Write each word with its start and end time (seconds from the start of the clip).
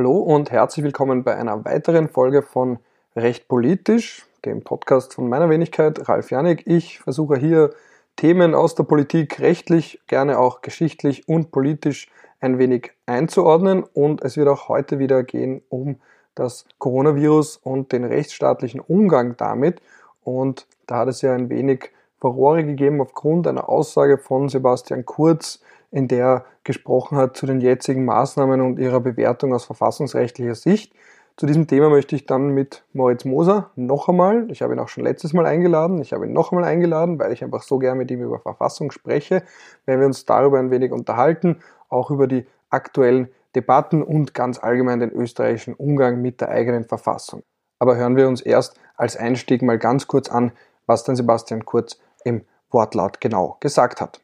Hallo 0.00 0.16
und 0.16 0.50
herzlich 0.50 0.82
willkommen 0.82 1.24
bei 1.24 1.36
einer 1.36 1.62
weiteren 1.66 2.08
Folge 2.08 2.40
von 2.40 2.78
Recht 3.14 3.48
politisch, 3.48 4.24
dem 4.46 4.64
Podcast 4.64 5.12
von 5.12 5.28
meiner 5.28 5.50
Wenigkeit, 5.50 6.08
Ralf 6.08 6.30
Janik. 6.30 6.66
Ich 6.66 7.00
versuche 7.00 7.36
hier 7.36 7.74
Themen 8.16 8.54
aus 8.54 8.74
der 8.74 8.84
Politik 8.84 9.40
rechtlich, 9.40 10.00
gerne 10.06 10.38
auch 10.38 10.62
geschichtlich 10.62 11.28
und 11.28 11.50
politisch 11.50 12.08
ein 12.40 12.58
wenig 12.58 12.92
einzuordnen 13.04 13.84
und 13.92 14.22
es 14.22 14.38
wird 14.38 14.48
auch 14.48 14.70
heute 14.70 14.98
wieder 14.98 15.22
gehen 15.22 15.60
um 15.68 16.00
das 16.34 16.64
Coronavirus 16.78 17.58
und 17.58 17.92
den 17.92 18.04
rechtsstaatlichen 18.04 18.80
Umgang 18.80 19.36
damit 19.36 19.82
und 20.22 20.66
da 20.86 21.00
hat 21.00 21.08
es 21.08 21.20
ja 21.20 21.34
ein 21.34 21.50
wenig 21.50 21.90
Furore 22.16 22.64
gegeben 22.64 23.02
aufgrund 23.02 23.46
einer 23.46 23.68
Aussage 23.68 24.16
von 24.16 24.48
Sebastian 24.48 25.04
Kurz, 25.04 25.60
in 25.90 26.08
der 26.08 26.24
er 26.24 26.44
gesprochen 26.64 27.16
hat 27.16 27.36
zu 27.36 27.46
den 27.46 27.60
jetzigen 27.60 28.04
Maßnahmen 28.04 28.60
und 28.60 28.78
ihrer 28.78 29.00
Bewertung 29.00 29.54
aus 29.54 29.64
verfassungsrechtlicher 29.64 30.54
Sicht. 30.54 30.92
Zu 31.36 31.46
diesem 31.46 31.66
Thema 31.66 31.88
möchte 31.88 32.14
ich 32.14 32.26
dann 32.26 32.50
mit 32.50 32.84
Moritz 32.92 33.24
Moser 33.24 33.70
noch 33.74 34.08
einmal, 34.08 34.50
ich 34.50 34.60
habe 34.62 34.74
ihn 34.74 34.78
auch 34.78 34.88
schon 34.88 35.04
letztes 35.04 35.32
Mal 35.32 35.46
eingeladen, 35.46 36.00
ich 36.02 36.12
habe 36.12 36.26
ihn 36.26 36.32
noch 36.32 36.52
einmal 36.52 36.64
eingeladen, 36.64 37.18
weil 37.18 37.32
ich 37.32 37.42
einfach 37.42 37.62
so 37.62 37.78
gern 37.78 37.96
mit 37.96 38.10
ihm 38.10 38.22
über 38.22 38.38
Verfassung 38.40 38.90
spreche, 38.90 39.42
wenn 39.86 40.00
wir 40.00 40.06
uns 40.06 40.26
darüber 40.26 40.58
ein 40.58 40.70
wenig 40.70 40.92
unterhalten, 40.92 41.60
auch 41.88 42.10
über 42.10 42.26
die 42.26 42.46
aktuellen 42.68 43.28
Debatten 43.54 44.02
und 44.02 44.34
ganz 44.34 44.62
allgemein 44.62 45.00
den 45.00 45.10
österreichischen 45.10 45.74
Umgang 45.74 46.20
mit 46.20 46.40
der 46.40 46.50
eigenen 46.50 46.84
Verfassung. 46.84 47.42
Aber 47.78 47.96
hören 47.96 48.16
wir 48.16 48.28
uns 48.28 48.42
erst 48.42 48.78
als 48.96 49.16
Einstieg 49.16 49.62
mal 49.62 49.78
ganz 49.78 50.06
kurz 50.06 50.28
an, 50.28 50.52
was 50.86 51.04
denn 51.04 51.16
Sebastian 51.16 51.64
Kurz 51.64 51.98
im 52.22 52.42
Wortlaut 52.70 53.20
genau 53.20 53.56
gesagt 53.60 54.00
hat. 54.00 54.20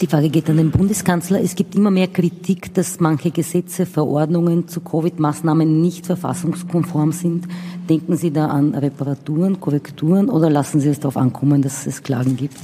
Die 0.00 0.06
Frage 0.06 0.28
geht 0.28 0.48
an 0.48 0.58
den 0.58 0.70
Bundeskanzler. 0.70 1.40
Es 1.42 1.56
gibt 1.56 1.74
immer 1.74 1.90
mehr 1.90 2.06
Kritik, 2.06 2.72
dass 2.74 3.00
manche 3.00 3.32
Gesetze, 3.32 3.84
Verordnungen 3.84 4.68
zu 4.68 4.80
Covid-Maßnahmen 4.80 5.80
nicht 5.80 6.06
verfassungskonform 6.06 7.10
sind. 7.10 7.48
Denken 7.88 8.16
Sie 8.16 8.30
da 8.30 8.46
an 8.46 8.76
Reparaturen, 8.76 9.58
Korrekturen 9.58 10.28
oder 10.28 10.50
lassen 10.50 10.78
Sie 10.78 10.88
es 10.88 11.00
darauf 11.00 11.16
ankommen, 11.16 11.62
dass 11.62 11.84
es 11.88 12.04
Klagen 12.04 12.36
gibt? 12.36 12.56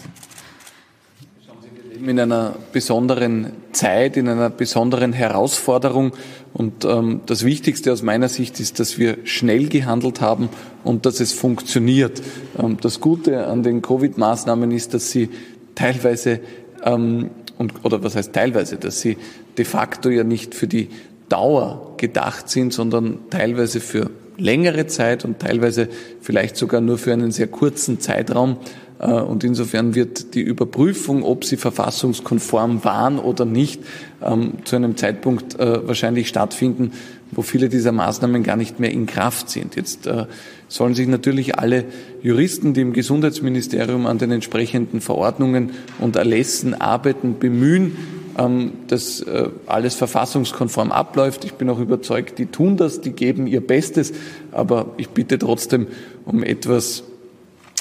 In 2.07 2.21
einer 2.21 2.55
besonderen 2.73 3.51
Zeit, 3.73 4.17
in 4.17 4.29
einer 4.29 4.51
besonderen 4.51 5.13
Herausforderung. 5.13 6.13
Und 6.53 6.85
ähm, 6.85 7.23
das 7.27 7.45
Wichtigste 7.45 7.93
aus 7.93 8.03
meiner 8.03 8.29
Sicht 8.29 8.61
ist, 8.61 8.79
dass 8.79 8.97
wir 8.97 9.19
schnell 9.25 9.69
gehandelt 9.69 10.21
haben 10.21 10.51
und 10.85 11.05
dass 11.05 11.19
es 11.19 11.33
funktioniert. 11.33 12.23
Ähm, 12.63 12.77
das 12.81 13.01
Gute 13.01 13.49
an 13.49 13.65
den 13.65 13.83
Covid-Maßnahmen 13.83 14.71
ist, 14.71 14.95
dass 14.95 15.11
sie 15.11 15.31
teilweise 15.75 16.41
ähm, 16.85 17.31
und, 17.59 17.85
oder 17.85 18.03
was 18.03 18.17
heißt 18.17 18.33
teilweise, 18.33 18.77
dass 18.77 19.01
sie 19.01 19.17
de 19.57 19.65
facto 19.65 20.09
ja 20.11 20.25
nicht 20.25 20.55
für 20.55 20.67
die 20.67 20.89
Dauer 21.29 21.95
gedacht 21.97 22.49
sind, 22.49 22.73
sondern 22.73 23.19
teilweise 23.31 23.81
für 23.81 24.11
längere 24.37 24.87
Zeit 24.87 25.25
und 25.25 25.39
teilweise 25.39 25.89
vielleicht 26.21 26.57
sogar 26.57 26.81
nur 26.81 26.99
für 26.99 27.13
einen 27.13 27.31
sehr 27.31 27.47
kurzen 27.47 28.01
Zeitraum. 28.01 28.59
Äh, 28.99 29.11
und 29.13 29.45
insofern 29.45 29.95
wird 29.95 30.35
die 30.35 30.43
Überprüfung, 30.43 31.23
ob 31.23 31.45
sie 31.45 31.57
verfassungskonform 31.57 32.85
waren 32.85 33.19
oder 33.19 33.45
nicht, 33.45 33.81
ähm, 34.23 34.55
zu 34.65 34.77
einem 34.77 34.97
Zeitpunkt 34.97 35.59
äh, 35.59 35.87
wahrscheinlich 35.87 36.29
stattfinden, 36.29 36.93
wo 37.35 37.43
viele 37.43 37.69
dieser 37.69 37.93
Maßnahmen 37.93 38.43
gar 38.43 38.57
nicht 38.57 38.81
mehr 38.81 38.91
in 38.91 39.07
Kraft 39.07 39.51
sind. 39.51 39.77
Jetzt 39.77 40.07
äh, 40.07 40.27
sollen 40.69 40.95
sich 40.95 41.09
natürlich 41.09 41.59
alle 41.59 41.85
Juristen, 42.23 42.75
die 42.75 42.81
im 42.81 42.93
Gesundheitsministerium 42.93 44.07
an 44.07 44.19
den 44.19 44.31
entsprechenden 44.31 45.01
Verordnungen 45.01 45.71
und 45.99 46.17
Erlässen 46.17 46.75
arbeiten, 46.75 47.39
bemühen, 47.39 47.97
ähm, 48.39 48.73
dass 48.89 49.21
äh, 49.21 49.49
alles 49.67 49.95
verfassungskonform 49.95 50.91
abläuft. 50.93 51.45
Ich 51.45 51.55
bin 51.55 51.69
auch 51.71 51.79
überzeugt, 51.79 52.39
die 52.39 52.47
tun 52.47 52.77
das, 52.77 53.01
die 53.01 53.13
geben 53.13 53.47
ihr 53.47 53.65
Bestes, 53.65 54.13
aber 54.53 54.95
ich 54.97 55.11
bitte 55.11 55.39
trotzdem 55.39 55.87
um 56.25 56.43
etwas 56.43 57.05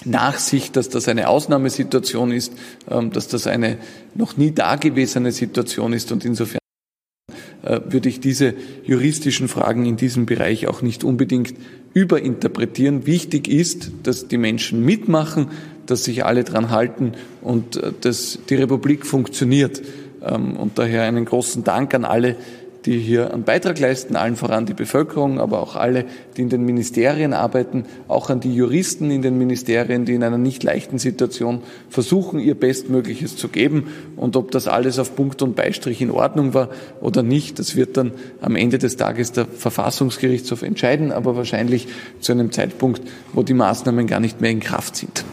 Nachsicht, 0.06 0.76
dass 0.76 0.90
das 0.90 1.08
eine 1.08 1.30
Ausnahmesituation 1.30 2.32
ist, 2.32 2.54
ähm, 2.90 3.12
dass 3.12 3.28
das 3.28 3.48
eine 3.48 3.78
noch 4.16 4.38
nie 4.38 4.52
dagewesene 4.52 5.32
Situation 5.32 5.94
ist 5.94 6.12
und 6.12 6.26
insofern 6.26 6.63
würde 7.64 8.10
ich 8.10 8.20
diese 8.20 8.56
juristischen 8.84 9.48
Fragen 9.48 9.86
in 9.86 9.96
diesem 9.96 10.26
Bereich 10.26 10.68
auch 10.68 10.82
nicht 10.82 11.04
unbedingt 11.04 11.54
überinterpretieren. 11.94 13.06
Wichtig 13.06 13.48
ist, 13.48 13.92
dass 14.04 14.28
die 14.28 14.38
Menschen 14.38 14.84
mitmachen, 14.84 15.50
dass 15.86 16.04
sich 16.04 16.26
alle 16.26 16.44
dran 16.44 16.70
halten 16.70 17.14
und 17.42 17.78
äh, 17.78 17.92
dass 18.02 18.40
die 18.50 18.56
Republik 18.56 19.06
funktioniert. 19.06 19.82
Ähm, 20.22 20.56
und 20.58 20.80
daher 20.80 21.04
einen 21.04 21.26
großen 21.26 21.64
Dank 21.64 21.94
an 21.94 22.06
alle, 22.06 22.36
die 22.86 23.00
hier 23.00 23.34
einen 23.34 23.44
Beitrag 23.44 23.80
leisten, 23.80 24.16
allen 24.16 24.36
voran 24.36 24.66
die 24.66 24.74
Bevölkerung, 24.74 25.40
aber 25.40 25.62
auch 25.62 25.76
alle, 25.76 26.06
die 26.36 26.42
in 26.42 26.50
den 26.50 26.66
Ministerien 26.66 27.34
arbeiten, 27.34 27.86
auch 28.08 28.30
an 28.30 28.40
die 28.40 28.54
Juristen 28.54 29.10
in 29.12 29.22
den 29.22 29.38
Ministerien, 29.38 30.06
die 30.06 30.14
in 30.14 30.24
einer 30.24 30.38
nicht 30.38 30.64
leichten 30.64 31.00
Situation 31.00 31.62
versuchen, 31.90 32.40
ihr 32.40 32.56
Bestmögliches 32.56 33.38
zu 33.38 33.48
geben. 33.48 33.88
Und 34.16 34.36
ob 34.36 34.52
das 34.52 34.68
alles 34.68 35.00
auf 35.00 35.16
Punkt 35.16 35.42
und 35.42 35.56
Beistrich 35.56 36.02
in 36.02 36.12
Ordnung 36.12 36.54
war 36.54 36.70
oder 37.02 37.24
nicht, 37.24 37.60
das 37.60 37.76
wird 37.76 37.98
dann 37.98 38.12
am 38.42 38.56
Ende 38.56 38.78
des 38.78 38.98
Tages 38.98 39.32
der 39.32 39.46
Verfassungsgerichtshof 39.46 40.62
entscheiden, 40.62 41.12
aber 41.12 41.36
wahrscheinlich 41.36 41.88
zu 42.20 42.34
einem 42.34 42.52
Zeitpunkt, 42.52 43.02
wo 43.34 43.44
die 43.44 43.54
Maßnahmen 43.54 44.08
gar 44.08 44.20
nicht 44.20 44.42
mehr 44.42 44.52
in 44.52 44.60
Kraft 44.60 44.98
sind. 44.98 45.24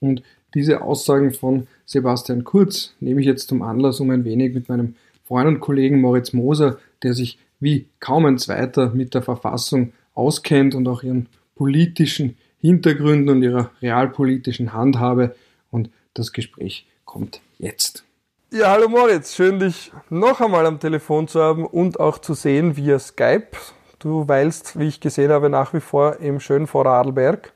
Und 0.00 0.22
diese 0.54 0.82
Aussagen 0.82 1.32
von 1.32 1.68
Sebastian 1.86 2.44
Kurz 2.44 2.94
nehme 3.00 3.20
ich 3.20 3.26
jetzt 3.26 3.48
zum 3.48 3.62
Anlass, 3.62 4.00
um 4.00 4.10
ein 4.10 4.24
wenig 4.24 4.54
mit 4.54 4.68
meinem 4.68 4.94
Freund 5.30 5.46
und 5.46 5.60
Kollegen 5.60 6.00
Moritz 6.00 6.32
Moser, 6.32 6.78
der 7.04 7.14
sich 7.14 7.38
wie 7.60 7.86
kaum 8.00 8.26
ein 8.26 8.36
zweiter 8.36 8.90
mit 8.90 9.14
der 9.14 9.22
Verfassung 9.22 9.92
auskennt 10.12 10.74
und 10.74 10.88
auch 10.88 11.04
ihren 11.04 11.28
politischen 11.54 12.36
Hintergründen 12.60 13.36
und 13.36 13.42
ihrer 13.44 13.70
realpolitischen 13.80 14.72
Handhabe. 14.72 15.36
Und 15.70 15.88
das 16.14 16.32
Gespräch 16.32 16.84
kommt 17.04 17.42
jetzt. 17.58 18.02
Ja, 18.50 18.72
hallo 18.72 18.88
Moritz, 18.88 19.36
schön 19.36 19.60
dich 19.60 19.92
noch 20.08 20.40
einmal 20.40 20.66
am 20.66 20.80
Telefon 20.80 21.28
zu 21.28 21.40
haben 21.40 21.64
und 21.64 22.00
auch 22.00 22.18
zu 22.18 22.34
sehen 22.34 22.76
via 22.76 22.98
Skype. 22.98 23.56
Du 24.00 24.26
weilst, 24.26 24.80
wie 24.80 24.88
ich 24.88 24.98
gesehen 24.98 25.30
habe, 25.30 25.48
nach 25.48 25.72
wie 25.72 25.80
vor 25.80 26.16
im 26.16 26.40
schönen 26.40 26.66
Vorarlberg. 26.66 27.52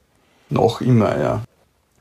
Noch 0.48 0.80
immer, 0.80 1.18
ja. 1.18 1.42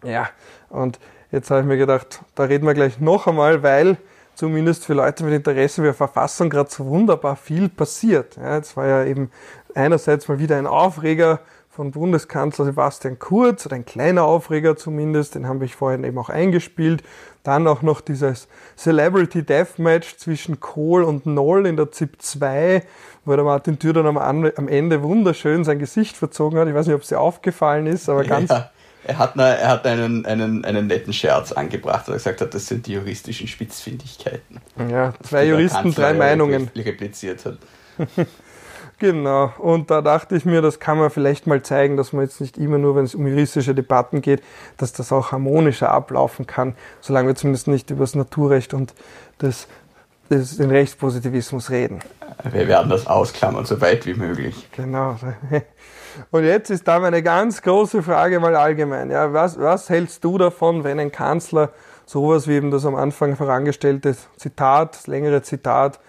Ja, 0.05 0.29
und 0.69 0.99
jetzt 1.31 1.49
habe 1.49 1.61
ich 1.61 1.65
mir 1.65 1.77
gedacht, 1.77 2.21
da 2.35 2.43
reden 2.43 2.67
wir 2.67 2.75
gleich 2.75 2.99
noch 2.99 3.25
einmal, 3.25 3.63
weil 3.63 3.97
zumindest 4.35 4.85
für 4.85 4.93
Leute 4.93 5.23
mit 5.23 5.33
Interesse 5.33 5.81
für 5.81 5.93
Verfassung 5.93 6.49
gerade 6.49 6.69
so 6.69 6.85
wunderbar 6.85 7.35
viel 7.35 7.69
passiert. 7.69 8.37
Ja, 8.37 8.55
jetzt 8.55 8.75
war 8.77 8.87
ja 8.87 9.03
eben 9.03 9.31
einerseits 9.75 10.27
mal 10.27 10.39
wieder 10.39 10.57
ein 10.57 10.67
Aufreger 10.67 11.39
von 11.73 11.89
Bundeskanzler 11.89 12.65
Sebastian 12.65 13.17
Kurz, 13.17 13.65
oder 13.65 13.75
ein 13.75 13.85
kleiner 13.85 14.23
Aufreger 14.25 14.77
zumindest, 14.77 15.33
den 15.33 15.47
habe 15.47 15.65
ich 15.65 15.75
vorhin 15.75 16.03
eben 16.03 16.19
auch 16.19 16.29
eingespielt. 16.29 17.01
Dann 17.41 17.67
auch 17.67 17.81
noch 17.81 17.99
dieses 17.99 18.47
Celebrity 18.77 19.43
Deathmatch 19.43 20.17
zwischen 20.17 20.59
Kohl 20.59 21.03
und 21.03 21.25
Noll 21.25 21.65
in 21.65 21.75
der 21.75 21.91
ZIP 21.91 22.21
2, 22.21 22.83
wo 23.25 23.35
der 23.35 23.43
Martin 23.43 23.79
Thür 23.79 23.93
dann 23.93 24.05
am, 24.05 24.17
am 24.17 24.67
Ende 24.67 25.01
wunderschön 25.01 25.63
sein 25.63 25.79
Gesicht 25.79 26.15
verzogen 26.15 26.59
hat. 26.59 26.67
Ich 26.67 26.75
weiß 26.75 26.85
nicht, 26.85 26.95
ob 26.95 27.01
es 27.01 27.09
dir 27.09 27.19
aufgefallen 27.19 27.87
ist, 27.87 28.07
aber 28.07 28.23
ganz, 28.23 28.51
ja. 28.51 28.69
Er 29.05 29.17
hat, 29.17 29.33
eine, 29.33 29.57
er 29.57 29.67
hat 29.67 29.85
einen, 29.85 30.25
einen, 30.25 30.63
einen 30.63 30.87
netten 30.87 31.11
Scherz 31.11 31.51
angebracht, 31.51 32.07
weil 32.07 32.15
er 32.15 32.17
gesagt 32.17 32.41
hat, 32.41 32.53
das 32.53 32.67
sind 32.67 32.87
die 32.87 32.93
juristischen 32.93 33.47
Spitzfindigkeiten. 33.47 34.61
Ja, 34.89 35.13
zwei 35.23 35.45
Juristen, 35.45 35.93
drei 35.93 36.13
Meinungen. 36.13 36.71
Repliziert 36.75 37.45
hat. 37.45 37.57
genau, 38.99 39.51
und 39.57 39.91
da 39.91 40.01
dachte 40.01 40.37
ich 40.37 40.45
mir, 40.45 40.61
das 40.61 40.79
kann 40.79 40.97
man 40.97 41.09
vielleicht 41.09 41.47
mal 41.47 41.61
zeigen, 41.61 41.97
dass 41.97 42.13
man 42.13 42.23
jetzt 42.23 42.39
nicht 42.39 42.57
immer 42.57 42.77
nur, 42.77 42.95
wenn 42.95 43.03
es 43.03 43.13
um 43.13 43.27
juristische 43.27 43.75
Debatten 43.75 44.21
geht, 44.21 44.41
dass 44.77 44.93
das 44.93 45.11
auch 45.11 45.33
harmonischer 45.33 45.91
ablaufen 45.91 46.47
kann, 46.47 46.75
solange 47.01 47.27
wir 47.29 47.35
zumindest 47.35 47.67
nicht 47.67 47.89
über 47.89 48.01
das 48.01 48.15
Naturrecht 48.15 48.73
und 48.73 48.93
das, 49.37 49.67
das, 50.29 50.55
den 50.55 50.69
Rechtspositivismus 50.69 51.69
reden. 51.69 51.99
Wir 52.49 52.67
werden 52.69 52.89
das 52.89 53.05
ausklammern, 53.05 53.65
so 53.65 53.81
weit 53.81 54.05
wie 54.05 54.13
möglich. 54.13 54.69
Genau. 54.75 55.17
Und 56.31 56.43
jetzt 56.43 56.69
ist 56.69 56.87
da 56.87 56.99
meine 56.99 57.23
ganz 57.23 57.61
große 57.61 58.03
Frage 58.03 58.39
mal 58.39 58.55
allgemein. 58.55 59.09
Ja, 59.09 59.33
was, 59.33 59.59
was 59.59 59.89
hältst 59.89 60.23
du 60.23 60.37
davon, 60.37 60.83
wenn 60.83 60.99
ein 60.99 61.11
Kanzler 61.11 61.71
sowas 62.05 62.47
wie 62.47 62.53
eben 62.53 62.71
das 62.71 62.85
am 62.85 62.95
Anfang 62.95 63.35
vorangestellte 63.35 64.15
Zitat, 64.37 64.95
das 64.95 65.07
längere 65.07 65.41
Zitat, 65.41 65.99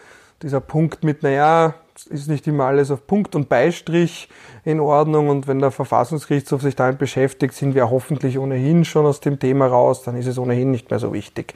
dieser 0.42 0.60
Punkt 0.60 1.04
mit, 1.04 1.22
naja, 1.22 1.74
ist 2.10 2.28
nicht 2.28 2.46
immer 2.46 2.64
alles 2.64 2.90
auf 2.90 3.06
Punkt 3.06 3.34
und 3.34 3.48
Beistrich 3.48 4.28
in 4.64 4.80
Ordnung 4.80 5.28
und 5.28 5.46
wenn 5.46 5.60
der 5.60 5.70
Verfassungsgerichtshof 5.70 6.62
sich 6.62 6.74
damit 6.74 6.98
beschäftigt, 6.98 7.54
sind 7.54 7.74
wir 7.74 7.90
hoffentlich 7.90 8.38
ohnehin 8.38 8.84
schon 8.84 9.06
aus 9.06 9.20
dem 9.20 9.38
Thema 9.38 9.66
raus, 9.66 10.02
dann 10.02 10.16
ist 10.16 10.26
es 10.26 10.38
ohnehin 10.38 10.70
nicht 10.70 10.90
mehr 10.90 10.98
so 10.98 11.12
wichtig. 11.12 11.54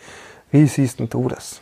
Wie 0.50 0.66
siehst 0.66 1.00
denn 1.00 1.08
du 1.08 1.28
das? 1.28 1.60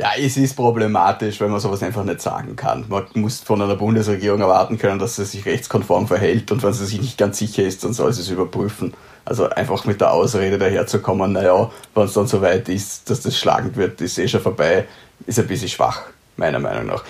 Ja, 0.00 0.10
es 0.16 0.36
ist 0.36 0.54
problematisch, 0.54 1.40
weil 1.40 1.48
man 1.48 1.58
sowas 1.58 1.82
einfach 1.82 2.04
nicht 2.04 2.20
sagen 2.20 2.54
kann. 2.54 2.84
Man 2.88 3.06
muss 3.14 3.40
von 3.40 3.60
einer 3.60 3.74
Bundesregierung 3.74 4.40
erwarten 4.40 4.78
können, 4.78 5.00
dass 5.00 5.16
sie 5.16 5.24
sich 5.24 5.44
rechtskonform 5.44 6.06
verhält 6.06 6.52
und 6.52 6.62
wenn 6.62 6.72
sie 6.72 6.86
sich 6.86 7.00
nicht 7.00 7.18
ganz 7.18 7.38
sicher 7.38 7.64
ist, 7.64 7.82
dann 7.82 7.92
soll 7.92 8.12
sie 8.12 8.20
es 8.20 8.30
überprüfen. 8.30 8.94
Also 9.24 9.50
einfach 9.50 9.84
mit 9.86 10.00
der 10.00 10.12
Ausrede 10.12 10.56
daherzukommen, 10.56 11.32
naja, 11.32 11.70
wenn 11.94 12.04
es 12.04 12.12
dann 12.12 12.28
so 12.28 12.40
weit 12.42 12.68
ist, 12.68 13.10
dass 13.10 13.22
das 13.22 13.36
schlagend 13.36 13.76
wird, 13.76 14.00
ist 14.00 14.18
eh 14.18 14.28
schon 14.28 14.40
vorbei, 14.40 14.86
ist 15.26 15.40
ein 15.40 15.48
bisschen 15.48 15.68
schwach, 15.68 16.02
meiner 16.36 16.60
Meinung 16.60 16.86
nach. 16.86 17.02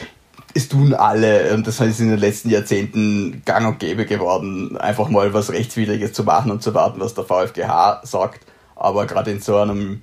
es 0.55 0.69
tun 0.69 0.95
alle, 0.95 1.53
und 1.53 1.67
das 1.67 1.81
ist 1.81 2.01
in 2.01 2.09
den 2.09 2.19
letzten 2.19 2.49
Jahrzehnten 2.49 3.43
gang 3.45 3.69
und 3.69 3.79
gäbe 3.81 4.07
geworden, 4.07 4.79
einfach 4.79 5.11
mal 5.11 5.35
was 5.35 5.53
Rechtswidriges 5.53 6.15
zu 6.15 6.25
machen 6.25 6.51
und 6.51 6.63
zu 6.63 6.73
warten, 6.73 7.01
was 7.01 7.15
der 7.15 7.25
VfGH 7.25 8.01
sagt. 8.05 8.47
Aber 8.77 9.07
gerade 9.07 9.31
in 9.31 9.41
so 9.41 9.57
einem 9.57 10.03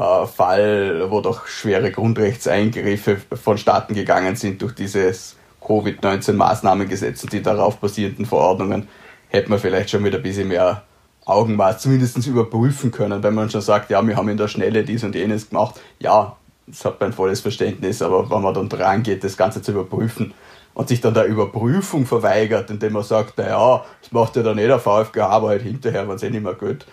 Fall, 0.00 1.10
wo 1.10 1.20
doch 1.20 1.46
schwere 1.46 1.90
Grundrechtseingriffe 1.90 3.18
vonstatten 3.42 3.94
gegangen 3.94 4.34
sind 4.34 4.62
durch 4.62 4.74
dieses 4.74 5.36
Covid-19-Maßnahmengesetz 5.60 7.22
und 7.22 7.32
die 7.32 7.42
darauf 7.42 7.76
basierenden 7.76 8.24
Verordnungen, 8.24 8.88
hätte 9.28 9.50
man 9.50 9.58
vielleicht 9.58 9.90
schon 9.90 10.02
mit 10.02 10.14
ein 10.14 10.22
bisschen 10.22 10.48
mehr 10.48 10.84
Augenmaß 11.26 11.80
zumindest 11.80 12.26
überprüfen 12.26 12.90
können, 12.90 13.22
wenn 13.22 13.34
man 13.34 13.50
schon 13.50 13.60
sagt, 13.60 13.90
ja, 13.90 14.04
wir 14.06 14.16
haben 14.16 14.28
in 14.30 14.38
der 14.38 14.48
Schnelle 14.48 14.84
dies 14.84 15.04
und 15.04 15.14
jenes 15.14 15.50
gemacht. 15.50 15.80
Ja, 15.98 16.36
das 16.66 16.84
hat 16.84 17.00
mein 17.00 17.12
volles 17.12 17.40
Verständnis, 17.40 18.00
aber 18.00 18.30
wenn 18.30 18.42
man 18.42 18.54
dann 18.54 18.68
dran 18.68 19.02
geht, 19.02 19.22
das 19.22 19.36
Ganze 19.36 19.60
zu 19.60 19.72
überprüfen 19.72 20.32
und 20.72 20.88
sich 20.88 21.00
dann 21.00 21.14
der 21.14 21.26
Überprüfung 21.26 22.06
verweigert, 22.06 22.70
indem 22.70 22.94
man 22.94 23.02
sagt, 23.02 23.38
naja, 23.38 23.84
das 24.00 24.12
macht 24.12 24.36
ja 24.36 24.42
dann 24.42 24.58
eh 24.58 24.66
der 24.66 24.78
VfG, 24.78 25.20
aber 25.20 25.48
halt 25.48 25.62
hinterher, 25.62 26.08
wenn 26.08 26.16
es 26.16 26.22
eh 26.22 26.30
nicht 26.30 26.42
mehr 26.42 26.54
geht, 26.54 26.86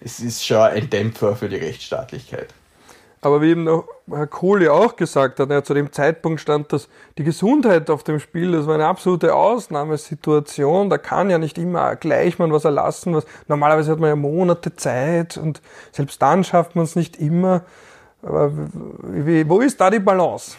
es 0.00 0.20
ist 0.20 0.46
schon 0.46 0.58
ein 0.58 0.90
Dämpfer 0.90 1.36
für 1.36 1.48
die 1.48 1.56
Rechtsstaatlichkeit. 1.56 2.48
Aber 3.22 3.40
wie 3.42 3.50
eben 3.50 3.64
noch 3.64 3.88
Herr 4.08 4.28
Kohl 4.28 4.62
ja 4.62 4.70
auch 4.72 4.94
gesagt 4.94 5.40
hat, 5.40 5.50
ja, 5.50 5.64
zu 5.64 5.74
dem 5.74 5.90
Zeitpunkt 5.90 6.40
stand 6.40 6.72
dass 6.72 6.88
die 7.18 7.24
Gesundheit 7.24 7.90
auf 7.90 8.04
dem 8.04 8.20
Spiel, 8.20 8.52
das 8.52 8.66
war 8.66 8.74
eine 8.74 8.86
absolute 8.86 9.34
Ausnahmesituation, 9.34 10.90
da 10.90 10.98
kann 10.98 11.28
ja 11.28 11.38
nicht 11.38 11.58
immer 11.58 11.96
gleich 11.96 12.38
man 12.38 12.52
was 12.52 12.64
erlassen, 12.64 13.14
was 13.14 13.26
normalerweise 13.48 13.90
hat 13.90 13.98
man 13.98 14.10
ja 14.10 14.16
Monate 14.16 14.76
Zeit 14.76 15.38
und 15.38 15.60
selbst 15.90 16.22
dann 16.22 16.44
schafft 16.44 16.76
man 16.76 16.84
es 16.84 16.94
nicht 16.94 17.16
immer. 17.16 17.62
Aber 18.22 18.52
wie, 19.02 19.48
wo 19.48 19.60
ist 19.60 19.80
da 19.80 19.90
die 19.90 19.98
Balance? 19.98 20.56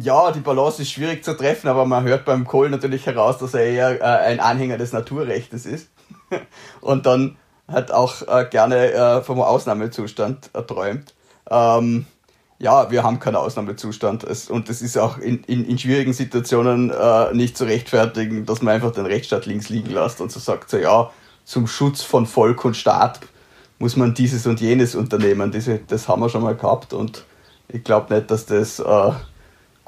Ja, 0.00 0.30
die 0.30 0.40
Balance 0.40 0.82
ist 0.82 0.90
schwierig 0.90 1.24
zu 1.24 1.36
treffen, 1.36 1.68
aber 1.68 1.86
man 1.86 2.04
hört 2.04 2.24
beim 2.24 2.46
Kohl 2.46 2.70
natürlich 2.70 3.06
heraus, 3.06 3.38
dass 3.38 3.54
er 3.54 3.64
eher 3.64 4.00
äh, 4.00 4.04
ein 4.04 4.40
Anhänger 4.40 4.78
des 4.78 4.92
Naturrechts 4.92 5.66
ist 5.66 5.90
und 6.80 7.06
dann 7.06 7.36
hat 7.68 7.90
auch 7.90 8.22
äh, 8.26 8.46
gerne 8.50 8.92
äh, 8.92 9.22
vom 9.22 9.40
Ausnahmezustand 9.40 10.50
erträumt. 10.54 11.14
Ähm, 11.50 12.06
ja, 12.58 12.90
wir 12.90 13.04
haben 13.04 13.20
keinen 13.20 13.36
Ausnahmezustand 13.36 14.24
es, 14.24 14.50
und 14.50 14.68
es 14.68 14.82
ist 14.82 14.98
auch 14.98 15.18
in, 15.18 15.44
in, 15.44 15.64
in 15.64 15.78
schwierigen 15.78 16.12
Situationen 16.12 16.90
äh, 16.90 17.32
nicht 17.32 17.56
zu 17.56 17.64
rechtfertigen, 17.64 18.46
dass 18.46 18.62
man 18.62 18.74
einfach 18.74 18.90
den 18.90 19.06
Rechtsstaat 19.06 19.46
links 19.46 19.68
liegen 19.68 19.90
lässt 19.90 20.20
und 20.20 20.32
so 20.32 20.40
sagt, 20.40 20.70
so 20.70 20.78
ja, 20.78 21.10
zum 21.44 21.66
Schutz 21.66 22.02
von 22.02 22.26
Volk 22.26 22.64
und 22.64 22.76
Staat 22.76 23.20
muss 23.78 23.96
man 23.96 24.12
dieses 24.12 24.46
und 24.46 24.60
jenes 24.60 24.96
unternehmen. 24.96 25.52
Diese, 25.52 25.78
das 25.78 26.08
haben 26.08 26.20
wir 26.20 26.28
schon 26.28 26.42
mal 26.42 26.56
gehabt 26.56 26.92
und 26.92 27.24
ich 27.68 27.84
glaube 27.84 28.12
nicht, 28.12 28.30
dass 28.30 28.46
das 28.46 28.80
äh, 28.80 29.12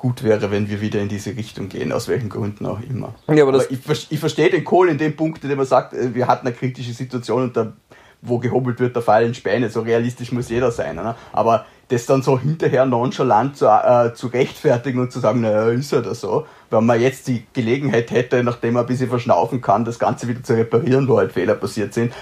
gut 0.00 0.22
wäre, 0.22 0.50
wenn 0.50 0.70
wir 0.70 0.80
wieder 0.80 0.98
in 0.98 1.10
diese 1.10 1.36
Richtung 1.36 1.68
gehen, 1.68 1.92
aus 1.92 2.08
welchen 2.08 2.30
Gründen 2.30 2.64
auch 2.64 2.80
immer. 2.80 3.14
Ja, 3.28 3.44
aber, 3.44 3.54
aber 3.54 3.70
ich, 3.70 4.06
ich 4.08 4.18
verstehe 4.18 4.48
den 4.48 4.64
Kohl 4.64 4.88
in 4.88 4.96
dem 4.96 5.14
Punkt, 5.14 5.44
in 5.44 5.50
dem 5.50 5.58
er 5.58 5.66
sagt, 5.66 5.92
äh, 5.92 6.14
wir 6.14 6.26
hatten 6.26 6.46
eine 6.46 6.56
kritische 6.56 6.94
Situation 6.94 7.42
und 7.42 7.56
da, 7.56 7.74
wo 8.22 8.38
gehobelt 8.38 8.80
wird, 8.80 8.96
da 8.96 9.02
fallen 9.02 9.34
Späne. 9.34 9.68
So 9.68 9.82
realistisch 9.82 10.32
muss 10.32 10.48
jeder 10.48 10.70
sein. 10.70 10.96
Ne? 10.96 11.14
Aber 11.34 11.66
das 11.88 12.06
dann 12.06 12.22
so 12.22 12.38
hinterher 12.38 12.86
nonchalant 12.86 13.58
zu, 13.58 13.66
äh, 13.66 14.14
zu 14.14 14.28
rechtfertigen 14.28 15.00
und 15.00 15.12
zu 15.12 15.20
sagen, 15.20 15.42
naja, 15.42 15.68
ist 15.68 15.92
ja 15.92 16.00
das 16.00 16.22
so, 16.22 16.46
wenn 16.70 16.86
man 16.86 16.98
jetzt 16.98 17.28
die 17.28 17.44
Gelegenheit 17.52 18.10
hätte, 18.10 18.42
nachdem 18.42 18.74
man 18.74 18.84
ein 18.84 18.86
bisschen 18.86 19.10
verschnaufen 19.10 19.60
kann, 19.60 19.84
das 19.84 19.98
Ganze 19.98 20.28
wieder 20.28 20.42
zu 20.42 20.54
reparieren, 20.54 21.08
wo 21.08 21.18
halt 21.18 21.32
Fehler 21.32 21.56
passiert 21.56 21.92
sind, 21.92 22.14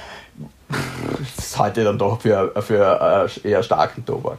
das 1.36 1.56
halte 1.56 1.82
ich 1.82 1.86
dann 1.86 1.98
doch 1.98 2.20
für, 2.20 2.52
für 2.60 3.28
äh, 3.44 3.48
eher 3.48 3.62
starken 3.62 4.04
Tobak. 4.04 4.38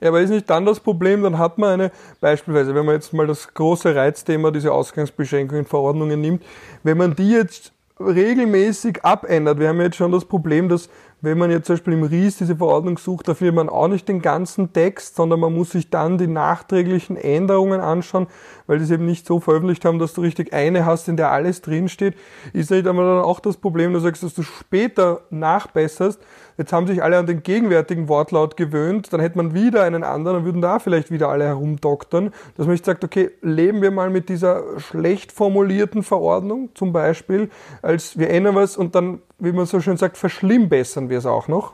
Ja, 0.00 0.08
aber 0.08 0.20
ist 0.20 0.30
nicht 0.30 0.48
dann 0.48 0.66
das 0.66 0.80
Problem, 0.80 1.22
dann 1.22 1.38
hat 1.38 1.58
man 1.58 1.70
eine, 1.70 1.92
beispielsweise, 2.20 2.74
wenn 2.74 2.86
man 2.86 2.94
jetzt 2.94 3.12
mal 3.12 3.26
das 3.26 3.52
große 3.52 3.94
Reizthema, 3.94 4.50
diese 4.50 4.72
Ausgangsbeschränkungen, 4.72 5.66
Verordnungen 5.66 6.20
nimmt, 6.20 6.42
wenn 6.82 6.96
man 6.96 7.14
die 7.14 7.30
jetzt 7.30 7.72
regelmäßig 8.00 9.04
abändert, 9.04 9.58
wir 9.58 9.68
haben 9.68 9.80
jetzt 9.80 9.96
schon 9.96 10.10
das 10.10 10.24
Problem, 10.24 10.68
dass 10.68 10.88
wenn 11.22 11.36
man 11.36 11.50
jetzt 11.50 11.66
zum 11.66 11.74
Beispiel 11.74 11.92
im 11.92 12.02
RIS 12.02 12.38
diese 12.38 12.56
Verordnung 12.56 12.96
sucht, 12.96 13.28
da 13.28 13.34
findet 13.34 13.54
man 13.54 13.68
auch 13.68 13.88
nicht 13.88 14.08
den 14.08 14.22
ganzen 14.22 14.72
Text, 14.72 15.16
sondern 15.16 15.40
man 15.40 15.52
muss 15.52 15.70
sich 15.70 15.90
dann 15.90 16.16
die 16.16 16.26
nachträglichen 16.26 17.16
Änderungen 17.16 17.80
anschauen, 17.80 18.26
weil 18.66 18.78
die 18.78 18.84
es 18.84 18.90
eben 18.90 19.04
nicht 19.04 19.26
so 19.26 19.38
veröffentlicht 19.38 19.84
haben, 19.84 19.98
dass 19.98 20.14
du 20.14 20.22
richtig 20.22 20.54
eine 20.54 20.86
hast, 20.86 21.08
in 21.08 21.18
der 21.18 21.30
alles 21.30 21.60
drinsteht. 21.60 22.14
Ist 22.54 22.70
nicht 22.70 22.86
einmal 22.86 23.04
dann 23.04 23.22
auch 23.22 23.40
das 23.40 23.58
Problem, 23.58 23.92
du 23.92 24.00
sagst, 24.00 24.22
dass 24.22 24.34
du 24.34 24.42
später 24.42 25.20
nachbesserst, 25.28 26.20
Jetzt 26.60 26.74
haben 26.74 26.86
sich 26.86 27.02
alle 27.02 27.16
an 27.16 27.24
den 27.24 27.42
gegenwärtigen 27.42 28.06
Wortlaut 28.06 28.54
gewöhnt, 28.58 29.14
dann 29.14 29.20
hätte 29.20 29.38
man 29.38 29.54
wieder 29.54 29.82
einen 29.82 30.04
anderen, 30.04 30.36
dann 30.36 30.44
würden 30.44 30.60
da 30.60 30.78
vielleicht 30.78 31.10
wieder 31.10 31.30
alle 31.30 31.46
herumdoktern, 31.46 32.34
dass 32.54 32.66
man 32.66 32.72
nicht 32.72 32.84
sagt, 32.84 33.02
okay, 33.02 33.30
leben 33.40 33.80
wir 33.80 33.90
mal 33.90 34.10
mit 34.10 34.28
dieser 34.28 34.78
schlecht 34.78 35.32
formulierten 35.32 36.02
Verordnung 36.02 36.68
zum 36.74 36.92
Beispiel, 36.92 37.48
als 37.80 38.18
wir 38.18 38.28
ändern 38.28 38.56
was 38.56 38.76
und 38.76 38.94
dann, 38.94 39.22
wie 39.38 39.52
man 39.52 39.64
so 39.64 39.80
schön 39.80 39.96
sagt, 39.96 40.18
verschlimmbessern 40.18 41.08
wir 41.08 41.16
es 41.16 41.24
auch 41.24 41.48
noch? 41.48 41.72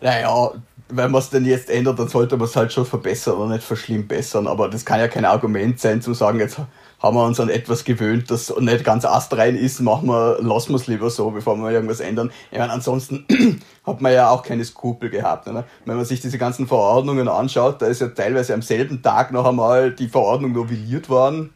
Naja, 0.00 0.52
wenn 0.88 1.10
man 1.10 1.20
es 1.20 1.28
denn 1.28 1.44
jetzt 1.44 1.68
ändert, 1.68 1.98
dann 1.98 2.08
sollte 2.08 2.38
man 2.38 2.46
es 2.46 2.56
halt 2.56 2.72
schon 2.72 2.86
verbessern 2.86 3.36
und 3.36 3.50
nicht 3.50 3.62
verschlimmbessern. 3.62 4.46
Aber 4.46 4.70
das 4.70 4.86
kann 4.86 5.00
ja 5.00 5.08
kein 5.08 5.26
Argument 5.26 5.78
sein, 5.78 6.00
zu 6.00 6.14
sagen, 6.14 6.40
jetzt 6.40 6.58
haben 7.04 7.16
wir 7.18 7.24
uns 7.24 7.38
an 7.38 7.50
etwas 7.50 7.84
gewöhnt, 7.84 8.30
das 8.30 8.54
nicht 8.58 8.82
ganz 8.82 9.04
astrein 9.04 9.56
ist, 9.56 9.80
machen 9.80 10.08
wir, 10.08 10.38
lassen 10.40 10.70
wir 10.70 10.76
es 10.76 10.86
lieber 10.86 11.10
so, 11.10 11.30
bevor 11.30 11.54
wir 11.56 11.70
irgendwas 11.70 12.00
ändern. 12.00 12.30
Ich 12.50 12.58
meine, 12.58 12.72
ansonsten 12.72 13.26
hat 13.86 14.00
man 14.00 14.14
ja 14.14 14.30
auch 14.30 14.42
keine 14.42 14.64
Skrupel 14.64 15.10
gehabt. 15.10 15.46
Ne? 15.46 15.64
Wenn 15.84 15.96
man 15.96 16.06
sich 16.06 16.22
diese 16.22 16.38
ganzen 16.38 16.66
Verordnungen 16.66 17.28
anschaut, 17.28 17.82
da 17.82 17.86
ist 17.86 18.00
ja 18.00 18.08
teilweise 18.08 18.54
am 18.54 18.62
selben 18.62 19.02
Tag 19.02 19.32
noch 19.32 19.44
einmal 19.44 19.90
die 19.90 20.08
Verordnung 20.08 20.52
novelliert 20.52 21.10
worden 21.10 21.50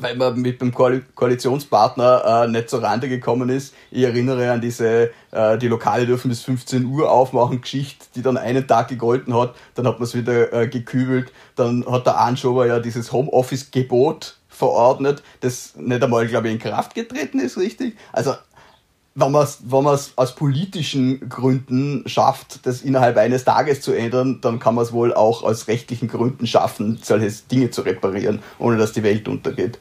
weil 0.00 0.16
man 0.16 0.40
mit 0.40 0.60
dem 0.60 0.72
Koalitionspartner 0.72 2.44
äh, 2.44 2.48
nicht 2.48 2.70
zur 2.70 2.82
Rande 2.82 3.08
gekommen 3.08 3.48
ist. 3.48 3.74
Ich 3.90 4.04
erinnere 4.04 4.52
an 4.52 4.60
diese, 4.60 5.10
äh, 5.32 5.58
die 5.58 5.66
Lokale 5.66 6.06
dürfen 6.06 6.28
bis 6.28 6.42
15 6.42 6.84
Uhr 6.84 7.10
aufmachen, 7.10 7.60
Geschichte, 7.60 8.06
die 8.14 8.22
dann 8.22 8.36
einen 8.36 8.66
Tag 8.66 8.88
gegolten 8.88 9.34
hat, 9.34 9.54
dann 9.74 9.88
hat 9.88 9.94
man 9.98 10.04
es 10.04 10.14
wieder 10.14 10.52
äh, 10.52 10.68
gekübelt, 10.68 11.32
dann 11.56 11.84
hat 11.86 12.06
der 12.06 12.20
Anschober 12.20 12.66
ja 12.66 12.78
dieses 12.78 13.12
Homeoffice-Gebot 13.12 14.37
verordnet, 14.58 15.22
das 15.40 15.74
nicht 15.76 16.02
einmal, 16.02 16.26
glaube 16.26 16.48
ich, 16.48 16.54
in 16.54 16.60
Kraft 16.60 16.94
getreten 16.94 17.38
ist, 17.38 17.56
richtig? 17.56 17.96
Also 18.12 18.34
wenn 19.14 19.32
man 19.32 19.42
es 19.42 19.58
wenn 19.64 19.86
aus 19.86 20.34
politischen 20.36 21.28
Gründen 21.28 22.04
schafft, 22.06 22.64
das 22.66 22.82
innerhalb 22.82 23.16
eines 23.16 23.44
Tages 23.44 23.80
zu 23.80 23.92
ändern, 23.92 24.40
dann 24.40 24.60
kann 24.60 24.76
man 24.76 24.84
es 24.84 24.92
wohl 24.92 25.12
auch 25.12 25.42
aus 25.42 25.66
rechtlichen 25.66 26.06
Gründen 26.08 26.46
schaffen, 26.46 27.00
solche 27.02 27.30
Dinge 27.50 27.70
zu 27.70 27.82
reparieren, 27.82 28.40
ohne 28.58 28.76
dass 28.76 28.92
die 28.92 29.02
Welt 29.02 29.26
untergeht. 29.26 29.80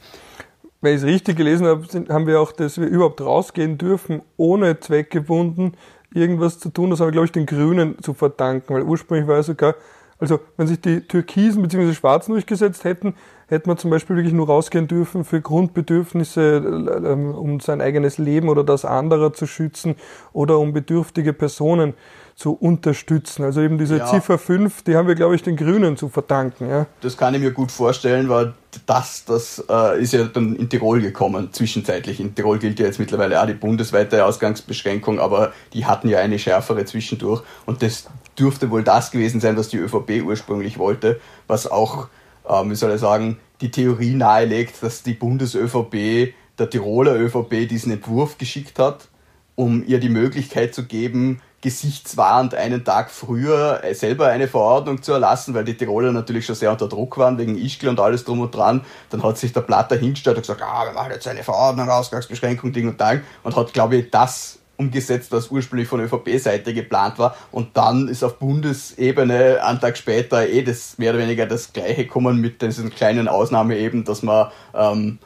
Wenn 0.81 0.95
ich 0.95 1.01
es 1.01 1.07
richtig 1.07 1.37
gelesen 1.37 1.67
habe, 1.67 1.85
haben 2.09 2.25
wir 2.25 2.39
auch, 2.39 2.51
dass 2.51 2.79
wir 2.79 2.87
überhaupt 2.87 3.21
rausgehen 3.21 3.77
dürfen, 3.77 4.21
ohne 4.37 4.79
zweckgebunden 4.79 5.77
irgendwas 6.13 6.59
zu 6.59 6.69
tun. 6.69 6.89
Das 6.89 6.99
haben 6.99 7.07
wir, 7.07 7.11
glaube 7.11 7.25
ich, 7.25 7.31
den 7.31 7.45
Grünen 7.45 8.01
zu 8.01 8.13
verdanken, 8.13 8.73
weil 8.73 8.83
ursprünglich 8.83 9.27
war 9.27 9.39
es 9.39 9.47
sogar, 9.47 9.75
also 10.19 10.39
wenn 10.57 10.67
sich 10.67 10.81
die 10.81 11.01
Türkisen 11.01 11.61
bzw. 11.61 11.93
Schwarzen 11.93 12.31
durchgesetzt 12.31 12.83
hätten, 12.83 13.15
hätte 13.47 13.67
man 13.67 13.77
zum 13.77 13.91
Beispiel 13.91 14.15
wirklich 14.15 14.33
nur 14.33 14.47
rausgehen 14.47 14.87
dürfen 14.87 15.23
für 15.23 15.41
Grundbedürfnisse, 15.41 17.01
ähm, 17.05 17.33
um 17.33 17.59
sein 17.59 17.81
eigenes 17.81 18.17
Leben 18.17 18.49
oder 18.49 18.63
das 18.63 18.83
anderer 18.83 19.33
zu 19.33 19.45
schützen 19.45 19.95
oder 20.33 20.59
um 20.59 20.73
bedürftige 20.73 21.33
Personen 21.33 21.93
zu 22.35 22.53
unterstützen. 22.53 23.43
Also 23.43 23.61
eben 23.61 23.79
diese 23.79 23.97
ja. 23.97 24.05
Ziffer 24.05 24.37
5, 24.37 24.83
die 24.83 24.95
haben 24.95 25.07
wir, 25.07 25.15
glaube 25.15 25.35
ich, 25.35 25.41
den 25.41 25.55
Grünen 25.55 25.97
zu 25.97 26.07
verdanken. 26.07 26.69
Ja. 26.69 26.85
Das 27.01 27.17
kann 27.17 27.33
ich 27.33 27.41
mir 27.41 27.51
gut 27.51 27.71
vorstellen, 27.71 28.29
weil 28.29 28.53
das, 28.85 29.25
das 29.25 29.63
äh, 29.67 29.99
ist 29.99 30.13
ja 30.13 30.23
dann 30.25 30.55
in 30.55 30.69
Tirol 30.69 31.01
gekommen, 31.01 31.49
zwischenzeitlich. 31.51 32.19
In 32.19 32.35
Tirol 32.35 32.59
gilt 32.59 32.79
ja 32.79 32.85
jetzt 32.85 32.99
mittlerweile 32.99 33.41
auch 33.41 33.47
die 33.47 33.53
bundesweite 33.53 34.23
Ausgangsbeschränkung, 34.23 35.19
aber 35.19 35.51
die 35.73 35.87
hatten 35.87 36.09
ja 36.09 36.19
eine 36.19 36.37
schärfere 36.37 36.85
zwischendurch 36.85 37.41
und 37.65 37.81
das 37.81 38.07
dürfte 38.39 38.69
wohl 38.69 38.83
das 38.83 39.11
gewesen 39.11 39.39
sein, 39.39 39.57
was 39.57 39.69
die 39.69 39.77
ÖVP 39.77 40.23
ursprünglich 40.23 40.77
wollte, 40.77 41.19
was 41.47 41.69
auch 41.69 42.07
ähm, 42.49 42.71
wie 42.71 42.75
soll 42.75 42.93
ich 42.93 43.01
sagen, 43.01 43.37
die 43.61 43.71
Theorie 43.71 44.13
nahelegt, 44.13 44.81
dass 44.81 45.03
die 45.03 45.13
Bundes-ÖVP 45.13 46.33
der 46.59 46.69
Tiroler 46.69 47.15
ÖVP 47.15 47.67
diesen 47.67 47.91
Entwurf 47.91 48.37
geschickt 48.37 48.79
hat, 48.79 49.07
um 49.55 49.83
ihr 49.85 49.99
die 49.99 50.09
Möglichkeit 50.09 50.73
zu 50.73 50.85
geben, 50.85 51.41
gesichtswahrend 51.61 52.53
einen 52.53 52.85
Tag 52.85 53.09
früher 53.09 53.83
äh, 53.83 53.95
selber 53.95 54.27
eine 54.27 54.47
Verordnung 54.47 55.01
zu 55.01 55.13
erlassen, 55.13 55.55
weil 55.55 55.63
die 55.63 55.75
Tiroler 55.75 56.11
natürlich 56.11 56.45
schon 56.45 56.55
sehr 56.55 56.71
unter 56.71 56.87
Druck 56.87 57.17
waren 57.17 57.39
wegen 57.39 57.57
Ischgl 57.57 57.89
und 57.89 57.99
alles 57.99 58.23
drum 58.23 58.41
und 58.41 58.53
dran. 58.53 58.85
Dann 59.09 59.23
hat 59.23 59.39
sich 59.39 59.53
der 59.53 59.61
Platter 59.61 59.95
hingestellt 59.95 60.37
und 60.37 60.43
gesagt, 60.43 60.61
ah, 60.61 60.85
wir 60.85 60.93
machen 60.93 61.11
jetzt 61.11 61.27
eine 61.27 61.43
Verordnung, 61.43 61.89
Ausgangsbeschränkung, 61.89 62.73
Ding 62.73 62.87
und 62.87 63.01
Dang 63.01 63.21
und 63.43 63.55
hat, 63.55 63.73
glaube 63.73 63.97
ich, 63.97 64.11
das 64.11 64.59
umgesetzt, 64.77 65.31
was 65.31 65.49
ursprünglich 65.49 65.87
von 65.87 65.99
ÖVP-Seite 65.99 66.73
geplant 66.73 67.19
war. 67.19 67.35
Und 67.51 67.75
dann 67.75 68.07
ist 68.07 68.23
auf 68.23 68.37
Bundesebene 68.37 69.63
einen 69.63 69.79
Tag 69.79 69.97
später 69.97 70.47
eh 70.47 70.61
das 70.61 70.97
mehr 70.97 71.11
oder 71.11 71.19
weniger 71.19 71.45
das 71.45 71.73
Gleiche 71.73 72.03
gekommen 72.03 72.39
mit 72.39 72.61
diesen 72.61 72.91
kleinen 72.91 73.27
Ausnahme 73.27 73.77
eben, 73.77 74.03
dass 74.03 74.23
man 74.23 74.51
ähm, 74.73 75.19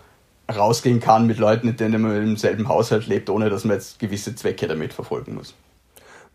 rausgehen 0.54 1.00
kann 1.00 1.28
mit 1.28 1.38
Leuten, 1.38 1.68
mit 1.68 1.80
denen 1.80 2.02
man 2.02 2.16
im 2.16 2.38
selben 2.38 2.68
Haushalt 2.68 3.08
lebt, 3.08 3.30
ohne 3.30 3.50
dass 3.50 3.66
man 3.66 3.76
jetzt 3.76 4.00
gewisse 4.00 4.36
Zwecke 4.36 4.68
damit 4.68 4.94
verfolgen 4.94 5.36
muss. 5.36 5.54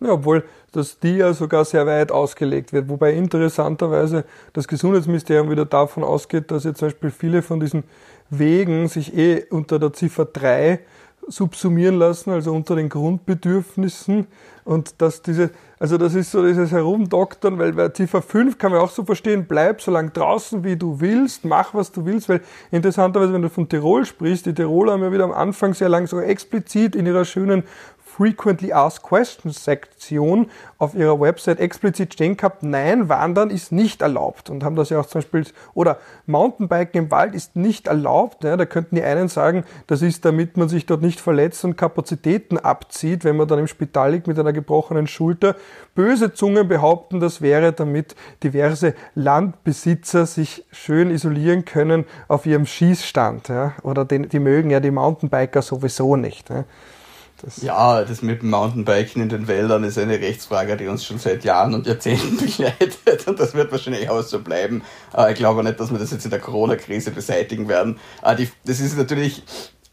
Ja, 0.00 0.10
obwohl 0.10 0.44
das 0.72 0.98
die 0.98 1.16
ja 1.16 1.32
sogar 1.32 1.64
sehr 1.64 1.86
weit 1.86 2.12
ausgelegt 2.12 2.74
wird. 2.74 2.90
Wobei 2.90 3.14
interessanterweise 3.14 4.24
das 4.52 4.68
Gesundheitsministerium 4.68 5.50
wieder 5.50 5.64
davon 5.64 6.04
ausgeht, 6.04 6.50
dass 6.50 6.64
jetzt 6.64 6.78
zum 6.78 6.88
Beispiel 6.88 7.10
viele 7.10 7.40
von 7.40 7.60
diesen 7.60 7.84
Wegen 8.28 8.88
sich 8.88 9.16
eh 9.16 9.44
unter 9.48 9.78
der 9.78 9.92
Ziffer 9.92 10.26
3 10.26 10.80
subsumieren 11.28 11.98
lassen, 11.98 12.30
also 12.30 12.52
unter 12.52 12.76
den 12.76 12.88
Grundbedürfnissen. 12.88 14.26
Und 14.64 15.00
dass 15.00 15.22
diese, 15.22 15.50
also 15.78 15.96
das 15.96 16.14
ist 16.14 16.32
so 16.32 16.44
dieses 16.44 16.72
Herumdoktern, 16.72 17.58
weil 17.58 17.72
bei 17.72 17.88
Ziffer 17.90 18.20
5 18.20 18.58
kann 18.58 18.72
man 18.72 18.80
auch 18.80 18.90
so 18.90 19.04
verstehen, 19.04 19.46
bleib 19.48 19.80
so 19.80 19.92
lange 19.92 20.10
draußen, 20.10 20.64
wie 20.64 20.76
du 20.76 21.00
willst, 21.00 21.44
mach, 21.44 21.72
was 21.72 21.92
du 21.92 22.04
willst, 22.04 22.28
weil 22.28 22.40
interessanterweise, 22.72 23.32
wenn 23.32 23.42
du 23.42 23.50
von 23.50 23.68
Tirol 23.68 24.04
sprichst, 24.04 24.46
die 24.46 24.54
Tiroler 24.54 24.94
haben 24.94 25.02
ja 25.02 25.12
wieder 25.12 25.24
am 25.24 25.32
Anfang 25.32 25.74
sehr 25.74 25.88
lang 25.88 26.06
so 26.06 26.20
explizit 26.20 26.96
in 26.96 27.06
ihrer 27.06 27.24
schönen 27.24 27.62
Frequently 28.16 28.72
Asked 28.72 29.02
Questions 29.02 29.62
Sektion 29.62 30.50
auf 30.78 30.94
ihrer 30.94 31.20
Website 31.20 31.60
explizit 31.60 32.14
stehen 32.14 32.38
gehabt, 32.38 32.62
nein, 32.62 33.10
Wandern 33.10 33.50
ist 33.50 33.72
nicht 33.72 34.00
erlaubt 34.00 34.48
und 34.48 34.64
haben 34.64 34.74
das 34.74 34.88
ja 34.88 35.00
auch 35.00 35.06
zum 35.06 35.20
Beispiel, 35.20 35.44
oder 35.74 35.98
Mountainbiken 36.24 37.04
im 37.04 37.10
Wald 37.10 37.34
ist 37.34 37.56
nicht 37.56 37.88
erlaubt. 37.88 38.42
Ja, 38.42 38.56
da 38.56 38.64
könnten 38.64 38.96
die 38.96 39.02
einen 39.02 39.28
sagen, 39.28 39.64
das 39.86 40.00
ist, 40.00 40.24
damit 40.24 40.56
man 40.56 40.70
sich 40.70 40.86
dort 40.86 41.02
nicht 41.02 41.20
verletzt 41.20 41.62
und 41.66 41.76
Kapazitäten 41.76 42.56
abzieht, 42.56 43.24
wenn 43.24 43.36
man 43.36 43.48
dann 43.48 43.58
im 43.58 43.66
Spital 43.66 44.12
liegt 44.12 44.26
mit 44.26 44.38
einer 44.38 44.54
gebrochenen 44.54 45.06
Schulter. 45.06 45.54
Böse 45.94 46.32
Zungen 46.32 46.68
behaupten, 46.68 47.20
das 47.20 47.42
wäre, 47.42 47.74
damit 47.74 48.16
diverse 48.42 48.94
Landbesitzer 49.14 50.24
sich 50.24 50.64
schön 50.72 51.10
isolieren 51.10 51.66
können 51.66 52.06
auf 52.28 52.46
ihrem 52.46 52.64
Schießstand. 52.64 53.48
Ja, 53.48 53.74
oder 53.82 54.06
den, 54.06 54.30
die 54.30 54.40
mögen 54.40 54.70
ja 54.70 54.80
die 54.80 54.90
Mountainbiker 54.90 55.60
sowieso 55.60 56.16
nicht. 56.16 56.48
Ja. 56.48 56.64
Das 57.42 57.60
ja, 57.62 58.02
das 58.02 58.22
mit 58.22 58.42
dem 58.42 58.50
Mountainbiken 58.50 59.22
in 59.22 59.28
den 59.28 59.46
Wäldern 59.46 59.84
ist 59.84 59.98
eine 59.98 60.20
Rechtsfrage, 60.20 60.76
die 60.76 60.86
uns 60.86 61.04
schon 61.04 61.18
seit 61.18 61.44
Jahren 61.44 61.74
und 61.74 61.86
Jahrzehnten 61.86 62.36
begleitet 62.46 63.26
und 63.26 63.38
das 63.38 63.54
wird 63.54 63.70
wahrscheinlich 63.70 64.08
auch 64.08 64.22
so 64.22 64.40
bleiben. 64.40 64.82
Aber 65.12 65.30
ich 65.30 65.36
glaube 65.36 65.62
nicht, 65.62 65.78
dass 65.78 65.90
wir 65.90 65.98
das 65.98 66.12
jetzt 66.12 66.24
in 66.24 66.30
der 66.30 66.40
Corona-Krise 66.40 67.10
beseitigen 67.10 67.68
werden. 67.68 67.98
Die, 68.38 68.48
das 68.64 68.80
ist 68.80 68.96
natürlich 68.96 69.42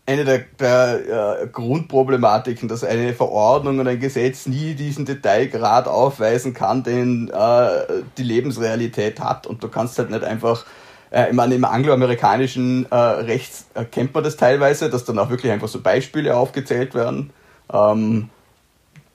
eine 0.05 0.25
der, 0.25 0.39
der 0.59 1.41
äh, 1.41 1.47
Grundproblematiken, 1.47 2.67
dass 2.67 2.83
eine 2.83 3.13
Verordnung 3.13 3.79
und 3.79 3.88
ein 3.88 4.00
Gesetz 4.00 4.47
nie 4.47 4.73
diesen 4.73 5.05
Detailgrad 5.05 5.88
aufweisen 5.88 6.53
kann, 6.53 6.83
den 6.83 7.29
äh, 7.29 8.01
die 8.17 8.23
Lebensrealität 8.23 9.19
hat. 9.21 9.47
Und 9.47 9.63
du 9.63 9.69
kannst 9.69 9.97
halt 9.97 10.09
nicht 10.09 10.23
einfach 10.23 10.65
äh, 11.13 11.29
ich 11.29 11.36
meine, 11.36 11.55
im 11.55 11.63
angloamerikanischen 11.63 12.88
äh, 12.91 12.96
Recht 12.96 13.51
äh, 13.75 13.86
kennt 13.86 14.13
man 14.13 14.24
das 14.24 14.36
teilweise, 14.36 14.89
dass 14.89 15.05
dann 15.05 15.20
auch 15.20 15.29
wirklich 15.29 15.51
einfach 15.51 15.67
so 15.67 15.79
Beispiele 15.79 16.36
aufgezählt 16.36 16.96
werden. 16.96 17.29
Ähm, 17.72 18.29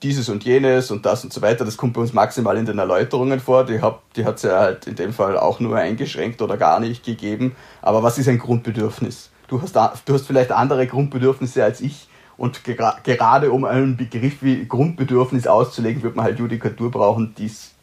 dieses 0.01 0.29
und 0.29 0.45
jenes 0.45 0.91
und 0.91 1.05
das 1.05 1.25
und 1.25 1.33
so 1.33 1.41
weiter. 1.41 1.65
Das 1.65 1.75
kommt 1.75 1.93
bei 1.93 1.99
uns 1.99 2.13
maximal 2.13 2.55
in 2.57 2.65
den 2.65 2.79
Erläuterungen 2.79 3.41
vor. 3.41 3.65
Die, 3.65 3.81
hat 3.81 4.01
es 4.15 4.43
ja 4.43 4.57
halt 4.57 4.87
in 4.87 4.95
dem 4.95 5.11
Fall 5.11 5.37
auch 5.37 5.59
nur 5.59 5.75
eingeschränkt 5.75 6.41
oder 6.41 6.55
gar 6.55 6.79
nicht 6.79 7.03
gegeben. 7.03 7.53
Aber 7.81 8.01
was 8.01 8.17
ist 8.17 8.29
ein 8.29 8.39
Grundbedürfnis? 8.39 9.29
Du 9.49 9.61
hast, 9.61 9.75
du 9.75 10.13
hast 10.13 10.25
vielleicht 10.25 10.53
andere 10.53 10.87
Grundbedürfnisse 10.87 11.65
als 11.65 11.81
ich. 11.81 12.07
Und 12.37 12.63
ger 12.63 12.95
gerade 13.03 13.51
um 13.51 13.65
einen 13.65 13.97
Begriff 13.97 14.41
wie 14.41 14.65
Grundbedürfnis 14.65 15.47
auszulegen, 15.47 16.01
wird 16.01 16.15
man 16.15 16.23
halt 16.23 16.39
Judikatur 16.39 16.89
brauchen, 16.89 17.35
die 17.37 17.47
es 17.47 17.73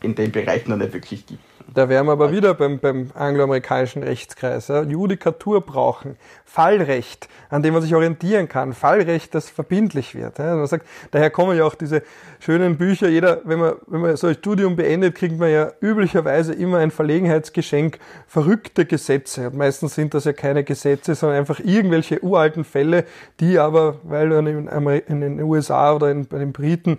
in 0.00 0.16
dem 0.16 0.32
Bereich 0.32 0.66
noch 0.66 0.76
nicht 0.76 0.92
wirklich 0.92 1.24
gibt. 1.24 1.44
Da 1.72 1.88
wären 1.88 2.06
wir 2.06 2.12
aber 2.12 2.32
wieder 2.32 2.54
beim, 2.54 2.78
beim 2.78 3.10
angloamerikanischen 3.14 4.02
Rechtskreis. 4.02 4.68
Ja. 4.68 4.82
Judikatur 4.82 5.60
brauchen, 5.60 6.16
Fallrecht, 6.44 7.28
an 7.48 7.62
dem 7.62 7.74
man 7.74 7.82
sich 7.82 7.94
orientieren 7.94 8.48
kann, 8.48 8.72
Fallrecht, 8.72 9.34
das 9.34 9.48
verbindlich 9.48 10.14
wird. 10.14 10.38
Ja. 10.38 10.56
Man 10.56 10.66
sagt, 10.66 10.86
daher 11.12 11.30
kommen 11.30 11.56
ja 11.56 11.64
auch 11.64 11.76
diese 11.76 12.02
schönen 12.40 12.76
Bücher. 12.76 13.08
Jeder, 13.08 13.40
wenn 13.44 13.60
man, 13.60 13.74
wenn 13.86 14.00
man 14.00 14.16
so 14.16 14.26
ein 14.26 14.34
Studium 14.34 14.74
beendet, 14.74 15.14
kriegt 15.14 15.38
man 15.38 15.50
ja 15.50 15.70
üblicherweise 15.80 16.54
immer 16.54 16.78
ein 16.78 16.90
Verlegenheitsgeschenk, 16.90 17.98
verrückte 18.26 18.84
Gesetze. 18.84 19.48
Und 19.48 19.56
meistens 19.56 19.94
sind 19.94 20.14
das 20.14 20.24
ja 20.24 20.32
keine 20.32 20.64
Gesetze, 20.64 21.14
sondern 21.14 21.38
einfach 21.38 21.60
irgendwelche 21.60 22.22
uralten 22.24 22.64
Fälle, 22.64 23.04
die 23.38 23.58
aber, 23.58 23.96
weil 24.02 24.32
in, 24.32 24.66
in 24.66 25.20
den 25.20 25.40
USA 25.42 25.94
oder 25.94 26.10
in, 26.10 26.26
bei 26.26 26.38
den 26.38 26.52
Briten 26.52 26.98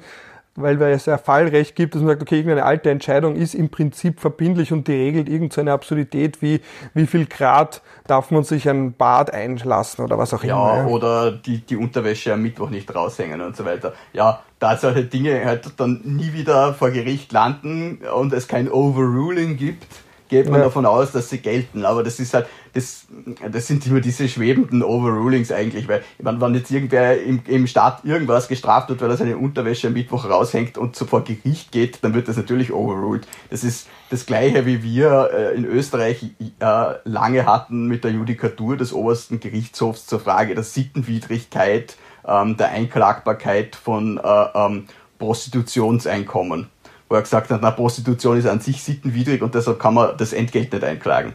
weil 0.56 0.82
es 0.82 1.06
ja 1.06 1.18
Fallrecht 1.18 1.76
gibt, 1.76 1.96
dass 1.96 2.02
man 2.02 2.10
sagt, 2.10 2.22
okay, 2.22 2.36
irgendeine 2.36 2.66
alte 2.66 2.90
Entscheidung 2.90 3.36
ist 3.36 3.56
im 3.56 3.70
Prinzip 3.70 4.20
verbindlich 4.20 4.74
und 4.74 4.88
die 4.88 4.94
regelt 4.94 5.30
irgendeine 5.30 5.72
Absurdität 5.72 6.42
wie, 6.42 6.62
wie 6.94 7.08
viel 7.08 7.26
Grad 7.26 7.82
darf 8.06 8.32
man 8.32 8.44
sich 8.44 8.68
ein 8.68 8.94
Bad 8.94 9.34
einlassen 9.34 10.04
oder 10.04 10.18
was 10.18 10.34
auch 10.34 10.44
ja, 10.44 10.56
immer. 10.56 10.84
Ja, 10.84 10.88
oder 10.88 11.32
die, 11.32 11.60
die 11.60 11.78
Unterwäsche 11.78 12.34
am 12.34 12.42
Mittwoch 12.42 12.70
nicht 12.70 12.94
raushängen 12.94 13.42
und 13.42 13.56
so 13.56 13.64
weiter. 13.64 13.94
Ja, 14.12 14.42
da 14.60 14.76
solche 14.78 15.06
Dinge 15.06 15.44
halt 15.46 15.72
dann 15.78 16.02
nie 16.04 16.34
wieder 16.34 16.74
vor 16.74 16.92
Gericht 16.92 17.32
landen 17.32 18.00
und 18.14 18.34
es 18.34 18.48
kein 18.48 18.70
Overruling 18.70 19.58
gibt, 19.58 19.88
geht 20.32 20.50
man 20.50 20.62
ja. 20.62 20.66
davon 20.66 20.86
aus, 20.86 21.12
dass 21.12 21.30
sie 21.30 21.40
gelten. 21.40 21.86
Aber 21.86 22.04
das 22.04 22.20
ist 22.20 22.34
halt, 22.34 22.48
das, 22.74 23.06
das 23.52 23.68
sind 23.68 23.86
immer 23.86 24.00
diese 24.00 24.30
schwebenden 24.30 24.82
Overrulings 24.82 25.52
eigentlich, 25.52 25.90
weil 25.90 26.04
wenn, 26.20 26.40
wenn 26.40 26.56
jetzt 26.56 26.72
irgendwer 26.72 27.22
im, 27.22 27.42
im 27.46 27.68
Staat 27.68 28.06
irgendwas 28.06 28.48
gestraft 28.48 28.90
wird, 28.90 29.02
weil 29.02 29.10
er 29.10 29.18
seine 29.18 29.38
Unterwäsche 29.38 29.88
am 29.88 29.94
Mittwoch 29.94 30.28
raushängt 30.30 30.78
und 30.78 30.96
so 30.96 31.06
vor 31.06 31.26
Gericht 31.26 31.74
geht, 31.74 32.00
dann 32.02 32.14
wird 32.14 32.30
das 32.30 32.38
natürlich 32.38 32.72
overruled. 32.72 33.28
Das 33.50 33.66
ist 33.66 33.88
das 34.10 34.26
gleiche, 34.26 34.66
wie 34.66 34.82
wir 34.82 35.30
äh, 35.34 35.56
in 35.56 35.66
Österreich 35.66 36.24
äh, 36.40 36.94
lange 37.04 37.46
hatten 37.46 37.88
mit 37.88 38.06
der 38.06 38.12
Judikatur 38.12 38.78
des 38.78 38.94
obersten 38.94 39.42
Gerichtshofs 39.42 40.08
zur 40.08 40.22
Frage 40.22 40.56
der 40.56 40.64
Sittenwidrigkeit, 40.64 41.98
ähm, 42.26 42.56
der 42.56 42.70
Einklagbarkeit 42.70 43.76
von 43.76 44.18
äh, 44.18 44.46
ähm, 44.56 44.86
Prostitutionseinkommen 45.20 46.70
wo 47.12 47.16
er 47.16 47.24
gesagt 47.24 47.52
hat, 47.52 47.60
na, 47.62 47.72
Prostitution 47.72 48.38
ist 48.38 48.48
an 48.48 48.62
sich 48.62 48.82
sittenwidrig 48.82 49.42
und 49.42 49.54
deshalb 49.54 49.78
kann 49.80 49.96
man 49.96 50.16
das 50.18 50.32
Entgelt 50.32 50.72
nicht 50.72 50.84
einklagen. 50.84 51.34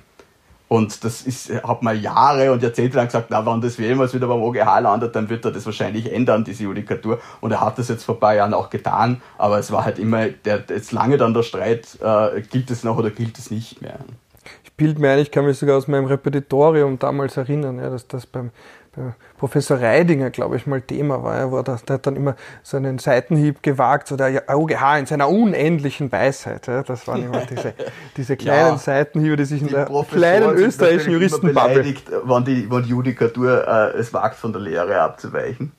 Und 0.68 1.04
das 1.04 1.20
ist, 1.20 1.52
hat 1.62 1.82
man 1.82 2.00
Jahre 2.00 2.50
und 2.50 2.62
Jahrzehnte 2.62 2.96
lang 2.96 3.06
gesagt, 3.06 3.26
na, 3.28 3.44
wenn 3.44 3.60
das 3.60 3.76
jemals 3.76 4.14
wieder 4.14 4.26
beim 4.26 4.40
OGH 4.40 4.80
landet, 4.80 5.14
dann 5.14 5.28
wird 5.28 5.44
er 5.44 5.52
das 5.52 5.66
wahrscheinlich 5.66 6.10
ändern, 6.10 6.44
diese 6.44 6.64
Judikatur. 6.64 7.20
Und 7.42 7.52
er 7.52 7.60
hat 7.60 7.78
das 7.78 7.88
jetzt 7.88 8.04
vor 8.04 8.16
ein 8.16 8.20
paar 8.20 8.34
Jahren 8.34 8.54
auch 8.54 8.70
getan, 8.70 9.20
aber 9.36 9.58
es 9.58 9.70
war 9.70 9.84
halt 9.84 9.98
immer, 9.98 10.28
der, 10.28 10.64
jetzt 10.66 10.92
lange 10.92 11.18
dann 11.18 11.34
der 11.34 11.42
Streit, 11.42 11.86
äh, 12.02 12.40
gilt 12.40 12.70
es 12.70 12.82
noch 12.82 12.96
oder 12.96 13.10
gilt 13.10 13.38
es 13.38 13.50
nicht 13.50 13.82
mehr. 13.82 13.98
Ich 14.64 14.72
bild 14.72 14.98
mir 14.98 15.10
ein, 15.10 15.18
ich 15.18 15.30
kann 15.30 15.44
mich 15.44 15.58
sogar 15.58 15.76
aus 15.76 15.88
meinem 15.88 16.06
Repetitorium 16.06 16.98
damals 16.98 17.36
erinnern, 17.36 17.78
ja, 17.78 17.90
dass 17.90 18.08
das 18.08 18.26
beim 18.26 18.50
Professor 19.38 19.80
Reidinger, 19.80 20.30
glaube 20.30 20.56
ich, 20.56 20.66
mal 20.66 20.80
Thema 20.80 21.22
war. 21.22 21.36
Er 21.36 21.52
war 21.52 21.62
da, 21.62 21.78
der 21.86 21.94
hat 21.94 22.06
dann 22.06 22.16
immer 22.16 22.36
so 22.62 22.76
einen 22.76 22.98
Seitenhieb 22.98 23.62
gewagt, 23.62 24.08
so 24.08 24.16
der 24.16 24.44
OGH 24.48 24.98
in 24.98 25.06
seiner 25.06 25.28
unendlichen 25.28 26.10
Weisheit. 26.10 26.66
Ja. 26.66 26.82
Das 26.82 27.06
waren 27.06 27.24
immer 27.24 27.44
diese, 27.44 27.74
diese 28.16 28.36
kleinen 28.38 28.72
ja, 28.72 28.78
Seitenhiebe, 28.78 29.36
die 29.36 29.44
sich 29.44 29.62
in 29.62 29.68
der 29.68 29.86
kleinen 30.10 30.50
österreichischen 30.54 31.12
Juristenbubble... 31.12 31.94
Wann 32.24 32.44
die, 32.44 32.70
wann 32.70 32.82
die 32.82 32.90
Judikatur 32.90 33.66
äh, 33.66 33.98
es 33.98 34.12
wagt, 34.12 34.36
von 34.36 34.52
der 34.52 34.62
Lehre 34.62 35.00
abzuweichen. 35.00 35.72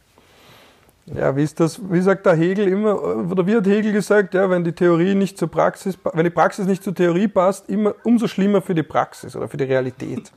Ja, 1.07 1.33
wie 1.37 1.43
ist 1.43 1.59
das, 1.61 1.79
wie 1.89 2.01
sagt 2.01 2.25
der 2.25 2.35
Hegel 2.35 2.67
immer, 2.67 3.01
oder 3.31 3.47
wie 3.47 3.55
hat 3.55 3.65
Hegel 3.65 3.93
gesagt, 3.93 4.33
ja, 4.33 4.49
wenn 4.49 4.65
die 4.65 4.73
Theorie 4.73 5.15
nicht 5.15 5.37
zur 5.37 5.49
Praxis, 5.49 5.97
wenn 6.13 6.25
die 6.25 6.29
Praxis 6.29 6.65
nicht 6.67 6.83
zur 6.83 6.93
Theorie 6.93 7.29
passt, 7.29 7.69
immer 7.69 7.95
umso 8.03 8.27
schlimmer 8.27 8.61
für 8.61 8.75
die 8.75 8.83
Praxis 8.83 9.33
oder 9.33 9.47
für 9.47 9.55
die 9.55 9.63
Realität. 9.63 10.31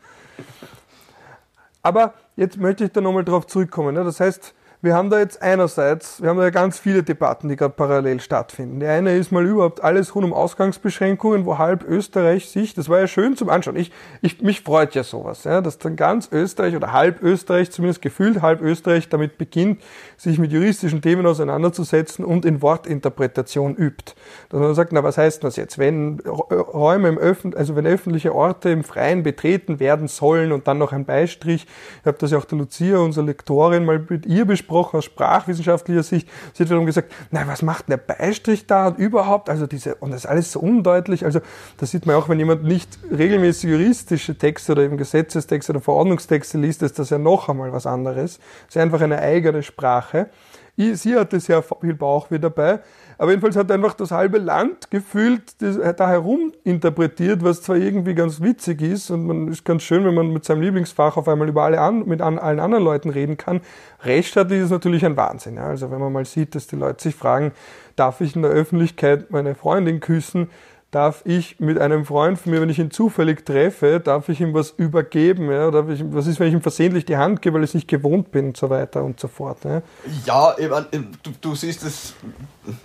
Aber 1.82 2.14
jetzt 2.40 2.56
möchte 2.58 2.84
ich 2.84 2.92
da 2.92 3.02
nochmal 3.02 3.24
drauf 3.24 3.46
zurückkommen. 3.46 3.94
Ne? 3.94 4.02
Das 4.02 4.18
heißt, 4.18 4.54
wir 4.82 4.94
haben 4.94 5.10
da 5.10 5.18
jetzt 5.18 5.42
einerseits, 5.42 6.22
wir 6.22 6.30
haben 6.30 6.38
da 6.38 6.48
ganz 6.48 6.78
viele 6.78 7.02
Debatten, 7.02 7.50
die 7.50 7.56
gerade 7.56 7.74
parallel 7.74 8.18
stattfinden. 8.20 8.80
Die 8.80 8.86
eine 8.86 9.14
ist 9.14 9.30
mal 9.30 9.44
überhaupt 9.44 9.84
alles 9.84 10.14
rund 10.14 10.24
um 10.24 10.32
Ausgangsbeschränkungen, 10.32 11.44
wo 11.44 11.58
halb 11.58 11.84
Österreich 11.84 12.48
sich, 12.48 12.72
das 12.72 12.88
war 12.88 12.98
ja 12.98 13.06
schön 13.06 13.36
zum 13.36 13.50
Anschauen. 13.50 13.76
Ich, 13.76 13.92
ich, 14.22 14.40
mich 14.40 14.62
freut 14.62 14.94
ja 14.94 15.04
sowas, 15.04 15.44
ja, 15.44 15.60
dass 15.60 15.76
dann 15.76 15.96
ganz 15.96 16.30
Österreich 16.32 16.74
oder 16.76 16.94
halb 16.94 17.22
Österreich, 17.22 17.70
zumindest 17.70 18.00
gefühlt 18.00 18.40
halb 18.40 18.62
Österreich, 18.62 19.10
damit 19.10 19.36
beginnt, 19.36 19.82
sich 20.16 20.38
mit 20.38 20.50
juristischen 20.50 21.02
Themen 21.02 21.26
auseinanderzusetzen 21.26 22.24
und 22.24 22.46
in 22.46 22.62
Wortinterpretation 22.62 23.76
übt. 23.76 24.14
Dass 24.48 24.60
man 24.60 24.74
sagt, 24.74 24.92
na, 24.92 25.04
was 25.04 25.18
heißt 25.18 25.44
das 25.44 25.56
jetzt? 25.56 25.76
Wenn 25.76 26.20
Räume 26.20 27.08
im 27.08 27.18
Öffn 27.18 27.54
also 27.54 27.76
wenn 27.76 27.86
öffentliche 27.86 28.34
Orte 28.34 28.70
im 28.70 28.84
Freien 28.84 29.22
betreten 29.24 29.78
werden 29.78 30.08
sollen 30.08 30.52
und 30.52 30.68
dann 30.68 30.78
noch 30.78 30.92
ein 30.92 31.04
Beistrich, 31.04 31.66
ich 32.00 32.06
habe 32.06 32.16
das 32.18 32.30
ja 32.30 32.38
auch 32.38 32.44
der 32.46 32.58
Lucia, 32.58 32.98
unsere 32.98 33.26
Lektorin, 33.26 33.84
mal 33.84 34.04
mit 34.08 34.24
ihr 34.24 34.46
besprochen, 34.46 34.69
gesprochen 34.70 34.98
aus 34.98 35.04
sprachwissenschaftlicher 35.04 36.02
Sicht. 36.02 36.28
Sie 36.54 36.62
hat 36.62 36.70
wiederum 36.70 36.86
gesagt, 36.86 37.12
na, 37.30 37.46
was 37.46 37.62
macht 37.62 37.88
denn 37.88 37.98
der 37.98 38.14
Beistrich 38.14 38.66
da 38.66 38.88
und 38.88 38.98
überhaupt? 38.98 39.50
Also 39.50 39.66
diese, 39.66 39.96
und 39.96 40.12
das 40.12 40.24
ist 40.24 40.30
alles 40.30 40.52
so 40.52 40.60
undeutlich. 40.60 41.24
Also, 41.24 41.40
das 41.78 41.90
sieht 41.90 42.06
man 42.06 42.16
auch, 42.16 42.28
wenn 42.28 42.38
jemand 42.38 42.64
nicht 42.64 42.98
regelmäßig 43.10 43.70
juristische 43.70 44.38
Texte 44.38 44.72
oder 44.72 44.82
eben 44.82 44.96
Gesetzestexte 44.96 45.72
oder 45.72 45.80
Verordnungstexte 45.80 46.58
liest, 46.58 46.82
ist 46.82 46.98
das 46.98 47.10
ja 47.10 47.18
noch 47.18 47.48
einmal 47.48 47.72
was 47.72 47.86
anderes. 47.86 48.38
Es 48.68 48.76
ist 48.76 48.82
einfach 48.82 49.00
eine 49.00 49.18
eigene 49.18 49.62
Sprache. 49.62 50.30
sie 50.76 51.16
hatte 51.16 51.40
sehr 51.40 51.62
viel 51.62 51.94
Bauchweh 51.94 52.38
dabei. 52.38 52.80
Aber 53.20 53.32
jedenfalls 53.32 53.54
hat 53.54 53.70
einfach 53.70 53.92
das 53.92 54.12
halbe 54.12 54.38
Land 54.38 54.90
gefühlt 54.90 55.60
das, 55.60 55.76
da 55.96 56.08
herum 56.08 56.54
interpretiert, 56.64 57.44
was 57.44 57.60
zwar 57.60 57.76
irgendwie 57.76 58.14
ganz 58.14 58.40
witzig 58.40 58.80
ist 58.80 59.10
und 59.10 59.26
man 59.26 59.48
ist 59.48 59.62
ganz 59.62 59.82
schön, 59.82 60.06
wenn 60.06 60.14
man 60.14 60.32
mit 60.32 60.46
seinem 60.46 60.62
Lieblingsfach 60.62 61.18
auf 61.18 61.28
einmal 61.28 61.46
über 61.46 61.64
alle 61.64 61.82
an, 61.82 62.08
mit 62.08 62.22
an, 62.22 62.38
allen 62.38 62.60
anderen 62.60 62.82
Leuten 62.82 63.10
reden 63.10 63.36
kann. 63.36 63.60
Recht 64.04 64.34
hat 64.36 64.50
ist 64.50 64.70
natürlich 64.70 65.04
ein 65.04 65.18
Wahnsinn. 65.18 65.56
Ja. 65.56 65.64
Also 65.64 65.90
wenn 65.90 66.00
man 66.00 66.14
mal 66.14 66.24
sieht, 66.24 66.54
dass 66.54 66.66
die 66.66 66.76
Leute 66.76 67.02
sich 67.02 67.14
fragen, 67.14 67.52
darf 67.94 68.22
ich 68.22 68.34
in 68.34 68.40
der 68.40 68.52
Öffentlichkeit 68.52 69.30
meine 69.30 69.54
Freundin 69.54 70.00
küssen? 70.00 70.48
Darf 70.90 71.22
ich 71.24 71.60
mit 71.60 71.78
einem 71.78 72.04
Freund 72.04 72.38
von 72.38 72.50
mir, 72.50 72.60
wenn 72.60 72.68
ich 72.68 72.80
ihn 72.80 72.90
zufällig 72.90 73.46
treffe, 73.46 74.00
darf 74.00 74.28
ich 74.28 74.40
ihm 74.40 74.52
was 74.54 74.70
übergeben? 74.70 75.50
Ja? 75.50 75.70
Darf 75.70 75.88
ich, 75.88 76.02
was 76.10 76.26
ist, 76.26 76.40
wenn 76.40 76.48
ich 76.48 76.54
ihm 76.54 76.62
versehentlich 76.62 77.04
die 77.04 77.16
Hand 77.16 77.42
gebe, 77.42 77.54
weil 77.56 77.64
ich 77.64 77.70
es 77.70 77.74
nicht 77.74 77.86
gewohnt 77.86 78.32
bin 78.32 78.48
und 78.48 78.56
so 78.56 78.70
weiter 78.70 79.04
und 79.04 79.20
so 79.20 79.28
fort? 79.28 79.58
Ja, 79.64 79.82
ja 80.26 80.54
du, 80.90 81.30
du 81.40 81.54
siehst 81.54 81.84
es 81.84 82.14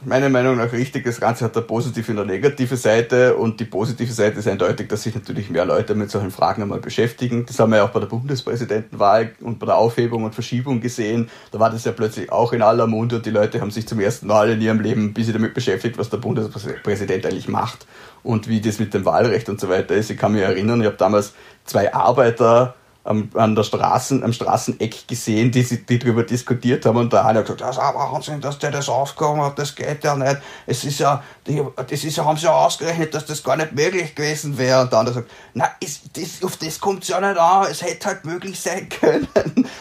meiner 0.04 0.30
Meinung 0.30 0.58
nach 0.58 0.72
richtig. 0.72 1.04
Das 1.04 1.20
Ganze 1.20 1.46
hat 1.46 1.58
eine 1.58 1.66
positive 1.66 2.12
und 2.12 2.20
eine 2.20 2.32
negative 2.32 2.78
Seite 2.78 3.36
und 3.36 3.60
die 3.60 3.66
positive 3.66 4.12
Seite 4.12 4.40
ist 4.40 4.48
eindeutig, 4.48 4.88
dass 4.88 5.04
sich 5.04 5.16
natürlich 5.16 5.50
mehr 5.50 5.66
Leute 5.66 5.96
mit 5.96 6.12
solchen 6.12 6.32
Fragen 6.32 6.62
einmal 6.62 6.80
beschäftigen. 6.80 7.46
Das 7.48 7.58
haben 7.60 7.72
wir 7.72 7.78
ja 7.78 7.86
auch 7.86 7.90
bei 7.90 8.00
der 8.00 8.08
Bundespräsidentenwahl 8.08 9.32
und 9.42 9.58
bei 9.58 9.66
der 9.66 9.78
Aufhebung 9.78 10.26
und 10.26 10.34
Verschiebung 10.34 10.80
gesehen. 10.80 11.30
Da 11.52 11.60
war 11.60 11.72
das 11.72 11.86
ja 11.86 11.92
plötzlich 11.92 12.32
auch 12.32 12.54
in 12.54 12.62
aller 12.62 12.86
Munde 12.86 13.16
und 13.18 13.26
die 13.26 13.32
Leute 13.32 13.62
haben 13.62 13.72
sich 13.72 13.88
zum 13.88 14.00
ersten 14.00 14.28
Mal 14.28 14.52
in 14.52 14.62
ihrem 14.62 14.80
Leben 14.80 15.06
ein 15.06 15.14
bisschen 15.14 15.34
damit 15.34 15.56
beschäftigt, 15.56 15.98
was 15.98 16.12
der 16.12 16.18
Bundespräsident 16.18 17.26
eigentlich 17.26 17.48
macht 17.48 17.88
und 18.24 18.48
wie 18.48 18.62
das 18.62 18.80
mit 18.80 18.94
dem 18.94 19.06
Wahlrecht 19.06 19.50
und 19.50 19.60
so 19.60 19.70
weiter 19.70 19.96
ist. 19.96 20.10
Ich 20.10 20.18
kann 20.18 20.32
mich 20.32 20.42
erinnern, 20.42 20.82
ich 20.82 20.88
habe 20.88 20.98
damals 20.98 21.34
zwei 21.64 21.94
Arbeiter 21.94 22.76
am, 23.06 23.30
an 23.36 23.56
der 23.56 23.64
Straßen, 23.64 24.24
am 24.24 24.34
Straßeneck 24.34 25.08
gesehen, 25.08 25.52
die, 25.52 25.64
die 25.64 26.00
darüber 26.00 26.24
diskutiert 26.24 26.86
haben 26.86 26.98
und 26.98 27.14
der 27.14 27.26
eine 27.26 27.40
hat 27.40 27.46
gesagt, 27.46 27.62
das 27.62 27.78
ist 27.78 27.82
aber 27.82 28.12
Wahnsinn, 28.12 28.42
dass 28.42 28.58
der 28.58 28.72
das 28.72 28.90
aufgehoben 28.90 29.42
hat, 29.42 29.60
das 29.60 29.76
geht 29.76 30.04
ja 30.04 30.16
nicht. 30.16 30.38
Es 30.66 30.84
ist 30.84 31.00
ja, 31.00 31.24
die, 31.46 31.62
das 31.76 32.04
ist 32.04 32.18
ja, 32.18 32.26
haben 32.26 32.38
sie 32.38 32.46
ja 32.46 32.54
ausgerechnet, 32.54 33.14
dass 33.14 33.26
das 33.26 33.44
gar 33.44 33.58
nicht 33.58 33.74
möglich 33.74 34.16
gewesen 34.16 34.58
wäre. 34.58 34.82
Und 34.82 34.92
der 34.92 35.00
andere 35.00 35.16
sagt, 35.16 35.32
na, 35.54 35.70
ist, 35.80 36.18
das, 36.18 36.44
auf 36.44 36.58
das 36.58 36.80
kommt 36.80 37.04
es 37.04 37.10
ja 37.10 37.22
nicht 37.22 37.40
an, 37.40 37.68
es 37.70 37.84
hätte 37.84 38.08
halt 38.08 38.26
möglich 38.26 38.60
sein 38.60 38.90
können. 39.02 39.28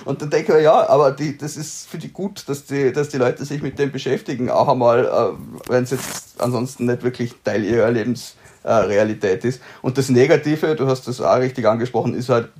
Und 0.04 0.20
dann 0.20 0.28
denke 0.28 0.58
ich, 0.58 0.64
ja, 0.64 0.86
aber 0.88 1.12
die, 1.12 1.38
das 1.38 1.56
ist 1.56 1.88
für 1.88 1.98
die 1.98 2.12
gut, 2.12 2.44
dass 2.46 2.66
die, 2.66 2.92
dass 2.92 3.08
die 3.08 3.18
Leute 3.18 3.44
sich 3.46 3.62
mit 3.62 3.78
dem 3.78 3.90
beschäftigen, 3.90 4.50
auch 4.50 4.68
einmal, 4.68 5.06
äh, 5.06 5.70
wenn 5.70 5.84
es 5.84 5.90
jetzt 5.90 6.42
ansonsten 6.42 6.84
nicht 6.84 7.02
wirklich 7.02 7.34
Teil 7.42 7.64
ihrer 7.64 7.90
Lebensrealität 7.90 9.46
ist. 9.46 9.62
Und 9.80 9.96
das 9.96 10.10
Negative, 10.10 10.76
du 10.76 10.86
hast 10.86 11.08
das 11.08 11.22
auch 11.22 11.38
richtig 11.38 11.66
angesprochen, 11.66 12.14
ist 12.14 12.28
halt, 12.28 12.50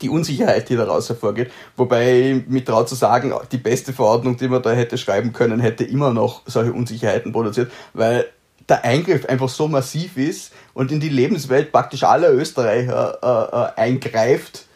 die 0.00 0.08
Unsicherheit, 0.08 0.68
die 0.68 0.76
daraus 0.76 1.08
hervorgeht. 1.08 1.50
Wobei 1.76 2.44
mit 2.48 2.66
traut 2.66 2.88
zu 2.88 2.94
sagen, 2.94 3.32
die 3.52 3.58
beste 3.58 3.92
Verordnung, 3.92 4.36
die 4.36 4.48
man 4.48 4.62
da 4.62 4.70
hätte 4.70 4.98
schreiben 4.98 5.32
können, 5.32 5.60
hätte 5.60 5.84
immer 5.84 6.12
noch 6.12 6.42
solche 6.46 6.72
Unsicherheiten 6.72 7.32
produziert, 7.32 7.70
weil 7.94 8.26
der 8.68 8.84
Eingriff 8.84 9.26
einfach 9.26 9.48
so 9.48 9.66
massiv 9.68 10.16
ist 10.16 10.52
und 10.74 10.92
in 10.92 11.00
die 11.00 11.08
Lebenswelt 11.08 11.72
praktisch 11.72 12.04
aller 12.04 12.32
Österreicher 12.32 13.18
äh, 13.22 13.80
äh, 13.80 13.82
eingreift, 13.82 14.66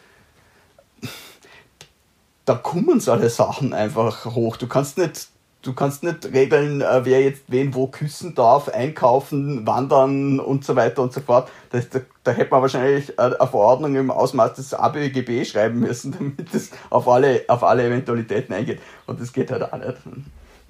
da 2.45 2.55
kommen 2.55 2.99
solche 2.99 3.29
Sachen 3.29 3.73
einfach 3.73 4.25
hoch. 4.25 4.57
Du 4.57 4.67
kannst 4.67 4.97
nicht 4.97 5.27
du 5.63 5.73
kannst 5.73 6.03
nicht 6.03 6.31
regeln, 6.33 6.81
äh, 6.81 7.05
wer 7.05 7.21
jetzt 7.21 7.43
wen 7.47 7.73
wo 7.73 7.87
küssen 7.87 8.35
darf, 8.35 8.69
einkaufen, 8.69 9.65
wandern 9.65 10.39
und 10.39 10.63
so 10.63 10.75
weiter 10.75 11.01
und 11.01 11.13
so 11.13 11.21
fort. 11.21 11.49
Das, 11.71 11.89
da, 11.89 12.01
da 12.23 12.31
hätte 12.31 12.51
man 12.51 12.61
wahrscheinlich 12.61 13.17
eine 13.17 13.35
Verordnung 13.35 13.95
im 13.95 14.11
Ausmaß 14.11 14.53
des 14.53 14.73
ABGB 14.73 15.45
schreiben 15.45 15.79
müssen, 15.79 16.11
damit 16.17 16.53
es 16.53 16.71
auf 16.89 17.07
alle, 17.07 17.43
auf 17.47 17.63
alle 17.63 17.85
Eventualitäten 17.85 18.53
eingeht. 18.53 18.81
Und 19.07 19.19
das 19.19 19.33
geht 19.33 19.51
halt 19.51 19.63
auch 19.63 19.77
nicht. 19.77 19.97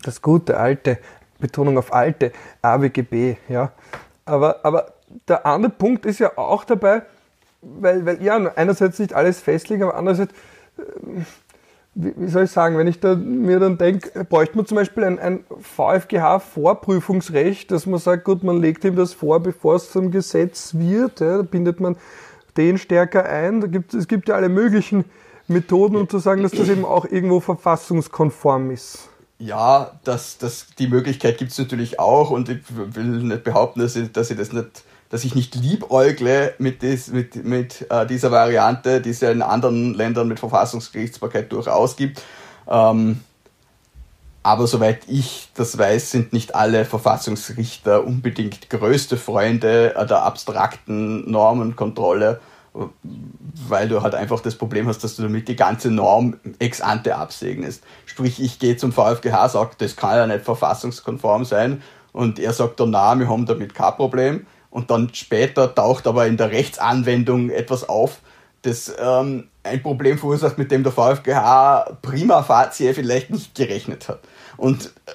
Das 0.03 0.21
gute 0.21 0.57
alte, 0.57 0.99
Betonung 1.39 1.77
auf 1.77 1.91
alte, 1.91 2.31
ABGB, 2.61 3.35
ja. 3.49 3.71
Aber, 4.25 4.63
aber 4.63 4.93
der 5.27 5.45
andere 5.45 5.71
Punkt 5.71 6.05
ist 6.05 6.19
ja 6.19 6.37
auch 6.37 6.63
dabei, 6.63 7.01
weil, 7.61 8.05
weil 8.05 8.21
ja, 8.21 8.35
einerseits 8.55 8.99
nicht 8.99 9.13
alles 9.13 9.41
festlegen, 9.41 9.83
aber 9.83 9.95
andererseits, 9.95 10.33
äh, 10.77 11.21
wie 11.95 12.27
soll 12.27 12.43
ich 12.45 12.51
sagen, 12.51 12.75
wenn 12.77 12.87
ich 12.87 12.99
da, 12.99 13.15
mir 13.15 13.59
dann 13.59 13.77
denke, 13.77 14.25
bräuchte 14.25 14.57
man 14.57 14.65
zum 14.65 14.77
Beispiel 14.77 15.03
ein, 15.03 15.19
ein 15.19 15.43
VfGH-Vorprüfungsrecht, 15.61 17.69
dass 17.69 17.85
man 17.85 17.99
sagt, 17.99 18.23
gut, 18.23 18.43
man 18.43 18.59
legt 18.61 18.83
ihm 18.83 18.95
das 18.95 19.13
vor, 19.13 19.39
bevor 19.39 19.75
es 19.75 19.91
zum 19.91 20.09
Gesetz 20.09 20.73
wird, 20.73 21.19
ja, 21.19 21.37
da 21.37 21.43
bindet 21.43 21.79
man 21.79 21.95
den 22.57 22.79
stärker 22.79 23.25
ein. 23.25 23.61
Da 23.61 23.67
gibt, 23.67 23.93
es 23.93 24.07
gibt 24.07 24.29
ja 24.29 24.35
alle 24.35 24.49
möglichen 24.49 25.05
Methoden, 25.47 25.97
um 25.97 26.09
zu 26.09 26.17
sagen, 26.17 26.41
dass 26.41 26.51
das 26.51 26.69
eben 26.69 26.85
auch 26.85 27.05
irgendwo 27.05 27.39
verfassungskonform 27.39 28.71
ist. 28.71 29.09
Ja, 29.37 29.91
das, 30.03 30.37
das, 30.37 30.67
die 30.79 30.87
Möglichkeit 30.87 31.37
gibt 31.37 31.51
es 31.51 31.59
natürlich 31.59 31.99
auch 31.99 32.31
und 32.31 32.49
ich 32.49 32.61
will 32.69 33.03
nicht 33.03 33.43
behaupten, 33.43 33.81
dass 33.81 33.95
ich, 33.95 34.11
dass 34.11 34.31
ich 34.31 34.37
das 34.37 34.51
nicht 34.53 34.83
dass 35.13 35.23
ich 35.23 35.35
nicht 35.35 35.53
liebäugle 35.53 36.55
mit, 36.57 36.81
dies, 36.81 37.09
mit, 37.09 37.45
mit 37.45 37.85
äh, 37.91 38.07
dieser 38.07 38.31
Variante, 38.31 38.99
die 38.99 39.11
es 39.11 39.21
ja 39.21 39.29
in 39.29 39.43
anderen 39.43 39.93
Ländern 39.93 40.27
mit 40.27 40.39
Verfassungsgerichtsbarkeit 40.39 41.51
durchaus 41.51 41.95
gibt. 41.95 42.23
Ähm, 42.67 43.19
aber 44.41 44.65
soweit 44.65 45.01
ich 45.05 45.49
das 45.53 45.77
weiß, 45.77 46.09
sind 46.09 46.33
nicht 46.33 46.55
alle 46.55 46.83
Verfassungsrichter 46.83 48.03
unbedingt 48.03 48.71
größte 48.71 49.17
Freunde 49.17 49.93
der 50.09 50.23
abstrakten 50.23 51.29
Normenkontrolle, 51.29 52.41
weil 52.73 53.89
du 53.89 54.01
halt 54.01 54.15
einfach 54.15 54.39
das 54.39 54.55
Problem 54.55 54.87
hast, 54.87 55.03
dass 55.03 55.15
du 55.15 55.21
damit 55.21 55.47
die 55.47 55.55
ganze 55.55 55.91
Norm 55.91 56.37
ex 56.57 56.81
ante 56.81 57.17
absegnest. 57.17 57.83
Sprich, 58.07 58.41
ich 58.41 58.57
gehe 58.57 58.77
zum 58.77 58.91
VfGH, 58.91 59.49
sage, 59.49 59.75
das 59.77 59.95
kann 59.95 60.15
ja 60.15 60.25
nicht 60.25 60.43
verfassungskonform 60.43 61.45
sein 61.45 61.83
und 62.13 62.39
er 62.39 62.51
sagt 62.51 62.79
dann, 62.79 62.89
na, 62.89 63.13
wir 63.13 63.29
haben 63.29 63.45
damit 63.45 63.75
kein 63.75 63.93
Problem 63.93 64.47
und 64.73 64.89
dann 64.89 65.13
später 65.13 65.73
taucht 65.73 66.07
aber 66.07 66.25
in 66.25 66.35
der 66.35 66.51
Rechtsanwendung 66.51 67.51
etwas 67.51 67.87
auf, 67.87 68.21
das 68.63 68.91
ähm, 68.99 69.49
ein 69.61 69.83
Problem 69.83 70.17
verursacht, 70.17 70.57
mit 70.57 70.71
dem 70.71 70.81
der 70.81 70.91
VfGH 70.91 71.97
prima 72.01 72.41
facie 72.41 72.91
vielleicht 72.93 73.29
nicht 73.29 73.53
gerechnet 73.53 74.09
hat. 74.09 74.21
Und 74.57 74.87
äh, 75.05 75.11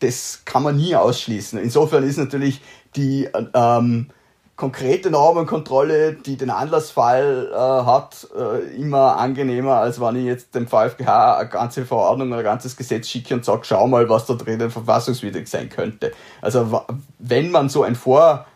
das 0.00 0.42
kann 0.44 0.64
man 0.64 0.76
nie 0.76 0.96
ausschließen. 0.96 1.56
Insofern 1.60 2.02
ist 2.02 2.18
natürlich 2.18 2.60
die 2.96 3.28
ähm, 3.54 4.08
konkrete 4.56 5.10
Normenkontrolle, 5.10 6.14
die 6.14 6.36
den 6.36 6.50
Anlassfall 6.50 7.50
äh, 7.52 7.56
hat, 7.56 8.26
äh, 8.36 8.74
immer 8.74 9.18
angenehmer, 9.18 9.74
als 9.76 10.00
wenn 10.00 10.16
ich 10.16 10.24
jetzt 10.24 10.52
dem 10.56 10.66
VfGH 10.66 11.38
eine 11.38 11.48
ganze 11.48 11.86
Verordnung 11.86 12.28
oder 12.28 12.38
ein 12.38 12.44
ganzes 12.44 12.76
Gesetz 12.76 13.08
schicke 13.08 13.34
und 13.34 13.44
sage, 13.44 13.62
schau 13.62 13.86
mal, 13.86 14.08
was 14.08 14.26
da 14.26 14.34
drinnen 14.34 14.72
verfassungswidrig 14.72 15.46
sein 15.46 15.68
könnte. 15.68 16.10
Also 16.42 16.84
wenn 17.20 17.52
man 17.52 17.68
so 17.68 17.84
ein 17.84 17.94
Vor 17.94 18.46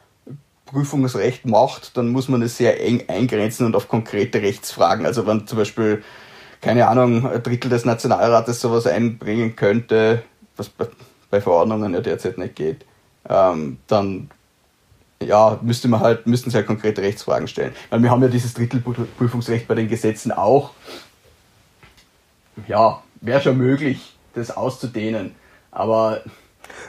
Prüfungsrecht 0.71 1.47
macht, 1.47 1.97
dann 1.97 2.11
muss 2.11 2.29
man 2.29 2.43
es 2.43 2.57
sehr 2.57 2.81
eng 2.81 3.05
eingrenzen 3.09 3.67
und 3.67 3.75
auf 3.75 3.89
konkrete 3.89 4.41
Rechtsfragen. 4.41 5.05
Also 5.05 5.27
wenn 5.27 5.47
zum 5.47 5.59
Beispiel, 5.59 6.03
keine 6.61 6.89
Ahnung, 6.89 7.27
ein 7.27 7.43
Drittel 7.43 7.71
des 7.71 7.85
Nationalrates 7.85 8.61
sowas 8.61 8.87
einbringen 8.87 9.57
könnte, 9.57 10.23
was 10.57 10.71
bei 11.31 11.41
Verordnungen 11.41 11.93
ja 11.93 12.01
derzeit 12.01 12.39
nicht 12.39 12.57
geht, 12.57 12.85
ähm, 13.29 13.79
dann 13.87 14.31
ja, 15.23 15.59
müsste 15.63 15.89
man 15.89 16.01
halt, 16.01 16.27
müssten 16.27 16.51
sie 16.51 16.57
halt 16.57 16.67
konkrete 16.67 17.03
Rechtsfragen 17.03 17.49
stellen. 17.49 17.75
Weil 17.91 18.03
wir 18.03 18.11
haben 18.11 18.23
ja 18.23 18.29
dieses 18.29 18.55
Drittelprüfungsrecht 18.55 19.69
bei 19.69 19.75
den 19.75 19.89
Gesetzen 19.89 20.33
auch. 20.33 20.71
Ja, 22.67 23.03
wäre 23.21 23.41
schon 23.41 23.59
möglich, 23.59 24.17
das 24.35 24.51
auszudehnen. 24.57 25.35
Aber 25.71 26.23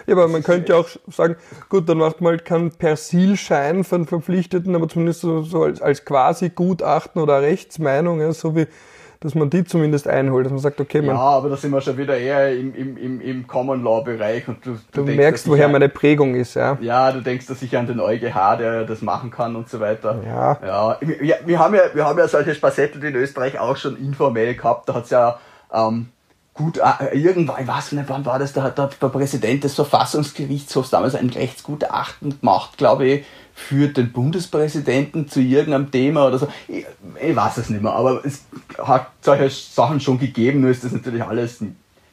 ja, 0.08 0.16
aber 0.16 0.28
man 0.28 0.44
könnte 0.44 0.74
ja 0.74 0.80
auch 0.80 0.90
sagen, 1.08 1.36
gut, 1.70 1.88
dann 1.88 1.98
macht 1.98 2.22
man 2.22 2.32
halt 2.32 2.46
keinen 2.46 2.72
Persilschein 2.72 3.84
von 3.84 4.06
Verpflichteten, 4.06 4.76
aber 4.76 4.88
zumindest 4.88 5.22
so, 5.22 5.44
so 5.44 5.64
als, 5.64 5.82
als 5.82 6.06
quasi 6.06 6.50
Gutachten 6.50 7.22
oder 7.22 7.42
Rechtsmeinung, 7.42 8.22
ja, 8.22 8.32
so 8.34 8.56
wie 8.56 8.68
dass 9.22 9.36
man 9.36 9.52
die 9.52 9.64
zumindest 9.64 10.08
einholt, 10.08 10.46
dass 10.46 10.52
man 10.52 10.60
sagt, 10.60 10.82
okay, 10.82 11.00
man. 11.00 11.16
Ja, 11.16 11.22
aber 11.22 11.50
da 11.50 11.56
sind 11.56 11.72
wir 11.72 11.80
schon 11.80 11.96
wieder 11.96 12.18
eher 12.18 12.58
im, 12.58 12.74
im, 12.74 12.98
im, 12.98 13.22
im 13.22 13.48
Common 13.48 13.84
Law 13.84 14.04
Bereich 14.04 14.48
und 14.48 14.66
du, 14.66 14.72
du, 14.72 14.80
du 14.94 15.04
denkst, 15.04 15.18
merkst, 15.18 15.48
woher 15.48 15.68
an, 15.68 15.74
meine 15.74 15.90
Prägung 15.90 16.34
ist, 16.34 16.56
ja. 16.56 16.76
Ja, 16.82 17.12
du 17.12 17.22
denkst, 17.22 17.46
dass 17.46 17.62
ich 17.62 17.78
an 17.78 17.86
den 17.86 18.00
EuGH, 18.00 18.58
der 18.58 18.84
das 18.84 19.04
machen 19.04 19.30
kann 19.30 19.56
und 19.56 19.70
so 19.70 19.80
weiter. 19.80 20.20
Ja. 20.26 20.58
Ja, 20.66 20.98
wir, 21.02 21.38
wir 21.46 21.60
haben 21.60 21.76
ja, 21.76 21.82
wir 21.94 22.04
haben 22.04 22.18
ja 22.18 22.28
solche 22.28 22.56
Spassettel 22.56 23.04
in 23.04 23.16
Österreich 23.16 23.60
auch 23.60 23.78
schon 23.78 23.96
informell 23.98 24.56
gehabt, 24.56 24.90
da 24.90 24.96
hat's 24.96 25.12
ja, 25.12 25.40
ähm, 25.72 26.08
gut, 26.62 26.78
äh, 26.78 27.18
irgendwann, 27.18 27.62
ich 27.62 27.68
weiß 27.68 27.94
nicht, 27.94 28.08
wann 28.08 28.26
war 28.26 28.38
das, 28.38 28.54
da 28.54 28.64
hat 28.64 28.78
der 28.78 28.88
Präsident 28.88 29.64
des 29.64 29.74
Verfassungsgerichtshofs 29.74 30.92
damals 30.92 31.16
ein 31.16 31.30
Rechtsgutachten 31.30 32.40
gemacht, 32.40 32.78
glaube 32.78 33.08
ich, 33.08 33.26
für 33.54 33.88
den 33.88 34.12
Bundespräsidenten 34.12 35.28
zu 35.28 35.42
irgendeinem 35.42 35.92
Thema 35.92 36.28
oder 36.28 36.38
so. 36.38 36.48
Ich, 36.68 36.86
ich 37.22 37.36
weiß 37.36 37.58
es 37.58 37.70
nicht 37.70 37.82
mehr, 37.82 37.94
aber 37.94 38.24
es 38.24 38.46
hat 38.78 39.08
solche 39.22 39.50
Sachen 39.50 40.00
schon 40.00 40.20
gegeben, 40.20 40.62
nur 40.62 40.70
ist 40.70 40.84
das 40.84 40.92
natürlich 40.92 41.24
alles 41.24 41.64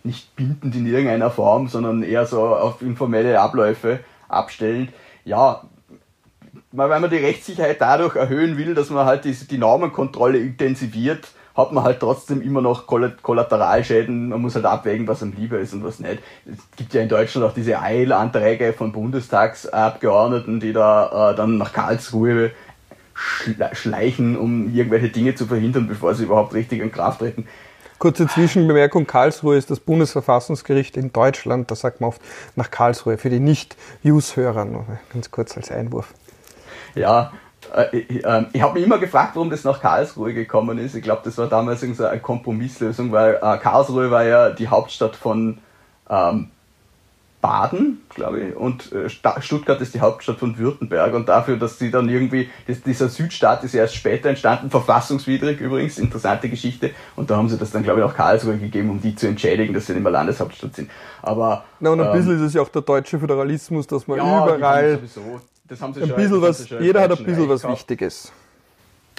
nicht 0.03 0.35
bindend 0.35 0.75
in 0.75 0.87
irgendeiner 0.87 1.31
Form, 1.31 1.69
sondern 1.69 2.03
eher 2.03 2.25
so 2.27 2.47
auf 2.47 2.81
informelle 2.81 3.39
Abläufe 3.39 4.01
abstellend. 4.29 4.91
Ja, 5.25 5.63
weil 6.73 7.01
man 7.01 7.11
die 7.11 7.17
Rechtssicherheit 7.17 7.81
dadurch 7.81 8.17
erhöhen 8.17 8.57
will, 8.57 8.75
dass 8.75 8.91
man 8.91 9.05
halt 9.05 9.25
die, 9.25 9.35
die 9.35 9.59
Normenkontrolle 9.59 10.39
intensiviert, 10.39 11.29
hat 11.59 11.73
man 11.73 11.83
halt 11.83 11.99
trotzdem 11.99 12.41
immer 12.41 12.63
noch 12.63 12.87
Kollateralschäden. 12.87 14.29
Man 14.29 14.41
muss 14.41 14.55
halt 14.55 14.65
abwägen, 14.65 15.09
was 15.09 15.25
am 15.25 15.33
lieber 15.37 15.59
ist 15.59 15.75
und 15.75 15.83
was 15.83 15.99
nicht. 15.99 16.23
Es 16.47 16.59
gibt 16.77 16.95
ja 16.95 17.03
in 17.03 17.09
Deutschland 17.09 17.45
auch 17.45 17.53
diese 17.53 17.81
Eilanträge 17.81 18.73
von 18.73 18.93
Bundestagsabgeordneten, 18.93 20.61
die 20.61 20.73
da 20.73 21.33
äh, 21.33 21.35
dann 21.35 21.59
nach 21.59 21.73
Karlsruhe 21.73 22.53
schleichen, 23.73 24.39
um 24.39 24.73
irgendwelche 24.73 25.09
Dinge 25.09 25.35
zu 25.35 25.47
verhindern, 25.47 25.89
bevor 25.89 26.15
sie 26.15 26.23
überhaupt 26.23 26.55
richtig 26.55 26.81
in 26.81 26.93
Kraft 26.93 27.19
treten. 27.19 27.49
Kurze 27.99 28.29
Zwischenbemerkung, 28.29 29.09
Karlsruhe 29.09 29.57
ist 29.57 29.73
das 29.73 29.81
Bundesverfassungsgericht 29.81 30.97
in 30.97 31.13
Deutschland, 31.13 31.69
da 31.73 31.75
sagt 31.75 32.01
man 32.01 32.09
oft 32.09 32.23
nach 32.55 32.71
Karlsruhe, 32.71 33.19
für 33.19 33.31
die 33.31 33.41
Nicht-Use-Hörer, 33.41 34.69
ganz 35.13 35.33
kurz 35.33 35.57
als 35.57 35.73
Einwurf. 35.73 36.15
Ja, 36.95 37.33
ich, 37.93 38.25
äh, 38.25 38.45
ich 38.53 38.63
habe 38.63 38.75
mich 38.75 38.85
immer 38.85 38.99
gefragt, 38.99 39.33
warum 39.35 39.51
das 39.51 39.65
nach 39.65 39.81
Karlsruhe 39.81 40.35
gekommen 40.35 40.79
ist. 40.79 40.95
Ich 40.95 41.03
glaube, 41.03 41.23
das 41.25 41.39
war 41.39 41.47
damals 41.47 41.81
so 41.81 42.05
eine 42.05 42.21
Kompromisslösung, 42.21 43.13
weil 43.13 43.35
äh, 43.35 43.59
Karlsruhe 43.59 44.11
war 44.11 44.25
ja 44.25 44.51
die 44.51 44.69
Hauptstadt 44.69 45.17
von 45.17 45.59
ähm, 46.09 46.51
Baden, 47.41 48.01
glaube 48.09 48.41
ich, 48.41 48.57
und 48.57 48.93
äh, 48.93 49.09
Stuttgart 49.09 49.81
ist 49.81 49.95
die 49.95 50.01
Hauptstadt 50.01 50.39
von 50.39 50.59
Württemberg 50.59 51.15
und 51.15 51.29
dafür, 51.29 51.57
dass 51.57 51.79
sie 51.79 51.91
dann 51.91 52.09
irgendwie, 52.09 52.51
das, 52.67 52.83
dieser 52.83 53.09
Südstaat 53.09 53.63
ist 53.63 53.75
erst 53.75 53.95
später 53.95 54.29
entstanden, 54.29 54.71
verfassungswidrig 54.71 55.61
übrigens, 55.61 55.99
interessante 55.99 56.49
Geschichte, 56.49 56.91
und 57.15 57.31
da 57.31 57.37
haben 57.37 57.49
sie 57.49 57.57
das 57.57 57.71
dann, 57.71 57.85
glaube 57.85 58.01
ich, 58.01 58.07
auch 58.07 58.15
Karlsruhe 58.15 58.59
gegeben, 58.59 58.91
um 58.91 59.01
die 59.01 59.15
zu 59.15 59.29
entschädigen, 59.29 59.73
dass 59.73 59.87
sie 59.87 59.93
nicht 59.93 60.03
mehr 60.03 60.11
Landeshauptstadt 60.11 60.75
sind. 60.75 60.91
Aber. 61.23 61.65
Na, 61.79 61.91
und 61.91 62.01
ein 62.01 62.07
ähm, 62.09 62.13
bisschen 62.13 62.37
ist 62.37 62.43
es 62.43 62.55
ja 62.55 62.63
auch 62.63 62.69
der 62.71 62.83
deutsche 62.83 63.21
Föderalismus, 63.21 63.87
dass 63.87 64.09
man 64.09 64.19
ja, 64.19 64.57
überall. 64.57 64.99
Das 65.69 65.83
haben 65.83 65.93
sie 65.93 66.01
ein 66.01 66.09
schon, 66.09 66.17
bisschen 66.17 66.43
was, 66.43 66.69
jeder 66.81 67.03
hat 67.03 67.19
ein 67.19 67.25
bisschen 67.25 67.49
was 67.49 67.63
Wichtiges. 67.65 68.33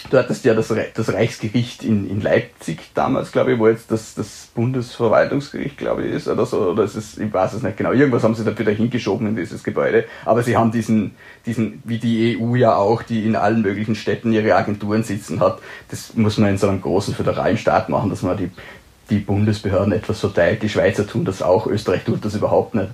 Du 0.10 0.18
hattest 0.18 0.46
ja 0.46 0.54
das, 0.54 0.74
das 0.94 1.14
Reichsgericht 1.14 1.84
in, 1.84 2.10
in 2.10 2.22
Leipzig 2.22 2.80
damals, 2.94 3.34
glaube 3.34 3.54
ich, 3.54 3.60
wo 3.60 3.68
jetzt 3.68 3.92
das, 3.92 4.16
das 4.16 4.48
Bundesverwaltungsgericht, 4.56 5.78
glaube 5.78 6.06
ich, 6.06 6.14
ist, 6.14 6.28
oder 6.30 6.46
so, 6.46 6.70
oder 6.70 6.84
ist 6.84 6.96
es, 6.96 7.18
ich 7.18 7.32
weiß 7.32 7.54
es 7.54 7.64
nicht 7.64 7.76
genau. 7.76 7.92
Irgendwas 7.92 8.24
haben 8.24 8.34
sie 8.34 8.46
da 8.46 8.58
wieder 8.58 8.72
hingeschoben 8.72 9.28
in 9.28 9.36
dieses 9.36 9.64
Gebäude. 9.64 10.06
Aber 10.24 10.42
sie 10.42 10.56
haben 10.56 10.72
diesen, 10.72 11.16
diesen, 11.46 11.84
wie 11.84 12.00
die 12.00 12.40
EU 12.40 12.56
ja 12.56 12.76
auch, 12.76 13.04
die 13.04 13.26
in 13.26 13.36
allen 13.36 13.62
möglichen 13.62 13.96
Städten 13.96 14.32
ihre 14.32 14.56
Agenturen 14.56 15.04
sitzen 15.04 15.42
hat, 15.42 15.60
das 15.90 16.16
muss 16.16 16.38
man 16.38 16.52
in 16.52 16.58
so 16.58 16.70
einem 16.70 16.82
großen 16.82 17.14
föderalen 17.14 17.58
Staat 17.58 17.90
machen, 17.90 18.10
dass 18.10 18.22
man 18.22 18.38
die, 18.38 18.50
die 19.10 19.20
Bundesbehörden 19.20 19.92
etwas 19.92 20.22
verteilt. 20.22 20.64
Die 20.64 20.70
Schweizer 20.70 21.06
tun 21.06 21.26
das 21.26 21.42
auch, 21.42 21.68
Österreich 21.68 22.06
tut 22.06 22.24
das 22.24 22.36
überhaupt 22.36 22.74
nicht. 22.74 22.90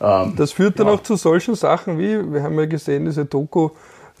Ähm, 0.00 0.34
das 0.36 0.52
führt 0.52 0.78
dann 0.78 0.86
ja. 0.86 0.94
auch 0.94 1.02
zu 1.02 1.16
solchen 1.16 1.54
Sachen 1.54 1.98
wie, 1.98 2.32
wir 2.32 2.42
haben 2.42 2.58
ja 2.58 2.66
gesehen, 2.66 3.04
diese 3.04 3.24
Doku, 3.24 3.70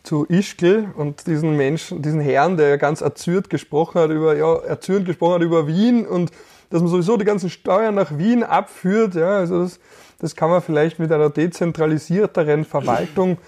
zu 0.04 0.26
Ischgl 0.28 0.86
und 0.96 1.26
diesen 1.26 1.56
Menschen, 1.56 2.00
diesen 2.02 2.20
Herrn, 2.20 2.56
der 2.56 2.78
ganz 2.78 3.00
erzürnt 3.00 3.50
gesprochen 3.50 4.00
hat 4.00 4.10
über, 4.10 4.36
ja, 4.36 4.56
erzürnt 4.60 5.06
gesprochen 5.06 5.34
hat 5.34 5.42
über 5.42 5.66
Wien 5.66 6.06
und 6.06 6.30
dass 6.70 6.80
man 6.80 6.90
sowieso 6.90 7.16
die 7.16 7.24
ganzen 7.24 7.50
Steuern 7.50 7.94
nach 7.94 8.16
Wien 8.16 8.42
abführt, 8.42 9.14
ja, 9.16 9.38
also 9.38 9.62
das, 9.62 9.80
das 10.18 10.36
kann 10.36 10.50
man 10.50 10.62
vielleicht 10.62 10.98
mit 10.98 11.12
einer 11.12 11.30
dezentralisierteren 11.30 12.64
Verwaltung 12.64 13.38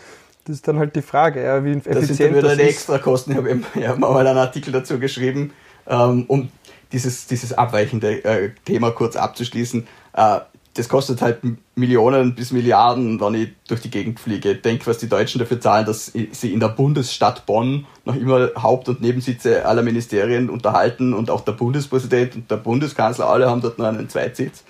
das 0.44 0.56
ist 0.56 0.68
dann 0.68 0.78
halt 0.78 0.96
die 0.96 1.02
Frage, 1.02 1.44
ja, 1.44 1.64
wie 1.64 1.72
effizient 1.72 1.96
das 1.96 2.06
sind 2.08 2.20
dann 2.20 2.36
wieder 2.36 2.48
das 2.48 2.58
extra 2.58 2.98
Kosten. 2.98 3.32
Ich 3.32 3.36
habe 3.36 3.60
ja, 3.74 3.94
mal 3.96 4.26
einen 4.26 4.38
Artikel 4.38 4.72
dazu 4.72 4.98
geschrieben, 4.98 5.52
ähm, 5.86 6.24
um 6.28 6.50
dieses, 6.92 7.26
dieses 7.26 7.52
abweichende 7.52 8.24
äh, 8.24 8.50
Thema 8.64 8.90
kurz 8.90 9.16
abzuschließen. 9.16 9.86
Äh, 10.14 10.40
das 10.74 10.88
kostet 10.88 11.20
halt 11.20 11.40
Millionen 11.74 12.35
bis 12.35 12.52
Milliarden, 12.52 13.20
wenn 13.20 13.35
ich 13.35 13.48
durch 13.66 13.80
die 13.80 13.90
Gegend 13.90 14.20
fliege. 14.20 14.52
Ich 14.52 14.62
denke, 14.62 14.87
was 14.87 14.98
die 14.98 15.09
Deutschen 15.09 15.40
dafür 15.40 15.61
zahlen, 15.61 15.85
dass 15.85 16.06
sie 16.06 16.52
in 16.52 16.61
der 16.61 16.68
Bundesstadt 16.68 17.44
Bonn 17.44 17.87
noch 18.04 18.14
immer 18.14 18.50
Haupt- 18.56 18.88
und 18.88 19.00
Nebensitze 19.00 19.66
aller 19.66 19.83
Ministerien 19.83 20.48
unterhalten 20.48 21.12
und 21.12 21.28
auch 21.30 21.40
der 21.40 21.52
Bundespräsident 21.52 22.37
und 22.37 22.50
der 22.50 22.56
Bundeskanzler, 22.56 23.28
alle 23.28 23.50
haben 23.50 23.61
dort 23.61 23.78
noch 23.78 23.87
einen 23.87 24.09
Zweitsitz. 24.09 24.62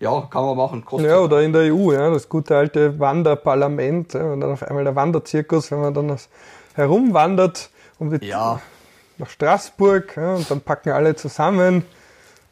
Ja, 0.00 0.22
kann 0.22 0.44
man 0.44 0.56
machen. 0.56 0.84
Kostet 0.84 1.08
ja, 1.08 1.18
oder 1.18 1.40
in 1.40 1.52
der 1.52 1.72
EU, 1.72 1.92
ja, 1.92 2.10
das 2.10 2.28
gute 2.28 2.56
alte 2.56 2.98
Wanderparlament, 2.98 4.14
ja, 4.14 4.24
und 4.24 4.40
dann 4.40 4.52
auf 4.52 4.62
einmal 4.64 4.82
der 4.82 4.96
Wanderzirkus, 4.96 5.70
wenn 5.70 5.80
man 5.80 5.94
dann 5.94 6.16
herumwandert 6.74 7.70
um 8.00 8.10
die 8.10 8.26
ja. 8.26 8.60
nach 9.18 9.30
Straßburg 9.30 10.16
ja, 10.16 10.34
und 10.34 10.50
dann 10.50 10.60
packen 10.60 10.90
alle 10.90 11.14
zusammen 11.14 11.84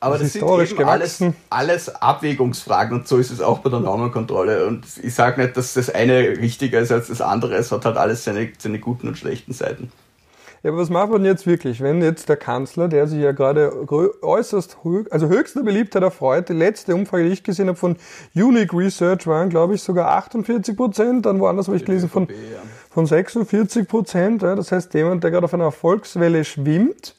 aber 0.02 0.18
das, 0.18 0.32
das 0.32 0.68
sind 0.68 0.80
eben 0.80 0.88
alles, 0.88 1.22
alles 1.48 1.88
Abwägungsfragen 1.94 2.98
und 2.98 3.06
so 3.06 3.18
ist 3.18 3.30
es 3.30 3.40
auch 3.40 3.60
bei 3.60 3.70
der 3.70 3.78
Normenkontrolle. 3.78 4.66
Und 4.66 4.84
ich 5.00 5.14
sage 5.14 5.40
nicht, 5.40 5.56
dass 5.56 5.74
das 5.74 5.90
eine 5.90 6.38
richtiger 6.38 6.80
ist 6.80 6.90
als 6.90 7.06
das 7.06 7.20
andere. 7.20 7.54
Es 7.54 7.70
hat 7.70 7.84
halt 7.84 7.96
alles 7.96 8.24
seine, 8.24 8.50
seine 8.58 8.80
guten 8.80 9.06
und 9.06 9.16
schlechten 9.16 9.52
Seiten. 9.52 9.92
Ja, 10.64 10.70
aber 10.70 10.80
was 10.80 10.90
macht 10.90 11.10
man 11.10 11.24
jetzt 11.24 11.46
wirklich, 11.46 11.80
wenn 11.80 12.02
jetzt 12.02 12.28
der 12.28 12.36
Kanzler, 12.36 12.88
der 12.88 13.06
sich 13.06 13.20
ja 13.20 13.30
gerade 13.30 13.72
äußerst, 14.22 14.78
also 15.10 15.28
höchster 15.28 15.62
Beliebtheit 15.62 16.02
erfreut, 16.02 16.48
die 16.48 16.54
letzte 16.54 16.96
Umfrage, 16.96 17.24
die 17.26 17.30
ich 17.30 17.44
gesehen 17.44 17.68
habe 17.68 17.78
von 17.78 17.96
Unique 18.34 18.74
Research 18.74 19.28
waren, 19.28 19.50
glaube 19.50 19.76
ich, 19.76 19.82
sogar 19.82 20.08
48 20.08 20.76
Prozent, 20.76 21.26
dann 21.26 21.38
woanders 21.38 21.68
habe 21.68 21.76
ich 21.76 21.84
gelesen 21.84 22.08
von, 22.08 22.26
von 22.90 23.06
46 23.06 23.86
Prozent. 23.86 24.42
Ja, 24.42 24.56
das 24.56 24.72
heißt, 24.72 24.92
jemand, 24.94 25.22
der 25.22 25.30
gerade 25.30 25.44
auf 25.44 25.54
einer 25.54 25.64
Erfolgswelle 25.64 26.44
schwimmt, 26.44 27.14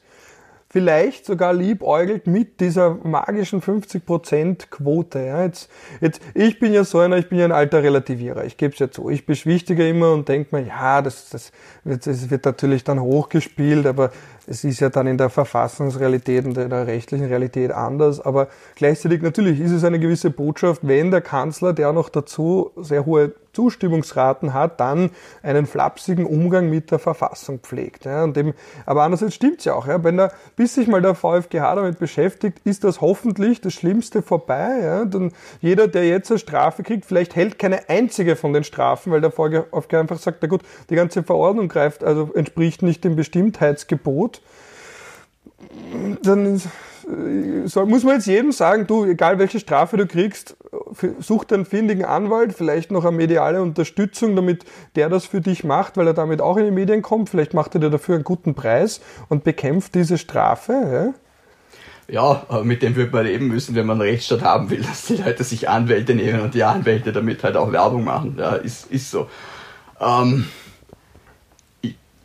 vielleicht 0.74 1.24
sogar 1.24 1.52
liebäugelt 1.52 2.26
mit 2.26 2.58
dieser 2.58 2.96
magischen 3.04 3.62
50% 3.62 4.70
Quote. 4.70 5.20
Ja, 5.20 5.44
jetzt, 5.44 5.70
jetzt, 6.00 6.20
ich 6.34 6.58
bin 6.58 6.72
ja 6.72 6.82
so 6.82 6.98
einer, 6.98 7.16
ich 7.16 7.28
bin 7.28 7.38
ja 7.38 7.44
ein 7.44 7.52
alter 7.52 7.80
Relativierer, 7.84 8.44
ich 8.44 8.56
gebe 8.56 8.72
es 8.72 8.80
ja 8.80 8.90
zu. 8.90 9.08
Ich 9.08 9.24
beschwichtige 9.24 9.88
immer 9.88 10.12
und 10.12 10.28
denke 10.28 10.56
mir, 10.56 10.66
ja, 10.66 11.00
das, 11.00 11.30
das, 11.30 11.52
wird, 11.84 12.04
das 12.08 12.28
wird 12.28 12.44
natürlich 12.44 12.82
dann 12.82 13.00
hochgespielt, 13.00 13.86
aber 13.86 14.10
es 14.46 14.64
ist 14.64 14.80
ja 14.80 14.90
dann 14.90 15.06
in 15.06 15.18
der 15.18 15.30
Verfassungsrealität 15.30 16.44
und 16.44 16.56
in 16.58 16.70
der 16.70 16.86
rechtlichen 16.86 17.26
Realität 17.26 17.70
anders, 17.70 18.20
aber 18.20 18.48
gleichzeitig 18.76 19.22
natürlich 19.22 19.60
ist 19.60 19.72
es 19.72 19.84
eine 19.84 19.98
gewisse 19.98 20.30
Botschaft, 20.30 20.80
wenn 20.84 21.10
der 21.10 21.20
Kanzler, 21.20 21.72
der 21.72 21.92
noch 21.92 22.08
dazu 22.08 22.70
sehr 22.76 23.06
hohe 23.06 23.32
Zustimmungsraten 23.54 24.52
hat, 24.52 24.80
dann 24.80 25.10
einen 25.42 25.66
flapsigen 25.66 26.26
Umgang 26.26 26.68
mit 26.68 26.90
der 26.90 26.98
Verfassung 26.98 27.60
pflegt. 27.60 28.04
Ja, 28.04 28.24
und 28.24 28.36
eben, 28.36 28.52
aber 28.84 29.02
andererseits 29.02 29.36
stimmt's 29.36 29.64
ja 29.64 29.74
auch. 29.74 29.86
Ja, 29.86 30.02
wenn 30.04 30.16
da, 30.16 30.30
bis 30.56 30.74
sich 30.74 30.88
mal 30.88 31.00
der 31.00 31.14
VfGH 31.14 31.76
damit 31.76 31.98
beschäftigt, 31.98 32.60
ist 32.64 32.84
das 32.84 33.00
hoffentlich 33.00 33.60
das 33.60 33.72
Schlimmste 33.72 34.22
vorbei. 34.22 34.80
Ja, 34.82 35.04
dann 35.04 35.32
jeder, 35.60 35.88
der 35.88 36.06
jetzt 36.06 36.30
eine 36.30 36.38
Strafe 36.38 36.82
kriegt, 36.82 37.06
vielleicht 37.06 37.36
hält 37.36 37.58
keine 37.58 37.88
einzige 37.88 38.36
von 38.36 38.52
den 38.52 38.64
Strafen, 38.64 39.12
weil 39.12 39.20
der 39.20 39.30
VfGH 39.30 40.00
einfach 40.00 40.18
sagt, 40.18 40.38
na 40.42 40.48
gut, 40.48 40.62
die 40.90 40.96
ganze 40.96 41.22
Verordnung 41.22 41.68
greift, 41.68 42.04
also 42.04 42.30
entspricht 42.34 42.82
nicht 42.82 43.04
dem 43.04 43.16
Bestimmtheitsgebot 43.16 44.33
dann 46.22 46.60
muss 47.86 48.04
man 48.04 48.14
jetzt 48.14 48.26
jedem 48.26 48.52
sagen, 48.52 48.86
du, 48.86 49.04
egal 49.04 49.38
welche 49.38 49.60
Strafe 49.60 49.96
du 49.96 50.06
kriegst, 50.06 50.56
such 51.18 51.44
einen 51.50 51.66
findigen 51.66 52.04
Anwalt, 52.04 52.54
vielleicht 52.54 52.90
noch 52.90 53.04
eine 53.04 53.16
mediale 53.16 53.60
Unterstützung, 53.60 54.36
damit 54.36 54.64
der 54.96 55.08
das 55.08 55.26
für 55.26 55.40
dich 55.40 55.64
macht, 55.64 55.96
weil 55.96 56.06
er 56.06 56.14
damit 56.14 56.40
auch 56.40 56.56
in 56.56 56.64
die 56.64 56.70
Medien 56.70 57.02
kommt. 57.02 57.28
Vielleicht 57.28 57.52
macht 57.54 57.74
er 57.74 57.80
dir 57.80 57.90
dafür 57.90 58.14
einen 58.14 58.24
guten 58.24 58.54
Preis 58.54 59.00
und 59.28 59.44
bekämpft 59.44 59.94
diese 59.94 60.18
Strafe. 60.18 61.14
Ja, 62.08 62.46
ja 62.50 62.62
mit 62.62 62.82
dem 62.82 62.96
wird 62.96 63.12
man 63.12 63.24
leben 63.24 63.48
müssen, 63.48 63.74
wenn 63.74 63.86
man 63.86 64.00
einen 64.00 64.10
Rechtsstaat 64.10 64.42
haben 64.42 64.70
will, 64.70 64.82
dass 64.82 65.06
die 65.06 65.16
Leute 65.16 65.44
sich 65.44 65.68
Anwälte 65.68 66.14
nehmen 66.14 66.40
und 66.40 66.54
die 66.54 66.64
Anwälte 66.64 67.12
damit 67.12 67.44
halt 67.44 67.56
auch 67.56 67.72
Werbung 67.72 68.04
machen. 68.04 68.36
Ja, 68.38 68.54
ist, 68.54 68.90
ist 68.90 69.10
so. 69.10 69.28
Ähm, 70.00 70.46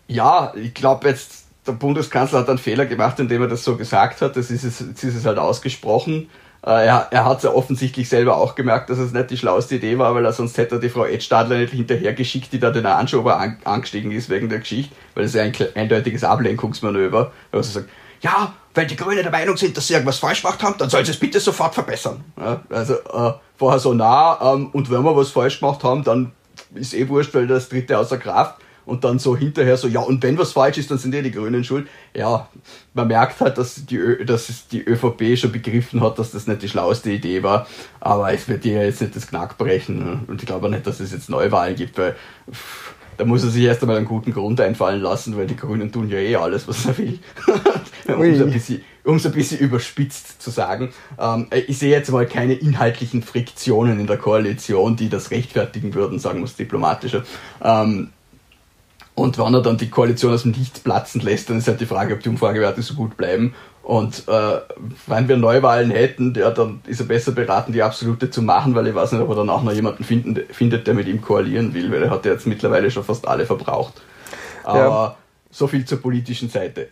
ja, 0.08 0.54
ich 0.56 0.74
glaube 0.74 1.08
jetzt, 1.08 1.39
der 1.70 1.76
Bundeskanzler 1.76 2.40
hat 2.40 2.50
einen 2.50 2.58
Fehler 2.58 2.86
gemacht, 2.86 3.20
indem 3.20 3.44
er 3.44 3.48
das 3.48 3.64
so 3.64 3.78
gesagt 3.78 4.22
hat. 4.22 4.36
Das 4.36 4.52
ist 4.52 4.64
es, 4.64 4.80
jetzt 4.80 5.04
ist 5.04 5.16
es 5.16 5.26
halt 5.26 5.38
ausgesprochen. 5.38 6.30
Äh, 6.66 6.88
er, 6.88 7.08
er 7.12 7.26
hat 7.26 7.38
es 7.38 7.44
ja 7.44 7.52
offensichtlich 7.52 8.10
selber 8.10 8.38
auch 8.38 8.56
gemerkt, 8.56 8.90
dass 8.90 8.98
es 8.98 9.14
nicht 9.14 9.30
die 9.30 9.38
schlauste 9.38 9.76
Idee 9.76 9.98
war, 9.98 10.14
weil 10.16 10.26
er 10.26 10.34
sonst 10.34 10.58
hätte 10.58 10.76
er 10.76 10.80
die 10.80 10.90
Frau 10.90 11.06
Ed 11.06 11.24
Stadler 11.24 11.58
nicht 11.58 11.72
hinterhergeschickt, 11.72 12.52
die 12.52 12.60
da 12.60 12.72
den 12.72 12.86
Anschober 12.86 13.40
an, 13.40 13.58
angestiegen 13.64 14.12
ist 14.12 14.30
wegen 14.30 14.50
der 14.50 14.60
Geschichte, 14.60 14.94
weil 15.16 15.26
ist 15.26 15.36
ja 15.36 15.44
ein 15.44 15.54
eindeutiges 15.76 16.24
Ablenkungsmanöver, 16.24 17.32
weil 17.52 17.64
sie 17.64 17.72
sagt, 17.72 17.90
ja, 18.22 18.54
wenn 18.74 18.88
die 18.88 18.98
Grünen 18.98 19.24
der 19.24 19.32
Meinung 19.32 19.56
sind, 19.56 19.78
dass 19.78 19.88
sie 19.88 19.94
irgendwas 19.94 20.20
falsch 20.20 20.42
gemacht 20.42 20.62
haben, 20.62 20.76
dann 20.78 20.90
sollen 20.90 21.06
sie 21.06 21.12
es 21.12 21.20
bitte 21.20 21.40
sofort 21.40 21.74
verbessern. 21.74 22.24
Ja, 22.38 22.62
also 22.70 22.96
äh, 22.96 23.34
vorher 23.56 23.80
so 23.80 23.94
nah 23.94 24.54
ähm, 24.54 24.70
und 24.74 24.92
wenn 24.92 25.04
wir 25.04 25.16
was 25.16 25.30
falsch 25.30 25.62
gemacht 25.62 25.84
haben, 25.84 26.04
dann 26.04 26.34
ist 26.76 26.94
eh 26.94 27.08
wurscht, 27.08 27.34
weil 27.34 27.48
das 27.48 27.70
dritte 27.70 27.98
außer 27.98 28.18
Kraft 28.18 28.60
und 28.90 29.04
dann 29.04 29.20
so 29.20 29.38
hinterher 29.38 29.78
so, 29.78 29.88
ja, 29.88 30.02
und 30.02 30.24
wenn 30.24 30.38
was 30.38 30.54
falsch 30.54 30.78
ist, 30.78 30.92
dann 30.92 30.98
sind 30.98 31.14
ja 31.14 31.22
die 31.22 31.32
Grünen 31.32 31.64
schuld. 31.64 31.88
Ja, 32.14 32.50
man 32.94 33.08
merkt 33.08 33.40
halt, 33.40 33.58
dass 33.58 33.86
die, 33.86 33.98
Ö 33.98 34.26
dass 34.26 34.68
die 34.68 34.82
ÖVP 34.82 35.38
schon 35.38 35.52
begriffen 35.52 36.02
hat, 36.02 36.20
dass 36.20 36.32
das 36.32 36.48
nicht 36.48 36.62
die 36.62 36.70
schlauste 36.70 37.12
Idee 37.12 37.44
war, 37.44 37.68
aber 38.00 38.34
es 38.34 38.48
wird 38.48 38.66
ihr 38.66 38.84
jetzt 38.84 39.02
nicht 39.02 39.16
das 39.16 39.28
Knack 39.28 39.58
brechen. 39.58 40.00
Ne? 40.00 40.20
Und 40.28 40.42
ich 40.42 40.48
glaube 40.48 40.70
nicht, 40.70 40.86
dass 40.88 41.00
es 41.00 41.12
jetzt 41.12 41.30
Neuwahlen 41.30 41.76
gibt, 41.76 41.98
weil 41.98 42.16
pff, 42.52 42.94
da 43.20 43.26
muss 43.26 43.44
er 43.44 43.50
sich 43.50 43.64
erst 43.64 43.82
einmal 43.82 43.98
einen 43.98 44.06
guten 44.06 44.32
Grund 44.32 44.62
einfallen 44.62 45.02
lassen, 45.02 45.36
weil 45.36 45.46
die 45.46 45.58
Grünen 45.58 45.92
tun 45.92 46.10
ja 46.10 46.18
eh 46.20 46.38
alles, 46.38 46.70
was 46.70 46.86
er 46.86 46.98
will. 46.98 47.20
um 48.08 48.22
es 48.22 48.42
ein 48.42 48.50
bisschen, 48.50 48.82
ein 49.06 49.32
bisschen 49.34 49.60
überspitzt 49.60 50.42
zu 50.42 50.50
sagen. 50.52 50.94
Ähm, 51.20 51.48
ich 51.68 51.78
sehe 51.78 51.92
jetzt 51.92 52.10
mal 52.12 52.26
keine 52.26 52.54
inhaltlichen 52.54 53.22
Friktionen 53.22 54.00
in 54.00 54.08
der 54.08 54.18
Koalition, 54.18 54.96
die 54.96 55.10
das 55.10 55.32
rechtfertigen 55.32 55.94
würden, 55.96 56.18
sagen 56.18 56.40
wir 56.40 56.46
es 56.46 56.56
diplomatischer. 56.56 57.24
Ähm, 57.62 58.12
Und 59.20 59.38
wenn 59.38 59.54
er 59.54 59.62
dann 59.62 59.78
die 59.78 59.90
Koalition 59.90 60.34
aus 60.34 60.44
dem 60.44 60.52
Nichts 60.52 60.80
platzen 60.80 61.22
lässt, 61.22 61.50
dann 61.50 61.58
ist 61.58 61.68
halt 61.68 61.82
die 61.82 61.86
Frage, 61.86 62.14
ob 62.14 62.22
die 62.22 62.30
Umfragewerte 62.30 62.82
so 62.82 62.94
gut 62.94 63.18
bleiben. 63.18 63.54
Und 63.84 64.28
äh, 64.28 64.60
wenn 65.08 65.28
wir 65.28 65.38
Neuwahlen 65.38 65.90
hätten, 65.90 66.34
ja, 66.38 66.52
dann 66.52 66.82
ist 66.86 67.00
er 67.00 67.08
besser 67.08 67.32
beraten, 67.32 67.74
die 67.74 67.82
absolute 67.82 68.30
zu 68.30 68.42
machen, 68.42 68.76
weil 68.76 68.88
ich 68.88 68.96
weiß 68.96 69.14
nicht, 69.14 69.22
ob 69.22 69.30
er 69.30 69.36
dann 69.36 69.50
auch 69.50 69.64
noch 69.64 69.74
jemanden 69.74 70.04
finden, 70.04 70.40
findet, 70.52 70.86
der 70.86 70.94
mit 70.94 71.08
ihm 71.08 71.22
koalieren 71.22 71.74
will, 71.74 71.92
weil 71.92 72.04
er 72.04 72.12
hat 72.12 72.26
ja 72.26 72.34
jetzt 72.34 72.46
mittlerweile 72.46 72.92
schon 72.92 73.04
fast 73.04 73.28
alle 73.28 73.46
verbraucht. 73.46 74.02
Aber 74.64 74.80
ja. 74.80 75.16
so 75.50 75.68
viel 75.68 75.86
zur 75.86 76.02
politischen 76.02 76.50
Seite. 76.50 76.90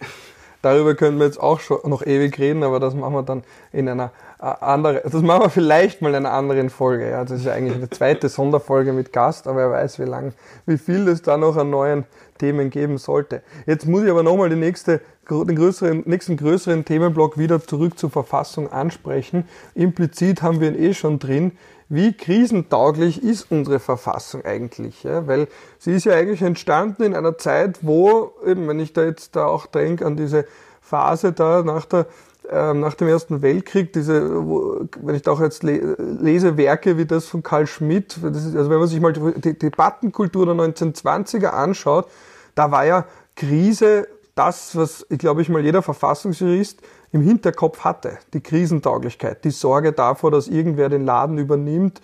Darüber 0.61 0.95
können 0.95 1.19
wir 1.19 1.25
jetzt 1.25 1.39
auch 1.39 1.59
schon 1.59 1.77
noch 1.85 2.05
ewig 2.05 2.37
reden, 2.39 2.63
aber 2.63 2.79
das 2.79 2.93
machen 2.95 3.13
wir 3.13 3.23
dann 3.23 3.43
in 3.71 3.87
einer 3.87 4.11
äh, 4.39 4.45
anderen, 4.45 4.99
das 5.03 5.21
machen 5.21 5.43
wir 5.43 5.49
vielleicht 5.49 6.01
mal 6.01 6.09
in 6.09 6.25
einer 6.25 6.33
anderen 6.33 6.69
Folge. 6.69 7.09
Ja, 7.09 7.23
das 7.23 7.39
ist 7.39 7.45
ja 7.45 7.53
eigentlich 7.53 7.75
eine 7.75 7.89
zweite 7.89 8.29
Sonderfolge 8.29 8.93
mit 8.93 9.13
Gast, 9.13 9.47
aber 9.47 9.57
wer 9.57 9.71
weiß, 9.71 9.99
wie 9.99 10.03
lang, 10.03 10.33
wie 10.65 10.77
viel 10.77 11.07
es 11.07 11.21
da 11.21 11.37
noch 11.37 11.57
an 11.57 11.69
neuen 11.69 12.05
Themen 12.37 12.69
geben 12.69 12.97
sollte. 12.97 13.41
Jetzt 13.65 13.87
muss 13.87 14.03
ich 14.03 14.09
aber 14.09 14.23
nochmal 14.23 14.49
den, 14.49 14.59
nächste, 14.59 15.01
den 15.29 15.55
größeren, 15.55 16.03
nächsten 16.05 16.37
größeren 16.37 16.85
Themenblock 16.85 17.37
wieder 17.37 17.61
zurück 17.61 17.97
zur 17.97 18.09
Verfassung 18.09 18.71
ansprechen. 18.71 19.47
Implizit 19.73 20.41
haben 20.41 20.61
wir 20.61 20.69
ihn 20.69 20.79
eh 20.79 20.93
schon 20.93 21.19
drin 21.19 21.51
wie 21.89 22.13
krisentauglich 22.13 23.23
ist 23.23 23.50
unsere 23.50 23.80
Verfassung 23.80 24.43
eigentlich? 24.43 25.04
Ja? 25.04 25.28
Weil 25.28 25.47
sie 25.80 25.93
ist 25.93 26.06
ja 26.06 26.13
eigentlich 26.13 26.41
entstanden 26.41 27.04
in 27.04 27.15
einer 27.15 27.38
Zeit, 27.38 27.80
wo, 27.82 28.34
eben, 28.45 28.67
wenn 28.67 28.80
ich 28.80 28.93
da 28.93 29.04
jetzt 29.04 29.36
da 29.36 29.45
auch 29.45 29.65
denke 29.65 30.06
an 30.06 30.17
diese 30.17 30.45
Phase 30.82 31.34
da 31.34 31.63
nach 31.63 31.86
der 31.86 32.08
ähm, 32.50 32.80
nach 32.80 32.93
dem 32.93 33.08
Ersten 33.08 33.41
Weltkrieg, 33.41 33.91
diese, 33.93 34.45
wo, 34.45 34.88
wenn 35.02 35.15
ich 35.15 35.21
da 35.21 35.32
auch 35.32 35.41
jetzt 35.41 35.63
lese 35.63 36.58
Werke 36.58 36.97
wie 36.97 37.06
das 37.06 37.26
von 37.26 37.43
Karl 37.43 37.67
Schmidt, 37.67 38.17
ist, 38.17 38.56
also 38.56 38.69
wenn 38.69 38.80
man 38.80 38.88
sich 38.88 39.02
mal 39.02 39.13
die 39.13 39.58
Debattenkultur 39.58 40.45
der 40.45 40.56
1920er 40.56 41.47
anschaut, 41.47 42.08
da 42.56 42.71
war 42.71 42.86
ja 42.86 43.06
Krise 43.36 44.08
das, 44.36 44.76
was, 44.76 45.06
ich 45.10 45.17
glaube 45.17 45.41
ich 45.41 45.50
mal, 45.50 45.62
jeder 45.62 45.82
Verfassungsjurist 45.82 46.82
im 47.11 47.21
Hinterkopf 47.21 47.79
hatte, 47.81 48.17
die 48.33 48.41
Krisentauglichkeit, 48.41 49.43
die 49.43 49.51
Sorge 49.51 49.93
davor, 49.93 50.31
dass 50.31 50.47
irgendwer 50.47 50.89
den 50.89 51.05
Laden 51.05 51.37
übernimmt. 51.37 52.01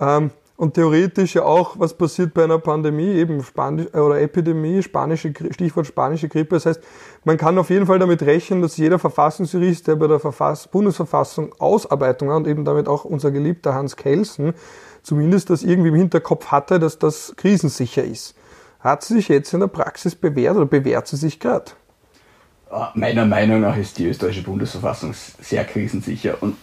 Ähm, 0.00 0.30
und 0.60 0.74
theoretisch 0.74 1.36
ja 1.36 1.44
auch, 1.44 1.78
was 1.78 1.94
passiert 1.94 2.34
bei 2.34 2.44
einer 2.44 2.58
Pandemie, 2.58 3.14
eben 3.14 3.42
Spanisch, 3.42 3.94
oder 3.94 4.20
Epidemie, 4.20 4.82
spanische, 4.82 5.32
Stichwort 5.52 5.86
spanische 5.86 6.28
Grippe. 6.28 6.56
Das 6.56 6.66
heißt, 6.66 6.82
man 7.24 7.38
kann 7.38 7.56
auf 7.56 7.70
jeden 7.70 7.86
Fall 7.86 7.98
damit 7.98 8.22
rechnen, 8.22 8.60
dass 8.60 8.76
jeder 8.76 8.98
Verfassungsjurist, 8.98 9.88
der 9.88 9.96
bei 9.96 10.06
der 10.06 10.20
Verfass 10.20 10.68
Bundesverfassung 10.68 11.54
Ausarbeitung 11.58 12.28
hat 12.28 12.36
und 12.36 12.46
eben 12.46 12.66
damit 12.66 12.88
auch 12.88 13.06
unser 13.06 13.30
geliebter 13.30 13.72
Hans 13.72 13.96
Kelsen, 13.96 14.52
zumindest 15.02 15.48
das 15.48 15.62
irgendwie 15.62 15.88
im 15.88 15.94
Hinterkopf 15.94 16.48
hatte, 16.48 16.78
dass 16.78 16.98
das 16.98 17.32
krisensicher 17.36 18.04
ist. 18.04 18.34
Hat 18.80 19.02
sie 19.02 19.14
sich 19.14 19.28
jetzt 19.28 19.54
in 19.54 19.60
der 19.60 19.68
Praxis 19.68 20.14
bewährt 20.14 20.56
oder 20.56 20.66
bewährt 20.66 21.06
sie 21.06 21.16
sich 21.16 21.40
gerade? 21.40 21.72
Ah, 22.70 22.92
meiner 22.94 23.26
Meinung 23.26 23.62
nach 23.62 23.76
ist 23.76 23.98
die 23.98 24.06
österreichische 24.06 24.44
Bundesverfassung 24.44 25.12
sehr 25.12 25.64
krisensicher 25.64 26.36
und 26.40 26.56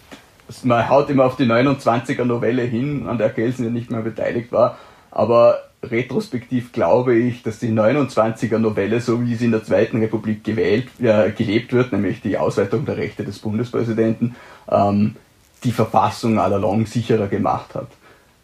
man 0.62 0.88
haut 0.88 1.10
immer 1.10 1.26
auf 1.26 1.36
die 1.36 1.44
29er 1.44 2.24
Novelle 2.24 2.62
hin, 2.62 3.06
an 3.06 3.18
der 3.18 3.28
Kelsen 3.28 3.66
ja 3.66 3.70
nicht 3.70 3.90
mehr 3.90 4.00
beteiligt 4.00 4.50
war, 4.50 4.78
aber 5.10 5.58
retrospektiv 5.82 6.72
glaube 6.72 7.14
ich, 7.14 7.42
dass 7.42 7.58
die 7.58 7.68
29er 7.68 8.56
Novelle, 8.56 9.02
so 9.02 9.20
wie 9.20 9.34
sie 9.34 9.44
in 9.44 9.50
der 9.50 9.64
Zweiten 9.64 9.98
Republik 9.98 10.44
gewählt, 10.44 10.88
äh, 10.98 11.30
gelebt 11.30 11.74
wird, 11.74 11.92
nämlich 11.92 12.22
die 12.22 12.38
Ausweitung 12.38 12.86
der 12.86 12.96
Rechte 12.96 13.22
des 13.22 13.38
Bundespräsidenten, 13.40 14.34
ähm, 14.70 15.16
die 15.62 15.72
Verfassung 15.72 16.38
allalong 16.38 16.86
sicherer 16.86 17.26
gemacht 17.26 17.74
hat. 17.74 17.88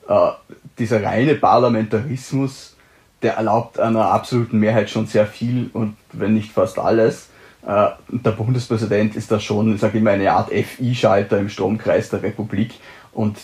Äh, 0.07 0.35
dieser 0.79 1.03
reine 1.03 1.35
Parlamentarismus, 1.35 2.77
der 3.23 3.37
erlaubt 3.37 3.81
einer 3.81 4.11
absoluten 4.11 4.59
Mehrheit 4.59 4.91
schon 4.91 5.07
sehr 5.07 5.27
viel 5.27 5.71
und 5.73 5.97
wenn 6.13 6.35
nicht 6.35 6.53
fast 6.53 6.79
alles. 6.79 7.31
Äh, 7.67 7.89
der 8.09 8.31
Bundespräsident 8.33 9.17
ist 9.17 9.31
da 9.31 9.41
schon, 9.41 9.77
sage 9.79 9.99
ich 9.99 10.05
mal, 10.05 10.15
eine 10.15 10.33
Art 10.33 10.51
FI-Schalter 10.51 11.39
im 11.39 11.49
Stromkreis 11.49 12.11
der 12.11 12.23
Republik 12.23 12.75
und 13.13 13.39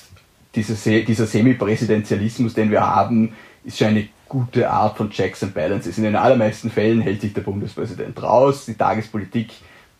diese, 0.54 0.74
dieser 1.04 1.26
Semipräsidentialismus, 1.26 2.54
den 2.54 2.70
wir 2.70 2.86
haben, 2.86 3.34
ist 3.64 3.78
schon 3.78 3.88
eine 3.88 4.08
gute 4.28 4.68
Art 4.68 4.96
von 4.96 5.10
Checks 5.10 5.42
and 5.42 5.54
Balances. 5.54 5.96
In 5.96 6.04
den 6.04 6.16
allermeisten 6.16 6.70
Fällen 6.70 7.00
hält 7.00 7.20
sich 7.20 7.32
der 7.32 7.42
Bundespräsident 7.42 8.20
raus, 8.22 8.66
die 8.66 8.74
Tagespolitik, 8.74 9.52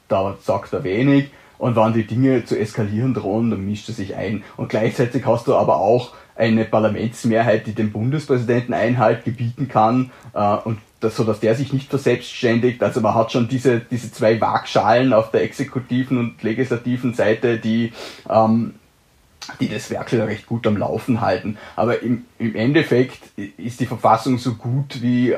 da 0.09 0.37
sagt 0.43 0.73
er 0.73 0.85
wenig 0.85 1.31
und 1.61 1.77
wenn 1.77 1.93
die 1.93 2.07
Dinge 2.07 2.45
zu 2.45 2.59
eskalieren 2.59 3.15
drohen, 3.15 3.51
dann 3.51 3.65
mischt 3.65 3.89
er 3.89 3.95
sich 3.95 4.17
ein. 4.17 4.43
Und 4.57 4.71
gleichzeitig 4.71 5.27
hast 5.27 5.47
du 5.47 5.55
aber 5.55 5.77
auch 5.77 6.15
eine 6.35 6.65
Parlamentsmehrheit, 6.65 7.67
die 7.67 7.75
dem 7.75 7.93
Bundespräsidenten 7.93 8.73
Einhalt 8.73 9.25
gebieten 9.25 9.69
kann 9.69 10.11
äh, 10.33 10.57
und 10.65 10.79
so 11.09 11.25
dass 11.25 11.41
der 11.41 11.55
sich 11.55 11.73
nicht 11.73 11.89
verselbstständigt. 11.89 12.83
Also 12.83 13.01
man 13.01 13.15
hat 13.15 13.33
schon 13.33 13.49
diese, 13.49 13.81
diese 13.81 14.13
zwei 14.13 14.41
Waagschalen 14.41 15.13
auf 15.13 15.31
der 15.31 15.43
exekutiven 15.43 16.19
und 16.19 16.43
legislativen 16.43 17.15
Seite, 17.15 17.59
die, 17.59 17.93
ähm, 18.29 18.75
die 19.61 19.69
das 19.69 19.91
Werk 19.91 20.13
recht 20.13 20.47
gut 20.47 20.67
am 20.67 20.77
Laufen 20.77 21.21
halten. 21.21 21.57
Aber 21.77 22.03
im, 22.03 22.25
im 22.39 22.55
Endeffekt 22.55 23.21
ist 23.57 23.81
die 23.81 23.87
Verfassung 23.87 24.39
so 24.39 24.55
gut 24.55 25.01
wie 25.01 25.31
äh, 25.31 25.35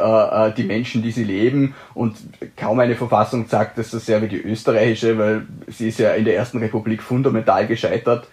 äh, 0.48 0.53
die 0.53 0.64
Menschen, 0.64 1.03
die 1.03 1.12
sie 1.12 1.25
leben. 1.25 1.75
Und 1.94 2.16
kaum 2.57 2.81
eine 2.81 2.96
Verfassung 2.96 3.46
sagt 3.46 3.79
das 3.79 3.90
so 3.92 3.98
sehr 3.98 4.20
wie 4.22 4.29
die 4.29 4.42
österreichische, 4.42 5.18
weil 5.18 5.46
sie 5.68 5.88
ist 5.88 6.01
ja 6.01 6.12
in 6.14 6.25
der 6.25 6.37
Ersten 6.37 6.59
Republik 6.59 7.03
fundamental 7.03 7.66
gescheitert, 7.68 8.27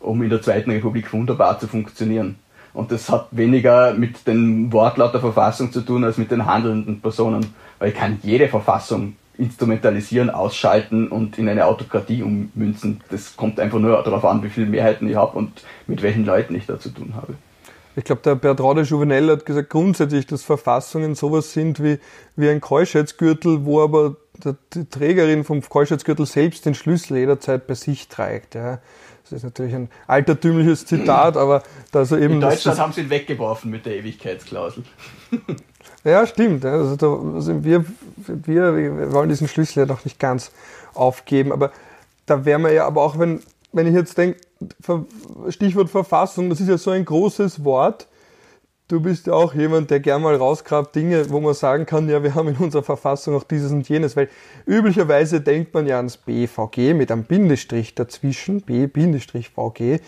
um 0.00 0.20
in 0.22 0.30
der 0.30 0.42
Zweiten 0.42 0.70
Republik 0.72 1.12
wunderbar 1.12 1.60
zu 1.60 1.68
funktionieren. 1.68 2.36
Und 2.74 2.90
das 2.90 3.10
hat 3.10 3.28
weniger 3.32 3.92
mit 3.94 4.26
dem 4.26 4.72
Wortlaut 4.72 5.12
der 5.12 5.20
Verfassung 5.20 5.72
zu 5.72 5.82
tun 5.82 6.04
als 6.04 6.16
mit 6.16 6.30
den 6.30 6.46
handelnden 6.46 7.00
Personen. 7.00 7.54
Weil 7.78 7.90
ich 7.90 7.94
kann 7.94 8.18
jede 8.22 8.48
Verfassung 8.48 9.16
instrumentalisieren, 9.38 10.30
ausschalten 10.30 11.08
und 11.08 11.38
in 11.38 11.48
eine 11.48 11.66
Autokratie 11.66 12.22
ummünzen. 12.22 13.00
Das 13.10 13.36
kommt 13.36 13.58
einfach 13.58 13.78
nur 13.78 14.02
darauf 14.02 14.24
an, 14.24 14.42
wie 14.42 14.50
viele 14.50 14.66
Mehrheiten 14.66 15.08
ich 15.08 15.16
habe 15.16 15.36
und 15.36 15.62
mit 15.86 16.02
welchen 16.02 16.24
Leuten 16.24 16.54
ich 16.54 16.66
da 16.66 16.78
zu 16.78 16.90
tun 16.90 17.14
habe. 17.16 17.34
Ich 17.94 18.04
glaube, 18.04 18.22
der 18.22 18.36
Bertrand 18.36 18.78
de 18.78 18.84
Jouvenel 18.84 19.30
hat 19.30 19.44
gesagt, 19.44 19.68
grundsätzlich, 19.68 20.26
dass 20.26 20.42
Verfassungen 20.42 21.14
sowas 21.14 21.52
sind 21.52 21.82
wie, 21.82 21.98
wie 22.36 22.48
ein 22.48 22.60
Keuschheitsgürtel, 22.60 23.66
wo 23.66 23.82
aber 23.82 24.16
die 24.74 24.88
Trägerin 24.88 25.44
vom 25.44 25.60
Keuschheitsgürtel 25.60 26.24
selbst 26.24 26.64
den 26.64 26.74
Schlüssel 26.74 27.18
jederzeit 27.18 27.66
bei 27.66 27.74
sich 27.74 28.08
trägt. 28.08 28.54
Ja. 28.54 28.78
Das 29.32 29.38
ist 29.38 29.44
natürlich 29.44 29.74
ein 29.74 29.88
altertümliches 30.06 30.84
Zitat, 30.84 31.36
aber 31.36 31.62
da 31.90 32.04
so 32.04 32.16
eben. 32.16 32.34
In 32.34 32.40
Deutschland 32.40 32.78
haben 32.78 32.92
sie 32.92 33.00
ihn 33.00 33.10
weggeworfen 33.10 33.70
mit 33.70 33.86
der 33.86 33.96
Ewigkeitsklausel. 33.96 34.84
ja, 36.04 36.26
stimmt. 36.26 36.64
Also 36.64 36.96
da 36.96 37.40
sind 37.40 37.64
wir, 37.64 37.84
wir, 38.16 38.76
wir 38.76 39.12
wollen 39.12 39.30
diesen 39.30 39.48
Schlüssel 39.48 39.80
ja 39.80 39.86
noch 39.86 40.04
nicht 40.04 40.18
ganz 40.18 40.52
aufgeben, 40.94 41.50
aber 41.50 41.72
da 42.26 42.44
wären 42.44 42.62
wir 42.62 42.72
ja 42.72 42.86
aber 42.86 43.02
auch, 43.02 43.18
wenn, 43.18 43.40
wenn 43.72 43.86
ich 43.86 43.94
jetzt 43.94 44.18
denke, 44.18 44.38
Stichwort 45.48 45.88
Verfassung, 45.88 46.50
das 46.50 46.60
ist 46.60 46.68
ja 46.68 46.76
so 46.76 46.90
ein 46.90 47.04
großes 47.04 47.64
Wort 47.64 48.06
du 48.88 49.00
bist 49.00 49.26
ja 49.26 49.32
auch 49.32 49.54
jemand, 49.54 49.90
der 49.90 50.00
gern 50.00 50.22
mal 50.22 50.36
rausgrabt 50.36 50.94
Dinge, 50.94 51.30
wo 51.30 51.40
man 51.40 51.54
sagen 51.54 51.86
kann, 51.86 52.08
ja, 52.08 52.22
wir 52.22 52.34
haben 52.34 52.48
in 52.48 52.56
unserer 52.56 52.82
Verfassung 52.82 53.34
auch 53.34 53.44
dieses 53.44 53.72
und 53.72 53.88
jenes, 53.88 54.16
weil 54.16 54.28
üblicherweise 54.66 55.40
denkt 55.40 55.72
man 55.74 55.86
ja 55.86 55.96
ans 55.96 56.16
BVG 56.16 56.94
mit 56.94 57.10
einem 57.10 57.24
Bindestrich 57.24 57.94
dazwischen, 57.94 58.60
B-VG 58.62 60.00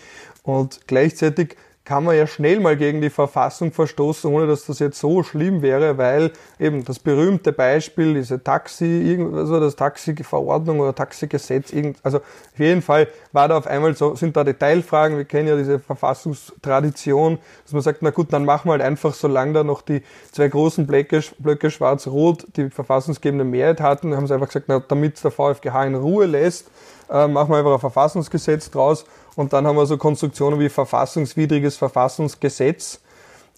und 0.43 0.81
gleichzeitig 0.87 1.55
kann 1.85 2.03
man 2.03 2.17
ja 2.17 2.25
schnell 2.25 2.59
mal 2.59 2.75
gegen 2.75 2.99
die 2.99 3.11
Verfassung 3.11 3.71
verstoßen, 3.71 4.29
ohne 4.33 4.47
dass 4.47 4.65
das 4.65 4.79
jetzt 4.79 4.99
so 4.99 5.21
schlimm 5.21 5.61
wäre, 5.61 5.99
weil 5.99 6.31
eben 6.59 6.83
das 6.83 6.97
berühmte 6.97 7.53
Beispiel, 7.53 8.15
diese 8.15 8.43
Taxi, 8.43 9.17
also 9.33 9.59
das 9.59 9.75
Taxiverordnung 9.75 10.79
oder 10.79 10.95
Taxigesetz, 10.95 11.71
also 12.01 12.17
auf 12.17 12.59
jeden 12.59 12.81
Fall 12.81 13.07
war 13.31 13.47
da 13.47 13.57
auf 13.57 13.67
einmal 13.67 13.95
so, 13.95 14.15
sind 14.15 14.35
da 14.35 14.43
Detailfragen, 14.43 15.17
wir 15.17 15.25
kennen 15.25 15.47
ja 15.47 15.55
diese 15.55 15.77
Verfassungstradition, 15.77 17.37
dass 17.63 17.73
man 17.73 17.83
sagt, 17.83 18.01
na 18.01 18.09
gut, 18.09 18.33
dann 18.33 18.45
machen 18.45 18.67
wir 18.67 18.71
halt 18.71 18.81
einfach, 18.81 19.13
solange 19.13 19.53
da 19.53 19.63
noch 19.63 19.83
die 19.83 20.01
zwei 20.31 20.47
großen 20.47 20.87
Blöcke, 20.87 21.21
Blöcke 21.37 21.69
schwarz-rot 21.69 22.47
die 22.57 22.71
verfassungsgebende 22.71 23.45
Mehrheit 23.45 23.79
hatten, 23.79 24.15
haben 24.15 24.25
sie 24.25 24.33
einfach 24.33 24.47
gesagt, 24.47 24.65
na, 24.69 24.79
damit 24.79 25.23
der 25.23 25.29
VfGH 25.29 25.85
in 25.85 25.95
Ruhe 25.95 26.25
lässt, 26.25 26.67
äh, 27.11 27.27
machen 27.27 27.51
wir 27.51 27.57
einfach 27.57 27.73
ein 27.73 27.79
Verfassungsgesetz 27.79 28.71
draus 28.71 29.05
und 29.35 29.53
dann 29.53 29.67
haben 29.67 29.75
wir 29.75 29.85
so 29.85 29.97
Konstruktionen 29.97 30.59
wie 30.59 30.69
verfassungswidriges 30.69 31.77
Verfassungsgesetz, 31.77 32.99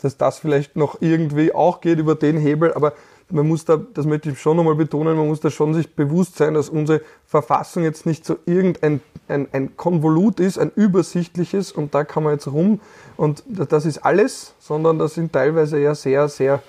dass 0.01 0.17
das 0.17 0.39
vielleicht 0.39 0.75
noch 0.75 1.01
irgendwie 1.01 1.53
auch 1.53 1.81
geht 1.81 1.99
über 1.99 2.15
den 2.15 2.37
Hebel, 2.37 2.73
aber 2.73 2.93
man 3.29 3.47
muss 3.47 3.65
da, 3.65 3.77
das 3.77 4.05
möchte 4.05 4.29
ich 4.29 4.39
schon 4.39 4.55
nochmal 4.55 4.75
betonen, 4.75 5.17
man 5.17 5.27
muss 5.27 5.41
da 5.41 5.49
schon 5.49 5.73
sich 5.73 5.93
bewusst 5.93 6.37
sein, 6.37 6.53
dass 6.53 6.69
unsere 6.69 7.01
Verfassung 7.25 7.83
jetzt 7.83 8.05
nicht 8.05 8.25
so 8.25 8.37
irgendein 8.45 9.01
ein, 9.27 9.47
ein 9.51 9.75
Konvolut 9.75 10.39
ist, 10.39 10.57
ein 10.57 10.71
übersichtliches 10.73 11.71
und 11.71 11.93
da 11.93 12.03
kann 12.03 12.23
man 12.23 12.33
jetzt 12.33 12.47
rum 12.47 12.79
und 13.17 13.43
das 13.47 13.85
ist 13.85 13.99
alles, 13.99 14.53
sondern 14.59 14.99
das 14.99 15.15
sind 15.15 15.33
teilweise 15.33 15.79
ja 15.79 15.95
sehr, 15.95 16.29
sehr 16.29 16.61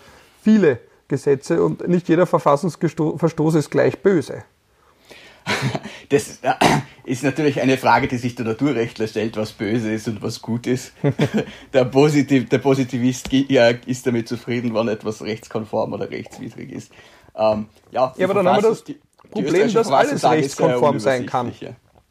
viele 0.42 0.80
Gesetze 1.06 1.62
und 1.62 1.86
nicht 1.86 2.08
jeder 2.08 2.26
Verfassungsverstoß 2.26 3.54
ist 3.54 3.70
gleich 3.70 4.02
böse. 4.02 4.42
das 6.08 6.38
äh, 6.42 6.54
ist 7.04 7.22
natürlich 7.22 7.60
eine 7.60 7.76
Frage, 7.78 8.08
die 8.08 8.16
sich 8.16 8.34
der 8.34 8.44
Naturrechtler 8.44 9.06
stellt, 9.06 9.36
was 9.36 9.52
böse 9.52 9.92
ist 9.92 10.08
und 10.08 10.22
was 10.22 10.42
gut 10.42 10.66
ist. 10.66 10.92
der, 11.72 11.84
Positiv, 11.84 12.48
der 12.48 12.58
Positivist 12.58 13.32
ist 13.32 14.06
damit 14.06 14.28
zufrieden, 14.28 14.74
wann 14.74 14.88
etwas 14.88 15.22
rechtskonform 15.22 15.92
oder 15.92 16.10
rechtswidrig 16.10 16.72
ist. 16.72 16.92
Ähm, 17.36 17.66
ja, 17.90 18.14
ja 18.16 18.26
aber 18.26 18.34
dann 18.34 18.48
haben 18.48 18.62
wir 18.62 18.70
das 18.70 18.84
die, 18.84 18.98
Problem, 19.30 19.72
dass 19.72 19.90
alles 19.90 20.24
rechtskonform 20.24 20.98
sein 20.98 21.26
kann. 21.26 21.52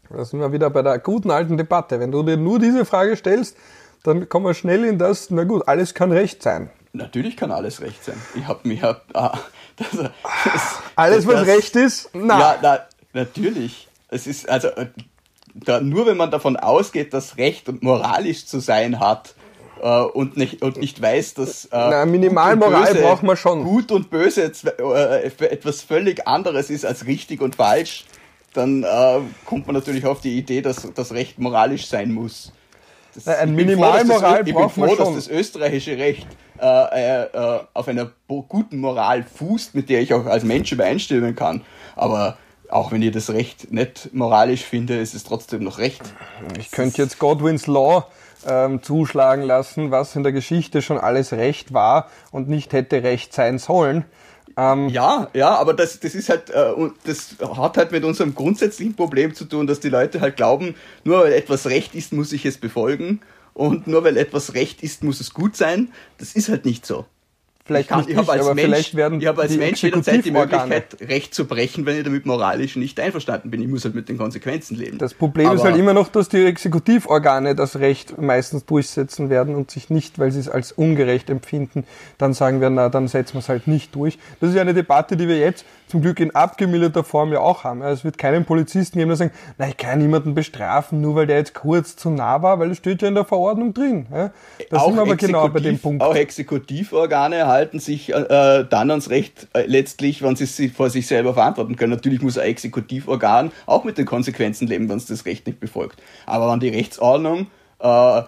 Da 0.10 0.23
sind 0.23 0.39
wir 0.39 0.52
wieder 0.52 0.69
bei 0.69 0.82
der 0.82 1.00
guten 1.00 1.32
alten 1.32 1.58
Debatte. 1.58 2.00
Wenn 2.00 2.12
du 2.12 2.23
dir 2.23 2.38
nur 2.38 2.60
diese 2.60 2.86
Frage 2.86 3.15
stellst, 3.15 3.58
dann 4.04 4.30
kommen 4.30 4.45
wir 4.45 4.54
schnell 4.54 4.86
in 4.86 4.97
das, 4.97 5.30
na 5.32 5.43
gut, 5.43 5.67
alles 5.67 5.93
kann 5.93 6.12
Recht 6.12 6.41
sein. 6.41 6.69
Natürlich 6.93 7.36
kann 7.36 7.52
alles 7.52 7.82
Recht 7.82 8.04
sein. 8.04 8.15
Ich 8.36 8.47
habe 8.47 8.67
mir... 8.67 9.02
Ah, 9.13 9.38
das, 9.76 9.89
das, 9.91 10.12
alles, 10.95 11.28
was 11.28 11.36
das, 11.36 11.47
Recht 11.47 11.76
ist? 11.76 12.10
Na. 12.13 12.39
Ja, 12.39 12.56
na, 12.62 12.80
natürlich. 13.17 13.88
Es 14.10 14.25
ist 14.25 14.47
also 14.47 14.69
äh, 14.69 14.88
da, 15.53 15.82
nur 15.82 16.06
wenn 16.06 16.17
man 16.17 16.32
davon 16.32 16.56
ausgeht, 16.56 17.13
dass 17.13 17.38
Recht 17.38 17.67
und 17.67 17.84
moralisch 17.84 18.45
zu 18.45 18.60
sein 18.60 18.99
hat, 18.99 19.36
äh, 19.82 20.01
und, 20.01 20.38
nicht, 20.38 20.62
und 20.62 20.77
nicht 20.77 21.01
weiß, 21.01 21.36
dass 21.36 21.65
äh, 21.65 21.69
Na, 21.71 22.06
Minimalmoral 22.06 22.95
braucht 22.95 23.23
man 23.23 23.38
schon. 23.38 23.63
Gut 23.63 23.91
und 23.91 24.10
böse 24.10 24.43
äh, 24.43 25.25
etwas 25.25 25.82
völlig 25.82 26.27
anderes 26.27 26.69
ist 26.69 26.86
als 26.86 27.06
richtig 27.06 27.41
und 27.41 27.56
falsch, 27.56 28.06
dann 28.53 28.84
äh, 28.84 29.19
kommt 29.45 29.67
man 29.67 29.75
natürlich 29.75 30.06
auf 30.06 30.21
die 30.21 30.38
Idee, 30.38 30.62
dass 30.62 30.88
das 30.93 31.12
Recht 31.12 31.38
moralisch 31.39 31.88
sein 31.88 32.12
muss. 32.12 32.51
Das, 33.13 33.27
ein 33.27 33.56
Minimalmoral 33.56 34.43
braucht 34.43 34.77
man 34.77 34.89
schon. 34.89 34.89
Ich 34.89 34.95
bin 34.95 34.95
froh, 34.95 34.95
dass 34.95 35.15
das 35.15 35.27
österreichische 35.27 35.97
Recht 35.97 36.27
äh, 36.60 37.23
äh, 37.23 37.60
auf 37.73 37.88
einer 37.88 38.12
guten 38.27 38.80
Moral 38.80 39.23
fußt, 39.23 39.75
mit 39.75 39.89
der 39.89 40.01
ich 40.01 40.13
auch 40.13 40.25
als 40.25 40.43
Mensch 40.43 40.71
übereinstimmen 40.71 41.36
kann. 41.36 41.62
Aber 41.95 42.38
auch 42.69 42.91
wenn 42.91 43.01
ich 43.01 43.12
das 43.12 43.30
Recht 43.30 43.71
nicht 43.71 44.13
moralisch 44.13 44.63
finde, 44.63 44.99
ist 44.99 45.13
es 45.13 45.23
trotzdem 45.23 45.63
noch 45.63 45.77
Recht. 45.77 46.01
Ich 46.60 46.71
könnte 46.71 47.01
jetzt 47.01 47.19
Godwins 47.19 47.67
Law 47.67 48.08
ähm, 48.45 48.82
zuschlagen 48.84 49.43
lassen, 49.43 49.91
was 49.91 50.15
in 50.15 50.23
der 50.23 50.32
Geschichte 50.32 50.82
schon 50.82 50.97
alles 50.97 51.34
Recht 51.34 51.73
war 51.73 52.10
und 52.32 52.49
nicht 52.49 52.73
hätte 52.73 53.03
Recht 53.03 53.34
sein 53.34 53.60
sollen. 53.60 54.06
Ähm, 54.58 54.89
ja, 54.89 55.30
ja, 55.34 55.56
aber 55.56 55.73
das, 55.73 55.99
das 55.99 56.15
ist 56.15 56.30
halt, 56.30 56.49
äh, 56.49 56.73
das 57.03 57.36
hat 57.58 57.77
halt 57.77 57.91
mit 57.91 58.03
unserem 58.03 58.34
grundsätzlichen 58.34 58.95
Problem 58.95 59.36
zu 59.36 59.45
tun, 59.45 59.67
dass 59.67 59.80
die 59.80 59.89
Leute 59.89 60.19
halt 60.19 60.36
glauben, 60.36 60.75
nur 61.03 61.19
weil 61.19 61.34
etwas 61.34 61.67
Recht 61.67 61.93
ist, 61.93 62.12
muss 62.12 62.34
ich 62.34 62.43
es 62.45 62.58
befolgen 62.58 63.21
und 63.53 63.86
nur 63.86 64.03
weil 64.03 64.17
etwas 64.17 64.56
Recht 64.56 64.82
ist, 64.82 65.03
muss 65.03 65.19
es 65.19 65.34
gut 65.34 65.56
sein. 65.56 65.91
Das 66.17 66.34
ist 66.34 66.49
halt 66.49 66.65
nicht 66.65 66.88
so. 66.88 67.06
Vielleicht 67.67 67.89
ich, 67.89 67.95
kann, 67.95 68.06
ich, 68.08 68.10
ich 68.10 68.17
als 68.17 68.30
aber 68.30 68.56
Mensch, 68.56 68.67
vielleicht 68.67 68.95
werden 68.95 69.19
ich 69.19 69.27
habe 69.27 69.41
als 69.41 69.56
Mensch 69.58 69.84
jederzeit 69.84 70.23
die 70.23 70.32
Möglichkeit, 70.32 70.97
Recht 71.01 71.36
zu 71.36 71.45
brechen, 71.45 71.86
wenn 71.86 71.97
ich 71.97 72.03
damit 72.03 72.25
moralisch 72.25 72.77
nicht 72.77 72.99
einverstanden 72.99 73.51
bin. 73.51 73.62
Ich 73.62 73.67
muss 73.67 73.84
halt 73.84 73.93
mit 73.93 74.08
den 74.08 74.17
Konsequenzen 74.17 74.77
leben. 74.77 74.97
Das 74.97 75.13
Problem 75.13 75.47
aber 75.47 75.56
ist 75.56 75.63
halt 75.63 75.75
immer 75.75 75.93
noch, 75.93 76.08
dass 76.08 76.30
die 76.30 76.45
Exekutivorgane 76.45 77.56
das 77.56 77.77
Recht 77.80 78.17
meistens 78.17 78.65
durchsetzen 78.65 79.30
werden 79.30 79.56
und 79.56 79.69
sich 79.69 79.89
nicht, 79.89 80.17
weil 80.17 80.32
sie 80.32 80.39
es 80.39 80.47
als 80.47 80.71
ungerecht 80.71 81.30
empfinden, 81.30 81.84
dann 82.17 82.34
sagen 82.34 82.62
werden, 82.62 82.75
na, 82.75 82.88
dann 82.89 83.08
setzen 83.08 83.34
wir 83.34 83.39
es 83.39 83.49
halt 83.49 83.67
nicht 83.67 83.93
durch. 83.93 84.17
Das 84.39 84.49
ist 84.49 84.56
ja 84.56 84.62
eine 84.62 84.73
Debatte, 84.73 85.17
die 85.17 85.27
wir 85.27 85.38
jetzt 85.38 85.65
zum 85.88 86.02
Glück 86.02 86.19
in 86.19 86.36
abgemilderter 86.36 87.04
Form 87.04 87.32
ja 87.32 87.39
auch 87.39 87.63
haben. 87.63 87.82
Es 87.82 88.04
wird 88.04 88.17
keinen 88.17 88.45
Polizisten 88.45 89.00
geben, 89.00 89.10
der 89.10 89.17
sagen, 89.17 89.32
na, 89.58 89.67
ich 89.69 89.78
kann 89.78 90.00
niemanden 90.00 90.36
bestrafen, 90.36 91.02
nur 91.02 91.15
weil 91.15 91.28
der 91.28 91.38
jetzt 91.38 91.54
kurz 91.54 91.95
zu 91.95 92.10
nah 92.10 92.41
war, 92.41 92.60
weil 92.60 92.69
das 92.69 92.78
steht 92.78 93.02
ja 93.02 93.08
in 93.08 93.15
der 93.15 93.26
Verordnung 93.26 93.73
drin. 93.73 94.06
Da 94.10 94.80
sind 94.80 94.95
wir 94.95 95.02
aber 95.02 95.15
genau 95.15 95.47
bei 95.47 95.60
dem 95.60 95.80
Punkt. 95.80 96.04
Auch 96.04 96.15
Exekutivorgane 96.15 97.47
halten 97.47 97.80
sich 97.80 98.13
äh, 98.13 98.65
dann 98.69 98.91
ans 98.91 99.10
Recht 99.10 99.47
äh, 99.54 99.65
letztlich, 99.65 100.21
wenn 100.21 100.36
sie 100.36 100.43
es 100.43 100.71
vor 100.76 100.89
sich 100.89 101.08
selber 101.08 101.34
verantworten 101.34 101.76
können. 101.76 101.93
Natürlich 101.93 102.21
muss 102.21 102.38
ein 102.38 102.47
Exekutivorgan 102.47 103.52
auch 103.65 103.84
mit 103.84 103.97
den 103.97 104.06
Konsequenzen 104.06 104.67
leben, 104.67 104.89
wenn 104.89 104.97
es 104.97 105.06
das 105.06 105.26
Recht 105.26 105.47
nicht 105.47 105.60
befolgt. 105.60 106.02
Aber 106.26 106.52
wenn 106.52 106.60
die 106.60 106.69
Rechtsordnung 106.69 107.47
äh, 107.80 108.21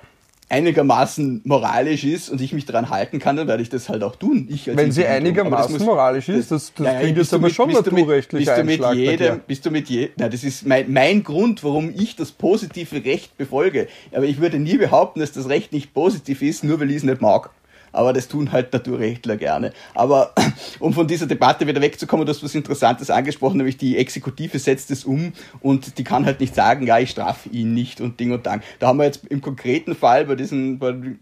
einigermaßen 0.50 1.42
moralisch 1.46 2.04
ist 2.04 2.30
und 2.30 2.42
ich 2.42 2.54
mich 2.54 2.66
daran 2.66 2.90
halten 2.90 3.20
kann, 3.20 3.36
dann 3.36 3.48
werde 3.48 3.62
ich 3.62 3.70
das 3.70 3.88
halt 3.88 4.04
auch 4.04 4.16
tun. 4.16 4.50
Wenn 4.66 4.92
sie 4.92 5.06
einigermaßen 5.06 5.74
muss, 5.74 5.84
moralisch 5.84 6.28
ist, 6.30 6.52
das, 6.52 6.74
das 6.74 6.86
naja, 6.86 7.00
klingt 7.00 7.18
jetzt 7.18 7.34
aber 7.34 7.44
mit, 7.44 7.54
schon 7.54 7.72
naturrechtlich 7.72 8.46
bist 8.46 8.58
du 8.58 8.64
mit 8.64 8.94
jedem, 8.96 9.40
bist 9.46 9.66
du 9.66 9.72
mit 9.72 9.90
je, 9.90 10.10
na, 10.18 10.28
das 10.28 10.44
ist 10.44 10.66
mein, 10.66 10.92
mein 10.92 11.24
Grund, 11.24 11.64
warum 11.64 11.94
ich 11.96 12.16
das 12.16 12.32
positive 12.32 13.06
Recht 13.06 13.38
befolge. 13.38 13.88
Aber 14.12 14.26
ich 14.26 14.40
würde 14.40 14.60
nie 14.60 14.78
behaupten, 14.78 15.20
dass 15.20 15.32
das 15.32 15.48
Recht 15.48 15.72
nicht 15.72 15.94
positiv 15.94 16.42
ist, 16.42 16.64
nur 16.64 16.80
weil 16.80 16.90
ich 16.90 16.98
es 16.98 17.04
nicht 17.04 17.22
mag 17.22 17.52
aber 17.92 18.14
das 18.14 18.28
tun 18.28 18.52
halt 18.52 18.74
Naturrechtler 18.74 19.38
gerne. 19.38 19.74
Aber 19.94 20.34
um 20.80 20.94
von 20.94 21.08
dieser 21.08 21.28
Debatte 21.28 21.68
wieder 21.68 21.82
wegzukommen, 21.82 22.26
du 22.26 22.32
hast 22.32 22.44
was 22.44 22.56
Interessantes 22.56 23.10
angesprochen, 23.10 23.58
nämlich 23.58 23.78
die 23.78 23.98
Exekutive 23.98 24.60
setzt 24.60 24.92
es 24.92 25.06
um 25.06 25.34
und 25.62 25.98
die 25.98 26.04
kann 26.04 26.26
halt 26.26 26.40
nicht 26.40 26.56
sagen, 26.56 26.86
ja, 26.86 27.00
ich 27.00 27.12
strafe 27.12 27.50
ihn 27.50 27.74
nicht 27.74 28.02
und 28.02 28.20
Ding 28.20 28.32
und 28.32 28.46
Dang. 28.46 28.62
Da 28.80 28.88
haben 28.88 28.98
wir 28.98 29.06
jetzt 29.06 29.26
im 29.28 29.42
konkreten 29.42 29.96
Fall 29.96 30.26
bei 30.26 30.36
diesem 30.36 30.80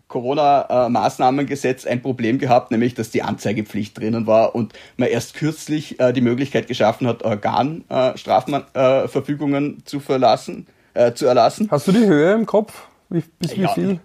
Corona-Maßnahmengesetz 0.07 1.85
ein 1.85 2.01
Problem 2.01 2.39
gehabt, 2.39 2.71
nämlich, 2.71 2.95
dass 2.95 3.11
die 3.11 3.23
Anzeigepflicht 3.23 3.97
drinnen 3.97 4.27
war 4.27 4.55
und 4.55 4.73
man 4.97 5.07
erst 5.09 5.33
kürzlich 5.33 5.99
äh, 5.99 6.13
die 6.13 6.21
Möglichkeit 6.21 6.67
geschaffen 6.67 7.07
hat, 7.07 7.23
Organstrafverfügungen 7.23 9.79
äh, 9.79 9.83
zu 9.85 9.99
verlassen, 9.99 10.67
äh, 10.93 11.13
zu 11.13 11.25
erlassen. 11.25 11.67
Hast 11.71 11.87
du 11.87 11.91
die 11.91 12.05
Höhe 12.05 12.33
im 12.33 12.45
Kopf? 12.45 12.87
Wie, 13.09 13.23
bis 13.39 13.55
ja, 13.55 13.69
wie 13.69 13.73
viel? 13.73 13.99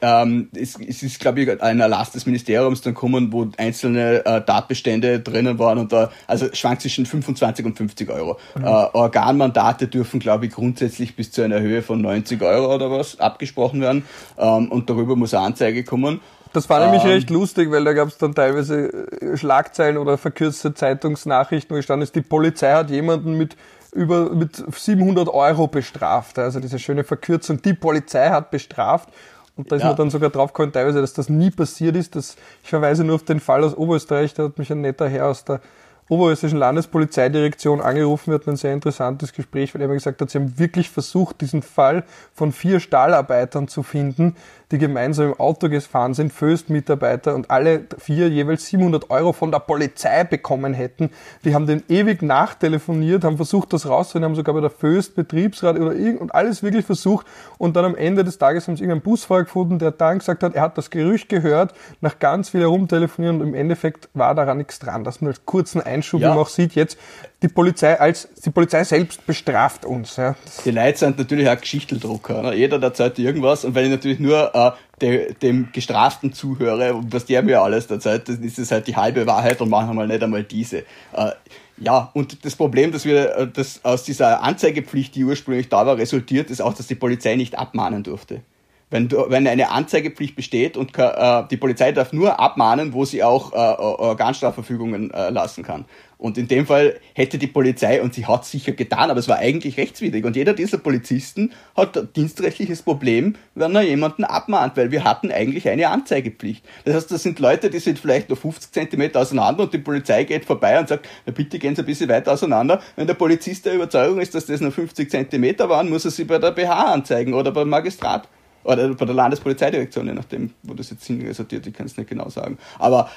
Ähm, 0.00 0.48
es, 0.54 0.78
es 0.80 1.02
ist, 1.02 1.20
glaube 1.20 1.40
ich, 1.40 1.62
ein 1.62 1.80
Erlass 1.80 2.12
des 2.12 2.26
Ministeriums 2.26 2.80
dann 2.80 2.94
kommen, 2.94 3.32
wo 3.32 3.48
einzelne 3.56 4.24
äh, 4.24 4.40
Tatbestände 4.42 5.20
drinnen 5.20 5.58
waren 5.58 5.78
und 5.78 5.92
da, 5.92 6.10
also 6.26 6.46
schwankt 6.52 6.82
zwischen 6.82 7.06
25 7.06 7.64
und 7.66 7.76
50 7.76 8.10
Euro. 8.10 8.38
Mhm. 8.54 8.64
Äh, 8.64 8.68
Organmandate 8.68 9.88
dürfen, 9.88 10.20
glaube 10.20 10.46
ich, 10.46 10.52
grundsätzlich 10.52 11.16
bis 11.16 11.32
zu 11.32 11.42
einer 11.42 11.60
Höhe 11.60 11.82
von 11.82 12.00
90 12.00 12.42
Euro 12.42 12.74
oder 12.74 12.90
was 12.90 13.20
abgesprochen 13.20 13.80
werden 13.80 14.04
ähm, 14.38 14.70
und 14.70 14.88
darüber 14.90 15.16
muss 15.16 15.34
eine 15.34 15.46
Anzeige 15.46 15.84
kommen. 15.84 16.20
Das 16.52 16.70
war 16.70 16.80
nämlich 16.80 17.04
ähm, 17.04 17.10
recht 17.10 17.28
lustig, 17.30 17.70
weil 17.70 17.84
da 17.84 17.92
gab 17.92 18.08
es 18.08 18.18
dann 18.18 18.34
teilweise 18.34 18.88
äh, 19.20 19.36
Schlagzeilen 19.36 19.98
oder 19.98 20.16
verkürzte 20.16 20.72
Zeitungsnachrichten, 20.72 21.74
wo 21.74 21.76
gestanden 21.76 22.04
ist, 22.04 22.14
die 22.14 22.22
Polizei 22.22 22.72
hat 22.72 22.90
jemanden 22.90 23.36
mit 23.36 23.56
über 23.92 24.30
mit 24.30 24.62
700 24.74 25.28
Euro 25.28 25.68
bestraft. 25.68 26.38
Also 26.38 26.60
diese 26.60 26.78
schöne 26.78 27.04
Verkürzung, 27.04 27.62
die 27.62 27.74
Polizei 27.74 28.28
hat 28.28 28.50
bestraft 28.50 29.08
und 29.56 29.72
da 29.72 29.76
ist 29.76 29.82
ja. 29.82 29.88
man 29.88 29.96
dann 29.96 30.10
sogar 30.10 30.30
draufgekommen, 30.30 30.72
teilweise, 30.72 31.00
dass 31.00 31.14
das 31.14 31.28
nie 31.28 31.50
passiert 31.50 31.96
ist. 31.96 32.14
Dass, 32.14 32.36
ich 32.62 32.68
verweise 32.68 33.04
nur 33.04 33.16
auf 33.16 33.24
den 33.24 33.40
Fall 33.40 33.64
aus 33.64 33.74
Oberösterreich, 33.74 34.34
da 34.34 34.44
hat 34.44 34.58
mich 34.58 34.70
ein 34.70 34.82
netter 34.82 35.08
Herr 35.08 35.28
aus 35.28 35.44
der 35.44 35.60
Oberösterreichischen 36.08 36.58
Landespolizeidirektion 36.58 37.80
angerufen. 37.80 38.30
Wir 38.30 38.34
hatten 38.36 38.50
ein 38.50 38.56
sehr 38.56 38.74
interessantes 38.74 39.32
Gespräch, 39.32 39.74
weil 39.74 39.82
er 39.82 39.88
mir 39.88 39.94
gesagt 39.94 40.20
hat, 40.20 40.30
sie 40.30 40.38
haben 40.38 40.58
wirklich 40.58 40.90
versucht, 40.90 41.40
diesen 41.40 41.62
Fall 41.62 42.04
von 42.32 42.52
vier 42.52 42.78
Stahlarbeitern 42.78 43.66
zu 43.66 43.82
finden, 43.82 44.36
die 44.72 44.78
gemeinsam 44.78 45.26
im 45.26 45.40
Auto 45.40 45.68
gefahren 45.68 46.14
sind, 46.14 46.32
Föst-Mitarbeiter 46.32 47.34
und 47.34 47.50
alle 47.50 47.84
vier 47.98 48.28
jeweils 48.28 48.66
700 48.66 49.10
Euro 49.10 49.32
von 49.32 49.52
der 49.52 49.60
Polizei 49.60 50.24
bekommen 50.24 50.74
hätten. 50.74 51.10
Die 51.44 51.54
haben 51.54 51.66
den 51.66 51.84
ewig 51.88 52.22
nachtelefoniert, 52.22 53.22
haben 53.22 53.36
versucht, 53.36 53.72
das 53.72 53.88
rauszuholen, 53.88 54.24
haben 54.24 54.34
sogar 54.34 54.54
bei 54.54 54.60
der 54.60 54.70
Föst 54.70 55.14
Betriebsrat 55.14 55.78
oder 55.78 55.94
irgend 55.94 56.20
und 56.20 56.34
alles 56.34 56.62
wirklich 56.62 56.84
versucht 56.84 57.26
und 57.58 57.76
dann 57.76 57.84
am 57.84 57.94
Ende 57.94 58.24
des 58.24 58.38
Tages 58.38 58.66
haben 58.66 58.76
sie 58.76 58.82
irgendeinen 58.82 59.02
Busfahrer 59.02 59.44
gefunden, 59.44 59.78
der 59.78 59.92
dann 59.92 60.18
gesagt 60.18 60.42
hat, 60.42 60.54
er 60.54 60.62
hat 60.62 60.76
das 60.76 60.90
Gerücht 60.90 61.28
gehört, 61.28 61.72
nach 62.00 62.18
ganz 62.18 62.48
viel 62.48 62.60
herumtelefonieren 62.60 63.40
und 63.40 63.48
im 63.48 63.54
Endeffekt 63.54 64.08
war 64.14 64.34
daran 64.34 64.58
nichts 64.58 64.80
dran. 64.80 65.04
Das 65.04 65.20
nur 65.20 65.30
als 65.30 65.44
kurzen 65.46 65.80
Einschub, 65.80 66.20
ja. 66.20 66.30
man 66.30 66.38
auch 66.38 66.48
sieht 66.48 66.74
jetzt, 66.74 66.98
die 67.42 67.48
Polizei 67.48 67.98
als 68.00 68.28
die 68.44 68.50
Polizei 68.50 68.82
selbst 68.84 69.26
bestraft 69.26 69.84
uns. 69.84 70.16
Ja. 70.16 70.34
Die 70.64 70.70
Leute 70.70 70.98
sind 70.98 71.18
natürlich 71.18 71.48
auch 71.48 71.60
Geschichteldrucker. 71.60 72.42
Ne? 72.42 72.54
Jeder 72.54 72.82
erzählt 72.82 73.18
irgendwas 73.18 73.64
und 73.64 73.74
wenn 73.74 73.84
ich 73.84 73.90
natürlich 73.90 74.18
nur 74.18 74.54
äh, 74.54 74.70
de, 75.00 75.34
dem 75.34 75.68
Gestraften 75.72 76.32
zuhöre, 76.32 76.98
was 77.10 77.26
der 77.26 77.42
mir 77.42 77.60
alles 77.60 77.86
erzählt, 77.90 78.28
dann 78.28 78.42
ist 78.42 78.58
es 78.58 78.70
halt 78.70 78.86
die 78.86 78.96
halbe 78.96 79.26
Wahrheit 79.26 79.60
und 79.60 79.68
manchmal 79.68 80.06
nicht 80.06 80.22
einmal 80.22 80.44
diese. 80.44 80.78
Äh, 81.12 81.32
ja, 81.78 82.10
und 82.14 82.44
das 82.44 82.56
Problem, 82.56 82.92
dass 82.92 83.04
wir 83.04 83.36
äh, 83.36 83.48
das 83.52 83.84
aus 83.84 84.04
dieser 84.04 84.42
Anzeigepflicht, 84.42 85.14
die 85.14 85.24
ursprünglich 85.24 85.68
da 85.68 85.84
war, 85.86 85.98
resultiert, 85.98 86.50
ist 86.50 86.62
auch, 86.62 86.72
dass 86.72 86.86
die 86.86 86.94
Polizei 86.94 87.36
nicht 87.36 87.58
abmahnen 87.58 88.02
durfte. 88.02 88.40
Wenn, 88.88 89.08
du, 89.08 89.28
wenn 89.28 89.46
eine 89.48 89.70
Anzeigepflicht 89.70 90.36
besteht 90.36 90.76
und 90.76 90.96
äh, 90.96 91.42
die 91.50 91.56
Polizei 91.56 91.90
darf 91.90 92.12
nur 92.12 92.38
abmahnen, 92.38 92.92
wo 92.92 93.04
sie 93.04 93.22
auch 93.24 93.52
äh, 93.52 93.56
Organstrafverfügungen 93.56 95.10
äh, 95.10 95.30
lassen 95.30 95.64
kann. 95.64 95.86
Und 96.18 96.38
in 96.38 96.48
dem 96.48 96.66
Fall 96.66 96.98
hätte 97.12 97.36
die 97.36 97.46
Polizei, 97.46 98.00
und 98.00 98.14
sie 98.14 98.26
hat 98.26 98.46
sicher 98.46 98.72
getan, 98.72 99.10
aber 99.10 99.20
es 99.20 99.28
war 99.28 99.36
eigentlich 99.36 99.76
rechtswidrig. 99.76 100.24
Und 100.24 100.34
jeder 100.34 100.54
dieser 100.54 100.78
Polizisten 100.78 101.52
hat 101.76 101.96
ein 101.98 102.08
dienstrechtliches 102.14 102.82
Problem, 102.82 103.34
wenn 103.54 103.74
er 103.74 103.82
jemanden 103.82 104.24
abmahnt, 104.24 104.76
weil 104.76 104.90
wir 104.90 105.04
hatten 105.04 105.30
eigentlich 105.30 105.68
eine 105.68 105.88
Anzeigepflicht. 105.88 106.64
Das 106.84 106.94
heißt, 106.94 107.10
das 107.10 107.22
sind 107.22 107.38
Leute, 107.38 107.68
die 107.68 107.80
sind 107.80 107.98
vielleicht 107.98 108.30
nur 108.30 108.38
50 108.38 108.72
Zentimeter 108.72 109.20
auseinander 109.20 109.64
und 109.64 109.74
die 109.74 109.78
Polizei 109.78 110.24
geht 110.24 110.46
vorbei 110.46 110.78
und 110.78 110.88
sagt, 110.88 111.06
na 111.26 111.32
bitte 111.32 111.58
gehen 111.58 111.76
Sie 111.76 111.82
ein 111.82 111.86
bisschen 111.86 112.08
weiter 112.08 112.32
auseinander. 112.32 112.80
Wenn 112.96 113.06
der 113.06 113.14
Polizist 113.14 113.66
der 113.66 113.74
Überzeugung 113.74 114.20
ist, 114.20 114.34
dass 114.34 114.46
das 114.46 114.60
nur 114.60 114.72
50 114.72 115.10
Zentimeter 115.10 115.68
waren, 115.68 115.90
muss 115.90 116.06
er 116.06 116.10
sie 116.10 116.24
bei 116.24 116.38
der 116.38 116.52
BH 116.52 116.94
anzeigen 116.94 117.34
oder 117.34 117.52
beim 117.52 117.68
Magistrat. 117.68 118.28
Oder 118.64 118.94
bei 118.94 119.04
der 119.04 119.14
Landespolizeidirektion, 119.14 120.08
je 120.08 120.14
nachdem, 120.14 120.52
wo 120.64 120.74
das 120.74 120.90
jetzt 120.90 121.06
hinresortiert, 121.06 121.66
ich 121.68 121.74
kann 121.74 121.86
es 121.86 121.96
nicht 121.96 122.10
genau 122.10 122.28
sagen. 122.30 122.58
Aber, 122.80 123.08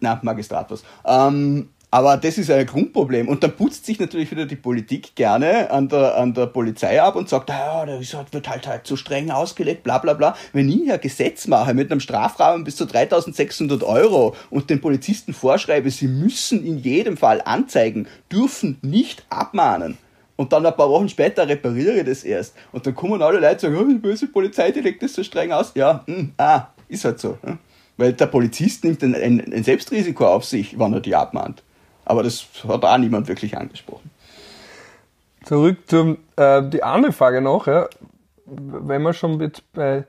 na, 0.00 0.18
Magistrat 0.22 0.70
was. 0.72 0.82
Ähm, 1.06 1.68
Aber 1.90 2.18
das 2.18 2.36
ist 2.36 2.50
ein 2.50 2.66
Grundproblem. 2.66 3.28
Und 3.28 3.42
dann 3.42 3.56
putzt 3.56 3.86
sich 3.86 3.98
natürlich 3.98 4.30
wieder 4.30 4.44
die 4.44 4.56
Politik 4.56 5.14
gerne 5.14 5.70
an 5.70 5.88
der, 5.88 6.16
an 6.16 6.34
der 6.34 6.46
Polizei 6.46 7.00
ab 7.00 7.16
und 7.16 7.30
sagt, 7.30 7.48
ja, 7.48 7.86
der 7.86 7.98
wird 8.00 8.48
halt 8.48 8.66
halt 8.66 8.86
zu 8.86 8.96
streng 8.96 9.30
ausgelegt, 9.30 9.84
bla 9.84 9.96
bla 9.96 10.12
bla. 10.12 10.36
Wenn 10.52 10.68
ich 10.68 10.92
ein 10.92 11.00
Gesetz 11.00 11.46
mache 11.46 11.72
mit 11.72 11.90
einem 11.90 12.00
Strafrahmen 12.00 12.64
bis 12.64 12.76
zu 12.76 12.84
3600 12.84 13.82
Euro 13.82 14.36
und 14.50 14.68
den 14.68 14.82
Polizisten 14.82 15.32
vorschreibe, 15.32 15.90
sie 15.90 16.08
müssen 16.08 16.62
in 16.62 16.78
jedem 16.78 17.16
Fall 17.16 17.40
anzeigen, 17.42 18.06
dürfen 18.30 18.76
nicht 18.82 19.24
abmahnen. 19.30 19.96
Und 20.36 20.52
dann 20.52 20.66
ein 20.66 20.76
paar 20.76 20.90
Wochen 20.90 21.08
später 21.08 21.48
repariere 21.48 22.00
ich 22.00 22.04
das 22.04 22.22
erst. 22.22 22.54
Und 22.70 22.86
dann 22.86 22.94
kommen 22.94 23.22
alle 23.22 23.40
Leute 23.40 23.66
und 23.66 23.74
sagen, 23.74 23.76
oh, 23.76 23.90
die 23.90 23.98
böse 23.98 24.26
Polizei, 24.26 24.70
die 24.72 24.80
legt 24.80 25.02
das 25.02 25.14
so 25.14 25.22
streng 25.22 25.52
aus. 25.52 25.72
Ja, 25.74 26.04
mh, 26.06 26.16
hm, 26.16 26.32
ah, 26.36 26.66
ist 26.86 27.06
halt 27.06 27.18
so. 27.18 27.38
Ne? 27.42 27.58
Weil 27.96 28.12
der 28.12 28.26
Polizist 28.26 28.84
nimmt 28.84 29.02
ein, 29.02 29.14
ein 29.14 29.64
Selbstrisiko 29.64 30.26
auf 30.26 30.44
sich, 30.44 30.78
wenn 30.78 30.92
er 30.92 31.00
die 31.00 31.16
abmahnt. 31.16 31.64
Aber 32.08 32.22
das 32.22 32.46
hat 32.66 32.84
auch 32.84 32.98
niemand 32.98 33.28
wirklich 33.28 33.56
angesprochen. 33.56 34.10
Zurück 35.44 35.78
zum 35.86 36.18
äh, 36.36 36.62
die 36.62 36.82
andere 36.82 37.12
Frage 37.12 37.40
noch, 37.40 37.66
ja. 37.66 37.88
wenn 38.46 39.02
wir 39.02 39.12
schon 39.12 39.36
mit 39.36 39.62
bei 39.72 40.04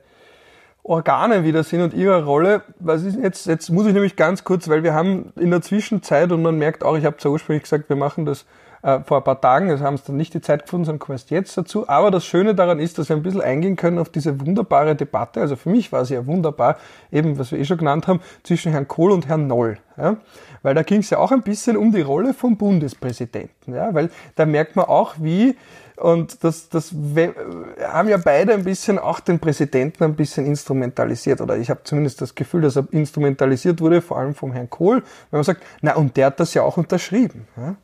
Organe 0.82 1.44
wieder 1.44 1.62
sind 1.62 1.82
und 1.82 1.94
ihrer 1.94 2.24
Rolle, 2.24 2.62
was 2.78 3.02
ist 3.02 3.18
jetzt, 3.22 3.46
jetzt 3.46 3.70
muss 3.70 3.86
ich 3.86 3.92
nämlich 3.92 4.16
ganz 4.16 4.44
kurz, 4.44 4.68
weil 4.68 4.82
wir 4.82 4.94
haben 4.94 5.32
in 5.36 5.50
der 5.50 5.62
Zwischenzeit 5.62 6.32
und 6.32 6.42
man 6.42 6.56
merkt 6.56 6.82
auch, 6.82 6.96
ich 6.96 7.04
habe 7.04 7.18
zwar 7.18 7.32
ursprünglich 7.32 7.64
gesagt, 7.64 7.88
wir 7.88 7.96
machen 7.96 8.24
das 8.24 8.46
äh, 8.82 9.00
vor 9.00 9.18
ein 9.18 9.24
paar 9.24 9.40
Tagen, 9.40 9.70
also 9.70 9.84
haben 9.84 9.94
es 9.94 10.04
dann 10.04 10.16
nicht 10.16 10.32
die 10.32 10.40
Zeit 10.40 10.64
gefunden, 10.64 10.86
sondern 10.86 10.98
kommen 11.00 11.18
jetzt 11.28 11.56
dazu. 11.56 11.88
Aber 11.88 12.10
das 12.10 12.24
Schöne 12.24 12.54
daran 12.54 12.78
ist, 12.78 12.98
dass 12.98 13.10
wir 13.10 13.16
ein 13.16 13.22
bisschen 13.22 13.42
eingehen 13.42 13.76
können 13.76 13.98
auf 13.98 14.08
diese 14.08 14.40
wunderbare 14.40 14.96
Debatte, 14.96 15.40
also 15.40 15.56
für 15.56 15.68
mich 15.68 15.92
war 15.92 16.04
sie 16.04 16.14
ja 16.14 16.26
wunderbar, 16.26 16.76
eben 17.12 17.38
was 17.38 17.52
wir 17.52 17.58
eh 17.58 17.64
schon 17.64 17.78
genannt 17.78 18.06
haben, 18.06 18.20
zwischen 18.42 18.72
Herrn 18.72 18.88
Kohl 18.88 19.12
und 19.12 19.28
Herrn 19.28 19.46
Noll. 19.46 19.78
Ja? 19.98 20.16
Weil 20.62 20.74
da 20.74 20.82
ging 20.82 21.00
es 21.00 21.10
ja 21.10 21.18
auch 21.18 21.32
ein 21.32 21.42
bisschen 21.42 21.76
um 21.76 21.92
die 21.92 22.02
Rolle 22.02 22.34
vom 22.34 22.56
Bundespräsidenten. 22.56 23.74
Ja? 23.74 23.94
Weil 23.94 24.10
da 24.36 24.46
merkt 24.46 24.76
man 24.76 24.86
auch, 24.86 25.14
wie 25.18 25.56
und 26.00 26.42
das, 26.44 26.70
das 26.70 26.92
haben 26.92 28.08
ja 28.08 28.16
beide 28.16 28.54
ein 28.54 28.64
bisschen 28.64 28.98
auch 28.98 29.20
den 29.20 29.38
Präsidenten 29.38 30.02
ein 30.02 30.14
bisschen 30.14 30.46
instrumentalisiert. 30.46 31.42
Oder 31.42 31.58
ich 31.58 31.68
habe 31.68 31.80
zumindest 31.84 32.22
das 32.22 32.34
Gefühl, 32.34 32.62
dass 32.62 32.76
er 32.76 32.86
instrumentalisiert 32.90 33.82
wurde, 33.82 34.00
vor 34.00 34.16
allem 34.18 34.34
vom 34.34 34.52
Herrn 34.52 34.70
Kohl, 34.70 35.02
wenn 35.30 35.38
man 35.38 35.44
sagt, 35.44 35.62
na 35.82 35.94
und 35.96 36.16
der 36.16 36.26
hat 36.26 36.40
das 36.40 36.54
ja 36.54 36.62
auch 36.62 36.78
unterschrieben. 36.78 37.46
Ja? 37.56 37.76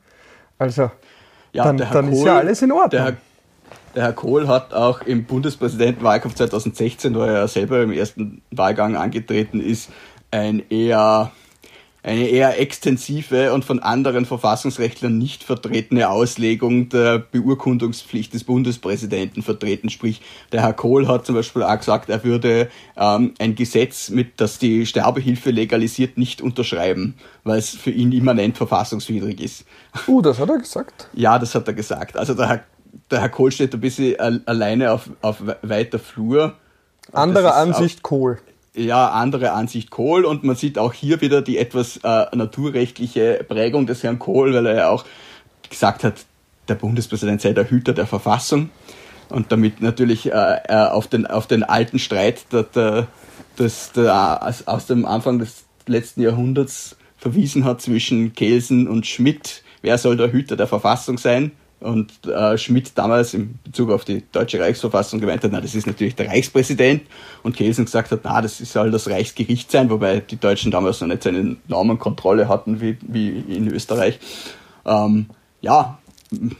Also 0.58 0.90
ja, 1.52 1.64
dann, 1.64 1.76
dann 1.76 2.06
Kohl, 2.06 2.14
ist 2.14 2.24
ja 2.24 2.36
alles 2.38 2.62
in 2.62 2.72
Ordnung. 2.72 2.90
Der 2.90 3.04
Herr, 3.04 3.16
der 3.94 4.02
Herr 4.02 4.12
Kohl 4.14 4.48
hat 4.48 4.72
auch 4.72 5.02
im 5.02 5.24
Bundespräsidentenwahlkampf 5.24 6.36
2016, 6.36 7.14
wo 7.14 7.20
er 7.20 7.32
ja 7.32 7.48
selber 7.48 7.82
im 7.82 7.92
ersten 7.92 8.40
Wahlgang 8.50 8.96
angetreten 8.96 9.60
ist, 9.60 9.90
ein 10.30 10.62
eher 10.70 11.32
eine 12.06 12.28
eher 12.28 12.60
extensive 12.60 13.52
und 13.52 13.64
von 13.64 13.80
anderen 13.80 14.26
Verfassungsrechtlern 14.26 15.18
nicht 15.18 15.42
vertretene 15.42 16.08
Auslegung 16.08 16.88
der 16.88 17.18
Beurkundungspflicht 17.18 18.32
des 18.32 18.44
Bundespräsidenten 18.44 19.42
vertreten. 19.42 19.90
Sprich, 19.90 20.22
der 20.52 20.62
Herr 20.62 20.72
Kohl 20.72 21.08
hat 21.08 21.26
zum 21.26 21.34
Beispiel 21.34 21.64
auch 21.64 21.76
gesagt, 21.76 22.08
er 22.08 22.22
würde 22.22 22.70
ähm, 22.96 23.34
ein 23.40 23.56
Gesetz, 23.56 24.10
mit 24.10 24.40
das 24.40 24.60
die 24.60 24.86
Sterbehilfe 24.86 25.50
legalisiert, 25.50 26.16
nicht 26.16 26.40
unterschreiben, 26.40 27.14
weil 27.42 27.58
es 27.58 27.70
für 27.70 27.90
ihn 27.90 28.12
immanent 28.12 28.56
verfassungswidrig 28.56 29.40
ist. 29.40 29.64
Uh, 30.06 30.22
das 30.22 30.38
hat 30.38 30.48
er 30.48 30.58
gesagt? 30.58 31.08
Ja, 31.12 31.40
das 31.40 31.56
hat 31.56 31.66
er 31.66 31.74
gesagt. 31.74 32.16
Also 32.16 32.34
der 32.34 32.48
Herr, 32.48 32.64
der 33.10 33.20
Herr 33.20 33.30
Kohl 33.30 33.50
steht 33.50 33.74
ein 33.74 33.80
bisschen 33.80 34.16
alleine 34.46 34.92
auf, 34.92 35.10
auf 35.22 35.42
weiter 35.62 35.98
Flur. 35.98 36.54
Anderer 37.12 37.56
Ansicht 37.56 37.98
auch, 37.98 38.10
Kohl 38.10 38.38
ja, 38.76 39.08
andere 39.10 39.52
Ansicht 39.52 39.90
Kohl 39.90 40.24
und 40.24 40.44
man 40.44 40.54
sieht 40.54 40.78
auch 40.78 40.92
hier 40.92 41.20
wieder 41.20 41.42
die 41.42 41.58
etwas 41.58 41.98
äh, 41.98 42.36
naturrechtliche 42.36 43.44
Prägung 43.48 43.86
des 43.86 44.02
Herrn 44.02 44.18
Kohl, 44.18 44.52
weil 44.54 44.66
er 44.66 44.76
ja 44.76 44.88
auch 44.90 45.04
gesagt 45.68 46.04
hat, 46.04 46.26
der 46.68 46.74
Bundespräsident 46.74 47.40
sei 47.40 47.52
der 47.52 47.70
Hüter 47.70 47.94
der 47.94 48.06
Verfassung 48.06 48.70
und 49.28 49.50
damit 49.50 49.80
natürlich 49.80 50.26
äh, 50.30 50.60
auf, 50.68 51.06
den, 51.08 51.26
auf 51.26 51.46
den 51.46 51.62
alten 51.62 51.98
Streit, 51.98 52.52
der, 52.52 52.64
der, 52.64 53.06
das, 53.56 53.92
der, 53.92 54.54
aus 54.66 54.86
dem 54.86 55.06
Anfang 55.06 55.38
des 55.38 55.64
letzten 55.86 56.22
Jahrhunderts 56.22 56.96
verwiesen 57.16 57.64
hat 57.64 57.80
zwischen 57.80 58.34
Kelsen 58.34 58.88
und 58.88 59.06
Schmidt. 59.06 59.62
Wer 59.80 59.98
soll 59.98 60.16
der 60.16 60.32
Hüter 60.32 60.56
der 60.56 60.66
Verfassung 60.66 61.18
sein? 61.18 61.52
Und 61.78 62.26
äh, 62.26 62.56
Schmidt 62.56 62.92
damals 62.96 63.34
in 63.34 63.58
Bezug 63.62 63.90
auf 63.90 64.04
die 64.04 64.24
deutsche 64.32 64.58
Reichsverfassung 64.58 65.20
gemeint 65.20 65.44
hat, 65.44 65.52
na, 65.52 65.60
das 65.60 65.74
ist 65.74 65.86
natürlich 65.86 66.14
der 66.14 66.28
Reichspräsident. 66.28 67.02
Und 67.42 67.54
Kelsen 67.54 67.84
gesagt 67.84 68.10
hat, 68.10 68.20
na, 68.24 68.40
das 68.40 68.58
soll 68.58 68.90
das 68.90 69.08
Reichsgericht 69.08 69.70
sein, 69.70 69.90
wobei 69.90 70.20
die 70.20 70.40
Deutschen 70.40 70.70
damals 70.70 71.00
noch 71.00 71.08
nicht 71.08 71.22
so 71.22 71.28
eine 71.28 71.56
Normenkontrolle 71.68 72.48
hatten 72.48 72.80
wie, 72.80 72.96
wie 73.02 73.40
in 73.54 73.68
Österreich. 73.68 74.18
Ähm, 74.86 75.26
ja, 75.60 75.98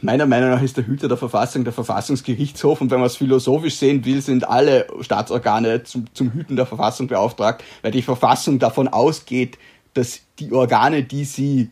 meiner 0.01 0.25
Meinung 0.25 0.51
nach 0.51 0.61
ist 0.61 0.77
der 0.77 0.87
Hüter 0.87 1.07
der 1.07 1.17
Verfassung 1.17 1.63
der 1.63 1.73
Verfassungsgerichtshof 1.73 2.81
und 2.81 2.91
wenn 2.91 2.99
man 2.99 3.07
es 3.07 3.17
philosophisch 3.17 3.75
sehen 3.75 4.05
will, 4.05 4.21
sind 4.21 4.47
alle 4.47 4.87
Staatsorgane 5.01 5.83
zum, 5.83 6.05
zum 6.13 6.31
Hüten 6.31 6.55
der 6.55 6.65
Verfassung 6.65 7.07
beauftragt, 7.07 7.63
weil 7.81 7.91
die 7.91 8.01
Verfassung 8.01 8.59
davon 8.59 8.87
ausgeht, 8.87 9.57
dass 9.93 10.21
die 10.39 10.53
Organe, 10.53 11.03
die 11.03 11.25
sie 11.25 11.69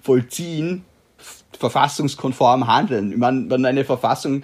vollziehen, 0.00 0.84
verfassungskonform 1.56 2.66
handeln. 2.66 3.12
Ich 3.12 3.18
meine, 3.18 3.48
wenn 3.50 3.64
eine 3.64 3.84
Verfassung 3.84 4.42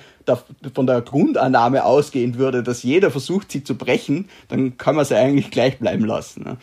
von 0.75 0.87
der 0.87 1.03
Grundannahme 1.03 1.85
ausgehen 1.85 2.39
würde, 2.39 2.63
dass 2.63 2.83
jeder 2.83 3.11
versucht, 3.11 3.53
sie 3.53 3.63
zu 3.63 3.77
brechen, 3.77 4.29
dann 4.49 4.79
kann 4.79 4.97
man 4.97 5.05
sie 5.05 5.17
eigentlich 5.17 5.51
gleich 5.51 5.79
bleiben 5.79 6.05
lassen. 6.05 6.45
Ne? 6.45 6.57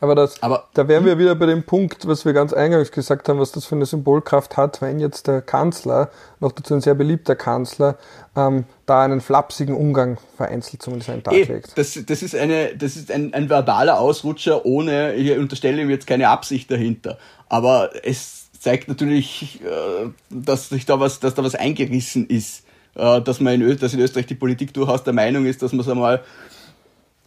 Aber, 0.00 0.14
das, 0.14 0.42
Aber 0.42 0.68
da 0.74 0.86
wären 0.86 1.04
wir 1.04 1.18
wieder 1.18 1.34
bei 1.34 1.46
dem 1.46 1.62
Punkt, 1.62 2.06
was 2.06 2.24
wir 2.24 2.32
ganz 2.32 2.52
eingangs 2.52 2.92
gesagt 2.92 3.28
haben, 3.28 3.38
was 3.38 3.52
das 3.52 3.64
für 3.64 3.74
eine 3.74 3.86
Symbolkraft 3.86 4.56
hat, 4.56 4.82
wenn 4.82 5.00
jetzt 5.00 5.26
der 5.26 5.40
Kanzler, 5.40 6.10
noch 6.40 6.52
dazu 6.52 6.74
ein 6.74 6.80
sehr 6.80 6.94
beliebter 6.94 7.34
Kanzler, 7.36 7.96
ähm, 8.36 8.64
da 8.86 9.02
einen 9.02 9.20
flapsigen 9.20 9.74
Umgang 9.74 10.18
vereinzelt 10.36 10.82
zumindest 10.82 11.10
einen 11.10 11.22
Tag 11.22 11.34
e, 11.34 11.44
legt. 11.44 11.78
Das, 11.78 11.98
das 12.06 12.22
ist, 12.22 12.36
eine, 12.36 12.76
das 12.76 12.96
ist 12.96 13.10
ein, 13.10 13.32
ein 13.32 13.48
verbaler 13.48 13.98
Ausrutscher 13.98 14.66
ohne, 14.66 15.14
ich 15.14 15.36
unterstelle 15.38 15.80
ihm 15.80 15.90
jetzt 15.90 16.06
keine 16.06 16.28
Absicht 16.28 16.70
dahinter. 16.70 17.16
Aber 17.48 17.90
es 18.02 18.43
zeigt 18.64 18.88
natürlich, 18.88 19.60
äh, 19.62 20.08
dass 20.30 20.70
sich 20.70 20.86
da 20.86 20.98
was, 20.98 21.20
dass 21.20 21.34
da 21.34 21.44
was 21.44 21.54
eingerissen 21.54 22.26
ist. 22.26 22.64
Äh, 22.94 23.20
dass 23.20 23.40
man 23.40 23.60
in, 23.60 23.78
dass 23.78 23.92
in 23.92 24.00
Österreich 24.00 24.26
die 24.26 24.34
Politik 24.34 24.72
durchaus 24.72 25.04
der 25.04 25.12
Meinung 25.12 25.46
ist, 25.46 25.62
dass 25.62 25.72
man 25.72 25.80
es 25.80 25.88
einmal 25.88 26.24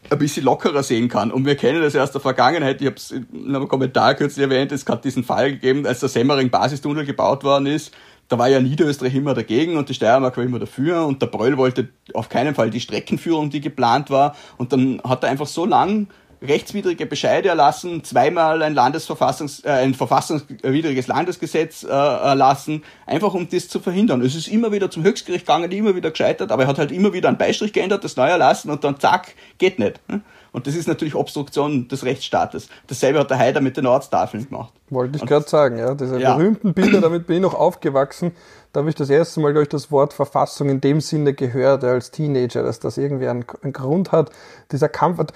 ein 0.10 0.18
bisschen 0.18 0.46
lockerer 0.46 0.84
sehen 0.84 1.10
kann. 1.10 1.32
Und 1.32 1.46
wir 1.46 1.56
kennen 1.56 1.82
das 1.82 1.94
ja 1.94 2.02
aus 2.04 2.12
der 2.12 2.22
Vergangenheit. 2.22 2.82
Ich 2.82 2.88
habe 2.88 2.96
es 2.96 3.12
in 3.12 3.28
einem 3.48 3.68
Kommentar 3.68 4.16
kürzlich 4.16 4.44
erwähnt, 4.44 4.72
es 4.72 4.86
hat 4.88 5.04
diesen 5.06 5.24
Fall 5.24 5.52
gegeben, 5.52 5.86
als 5.86 6.00
der 6.00 6.10
Semmering-Basistunnel 6.10 7.06
gebaut 7.06 7.44
worden 7.44 7.68
ist. 7.68 7.94
Da 8.30 8.38
war 8.38 8.48
ja 8.48 8.60
Niederösterreich 8.60 9.16
immer 9.16 9.34
dagegen 9.34 9.78
und 9.78 9.90
die 9.90 9.94
Steiermark 9.94 10.38
war 10.38 10.44
immer 10.44 10.60
dafür 10.60 11.06
und 11.06 11.22
der 11.22 11.28
Bröll 11.28 11.58
wollte 11.58 11.90
auf 12.14 12.30
keinen 12.30 12.56
Fall 12.56 12.70
die 12.70 12.80
Streckenführung, 12.80 13.50
die 13.50 13.62
geplant 13.62 14.10
war. 14.10 14.36
Und 14.58 14.74
dann 14.74 15.02
hat 15.04 15.24
er 15.24 15.30
einfach 15.30 15.48
so 15.48 15.66
lang 15.66 16.08
rechtswidrige 16.42 17.06
Bescheide 17.06 17.50
erlassen, 17.50 18.04
zweimal 18.04 18.62
ein 18.62 18.74
Landesverfassungs, 18.74 19.64
äh, 19.66 19.70
ein 19.70 19.94
verfassungswidriges 19.94 21.08
Landesgesetz 21.08 21.84
äh, 21.84 21.88
erlassen, 21.88 22.84
einfach 23.06 23.34
um 23.34 23.50
das 23.50 23.68
zu 23.68 23.80
verhindern. 23.80 24.22
Es 24.22 24.36
ist 24.36 24.48
immer 24.48 24.72
wieder 24.72 24.92
zum 24.92 25.04
Höchstgericht 25.04 25.46
gegangen, 25.46 25.72
immer 25.72 25.96
wieder 25.96 26.12
gescheitert, 26.12 26.52
aber 26.52 26.64
er 26.64 26.70
hat 26.70 26.78
halt 26.78 26.92
immer 26.92 27.14
wieder 27.14 27.30
einen 27.30 27.38
Beistrich 27.38 27.74
geändert, 27.74 28.04
das 28.04 28.16
neu 28.16 28.28
erlassen 28.28 28.70
und 28.70 28.84
dann 28.84 29.00
zack, 29.00 29.34
geht 29.58 29.80
nicht. 29.80 30.00
Ne? 30.08 30.22
Und 30.52 30.66
das 30.66 30.76
ist 30.76 30.88
natürlich 30.88 31.14
Obstruktion 31.14 31.88
des 31.88 32.04
Rechtsstaates. 32.04 32.70
Dasselbe 32.88 33.20
hat 33.20 33.30
der 33.30 33.38
Haider 33.38 33.62
mit 33.62 33.78
den 33.78 33.86
Ortstafeln 33.86 34.50
gemacht. 34.50 34.74
Wollte 34.90 35.18
ich 35.18 35.26
gerade 35.26 35.48
sagen, 35.48 35.78
ja. 35.78 35.94
Diese 35.94 36.20
ja. 36.20 36.36
berühmten 36.36 36.74
Bilder, 36.74 37.02
damit 37.02 37.28
bin 37.28 37.36
ich 37.36 37.42
noch 37.44 37.54
aufgewachsen. 37.54 38.32
Da 38.74 38.80
habe 38.80 38.90
ich 38.90 38.96
das 38.96 39.10
erste 39.10 39.40
Mal, 39.40 39.52
glaube 39.52 39.64
ich, 39.64 39.70
das 39.70 39.92
Wort 39.92 40.14
Verfassung 40.14 40.70
in 40.70 40.82
dem 40.82 41.02
Sinne 41.02 41.34
gehört, 41.34 41.84
als 41.84 42.10
Teenager, 42.12 42.64
dass 42.64 42.80
das 42.80 42.98
irgendwie 42.98 43.28
einen, 43.28 43.46
einen 43.62 43.74
Grund 43.74 44.12
hat. 44.12 44.32
Dieser 44.72 44.90
Kampf 44.90 45.20
hat, 45.20 45.34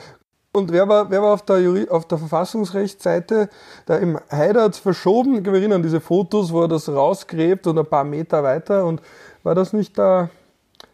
und 0.53 0.71
wer 0.71 0.87
war, 0.89 1.09
wer 1.09 1.21
war 1.21 1.33
auf 1.33 1.43
der, 1.43 1.61
Juri, 1.61 1.87
auf 1.89 2.05
der 2.07 2.17
Verfassungsrechtsseite? 2.17 3.49
Da 3.85 3.97
im 3.97 4.19
Haider 4.29 4.71
verschoben, 4.73 5.35
ich 5.35 5.43
kann 5.43 5.53
mich 5.53 5.61
erinnern, 5.61 5.81
diese 5.81 6.01
Fotos, 6.01 6.51
wo 6.51 6.61
er 6.61 6.67
das 6.67 6.89
rausgräbt 6.89 7.67
und 7.67 7.79
ein 7.79 7.85
paar 7.85 8.03
Meter 8.03 8.43
weiter. 8.43 8.85
Und 8.85 9.01
war 9.43 9.55
das 9.55 9.71
nicht 9.71 9.97
da 9.97 10.29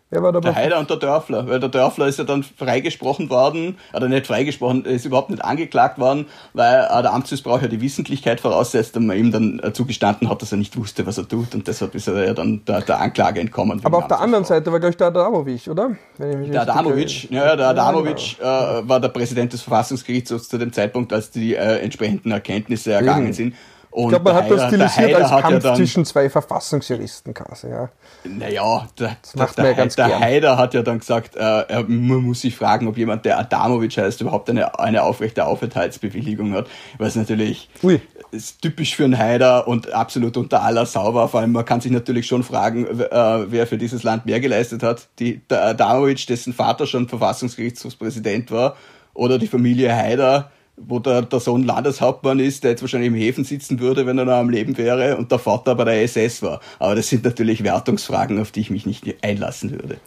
Wer 0.09 0.23
war 0.23 0.31
dabei? 0.31 0.49
Der 0.49 0.55
Heider 0.55 0.79
und 0.79 0.89
der 0.89 0.97
Dörfler, 0.97 1.49
weil 1.49 1.59
der 1.59 1.67
Dörfler 1.67 2.07
ist 2.07 2.17
ja 2.17 2.23
dann 2.23 2.41
freigesprochen 2.41 3.29
worden, 3.29 3.77
oder 3.93 4.07
nicht 4.07 4.25
freigesprochen, 4.25 4.85
ist 4.85 5.05
überhaupt 5.05 5.29
nicht 5.29 5.43
angeklagt 5.43 5.99
worden, 5.99 6.27
weil 6.53 6.87
äh, 6.89 7.01
der 7.01 7.13
Amtsmissbrauch 7.13 7.61
ja 7.61 7.67
die 7.67 7.81
Wissentlichkeit 7.81 8.39
voraussetzt 8.39 8.95
und 8.95 9.07
man 9.07 9.17
ihm 9.17 9.31
dann 9.31 9.59
äh, 9.59 9.73
zugestanden 9.73 10.29
hat, 10.29 10.41
dass 10.41 10.53
er 10.53 10.59
nicht 10.59 10.77
wusste, 10.77 11.05
was 11.05 11.17
er 11.17 11.27
tut 11.27 11.53
und 11.55 11.67
deshalb 11.67 11.93
ist 11.93 12.07
er 12.07 12.25
ja 12.25 12.33
dann 12.33 12.63
der, 12.65 12.81
der 12.81 13.01
Anklage 13.01 13.41
entkommen. 13.41 13.81
Aber 13.83 13.97
auf 13.97 14.07
der 14.07 14.21
anderen 14.21 14.45
Seite 14.45 14.71
war, 14.71 14.79
glaube 14.79 14.91
ich, 14.91 14.97
der 14.97 15.07
Adamovic, 15.07 15.67
oder? 15.67 15.97
der 16.17 16.61
Adamovic, 16.61 17.29
ja, 17.29 17.57
der 17.57 17.67
Adamovic 17.67 18.39
äh, 18.39 18.43
war 18.43 19.01
der 19.01 19.09
Präsident 19.09 19.51
des 19.51 19.61
Verfassungsgerichts 19.61 20.47
zu 20.47 20.57
dem 20.57 20.71
Zeitpunkt, 20.71 21.11
als 21.11 21.31
die 21.31 21.53
äh, 21.53 21.79
entsprechenden 21.79 22.31
Erkenntnisse 22.31 22.93
ergangen 22.93 23.27
mhm. 23.27 23.33
sind. 23.33 23.55
Und 23.89 24.03
ich 24.03 24.09
glaube, 24.09 24.25
man 24.25 24.35
hat 24.35 24.51
das 24.51 24.67
stilisiert 24.67 25.13
als 25.15 25.41
Kampf 25.41 25.63
ja 25.63 25.73
zwischen 25.73 26.05
zwei 26.05 26.29
Verfassungsjuristen 26.29 27.33
quasi. 27.33 27.69
Ja. 27.69 27.89
Naja, 28.23 28.87
der, 28.99 29.17
das 29.21 29.35
macht 29.35 29.57
der, 29.57 29.65
der, 29.65 29.73
ganz 29.73 29.95
der 29.95 30.19
Haider 30.19 30.57
hat 30.57 30.73
ja 30.73 30.83
dann 30.83 30.99
gesagt, 30.99 31.35
äh, 31.35 31.39
er, 31.39 31.83
man 31.83 32.23
muss 32.23 32.41
sich 32.41 32.55
fragen, 32.55 32.87
ob 32.87 32.97
jemand, 32.97 33.25
der 33.25 33.39
Adamovic 33.39 33.97
heißt, 33.97 34.21
überhaupt 34.21 34.49
eine, 34.49 34.77
eine 34.79 35.03
aufrechte 35.03 35.45
Aufenthaltsbewilligung 35.45 36.53
hat. 36.53 36.67
Was 36.97 37.15
natürlich, 37.15 37.69
Ui. 37.81 38.01
ist 38.31 38.61
typisch 38.61 38.95
für 38.95 39.05
einen 39.05 39.17
Haider 39.17 39.67
und 39.67 39.93
absolut 39.93 40.37
unter 40.37 40.61
aller 40.63 40.85
Sauber. 40.85 41.27
Vor 41.29 41.39
allem, 41.39 41.53
man 41.53 41.65
kann 41.65 41.81
sich 41.81 41.91
natürlich 41.91 42.27
schon 42.27 42.43
fragen, 42.43 42.85
äh, 42.87 43.51
wer 43.51 43.67
für 43.67 43.77
dieses 43.77 44.03
Land 44.03 44.25
mehr 44.25 44.39
geleistet 44.39 44.83
hat. 44.83 45.07
Die, 45.19 45.39
der 45.47 45.63
Adamowitsch, 45.63 46.27
dessen 46.27 46.53
Vater 46.53 46.87
schon 46.87 47.07
Verfassungsgerichtshofspräsident 47.07 48.51
war, 48.51 48.75
oder 49.13 49.39
die 49.39 49.47
Familie 49.47 49.95
Haider, 49.95 50.51
wo 50.77 50.99
der, 50.99 51.23
der 51.23 51.39
Sohn 51.39 51.63
Landeshauptmann 51.63 52.39
ist, 52.39 52.63
der 52.63 52.71
jetzt 52.71 52.81
wahrscheinlich 52.81 53.07
im 53.07 53.15
Häfen 53.15 53.43
sitzen 53.43 53.79
würde, 53.79 54.05
wenn 54.05 54.17
er 54.17 54.25
noch 54.25 54.33
am 54.33 54.49
Leben 54.49 54.77
wäre, 54.77 55.17
und 55.17 55.31
der 55.31 55.39
Vater 55.39 55.75
bei 55.75 55.83
der 55.83 56.03
SS 56.03 56.41
war. 56.43 56.61
Aber 56.79 56.95
das 56.95 57.09
sind 57.09 57.23
natürlich 57.23 57.63
Wertungsfragen, 57.63 58.39
auf 58.39 58.51
die 58.51 58.61
ich 58.61 58.69
mich 58.69 58.85
nicht 58.85 59.23
einlassen 59.23 59.71
würde. 59.71 59.97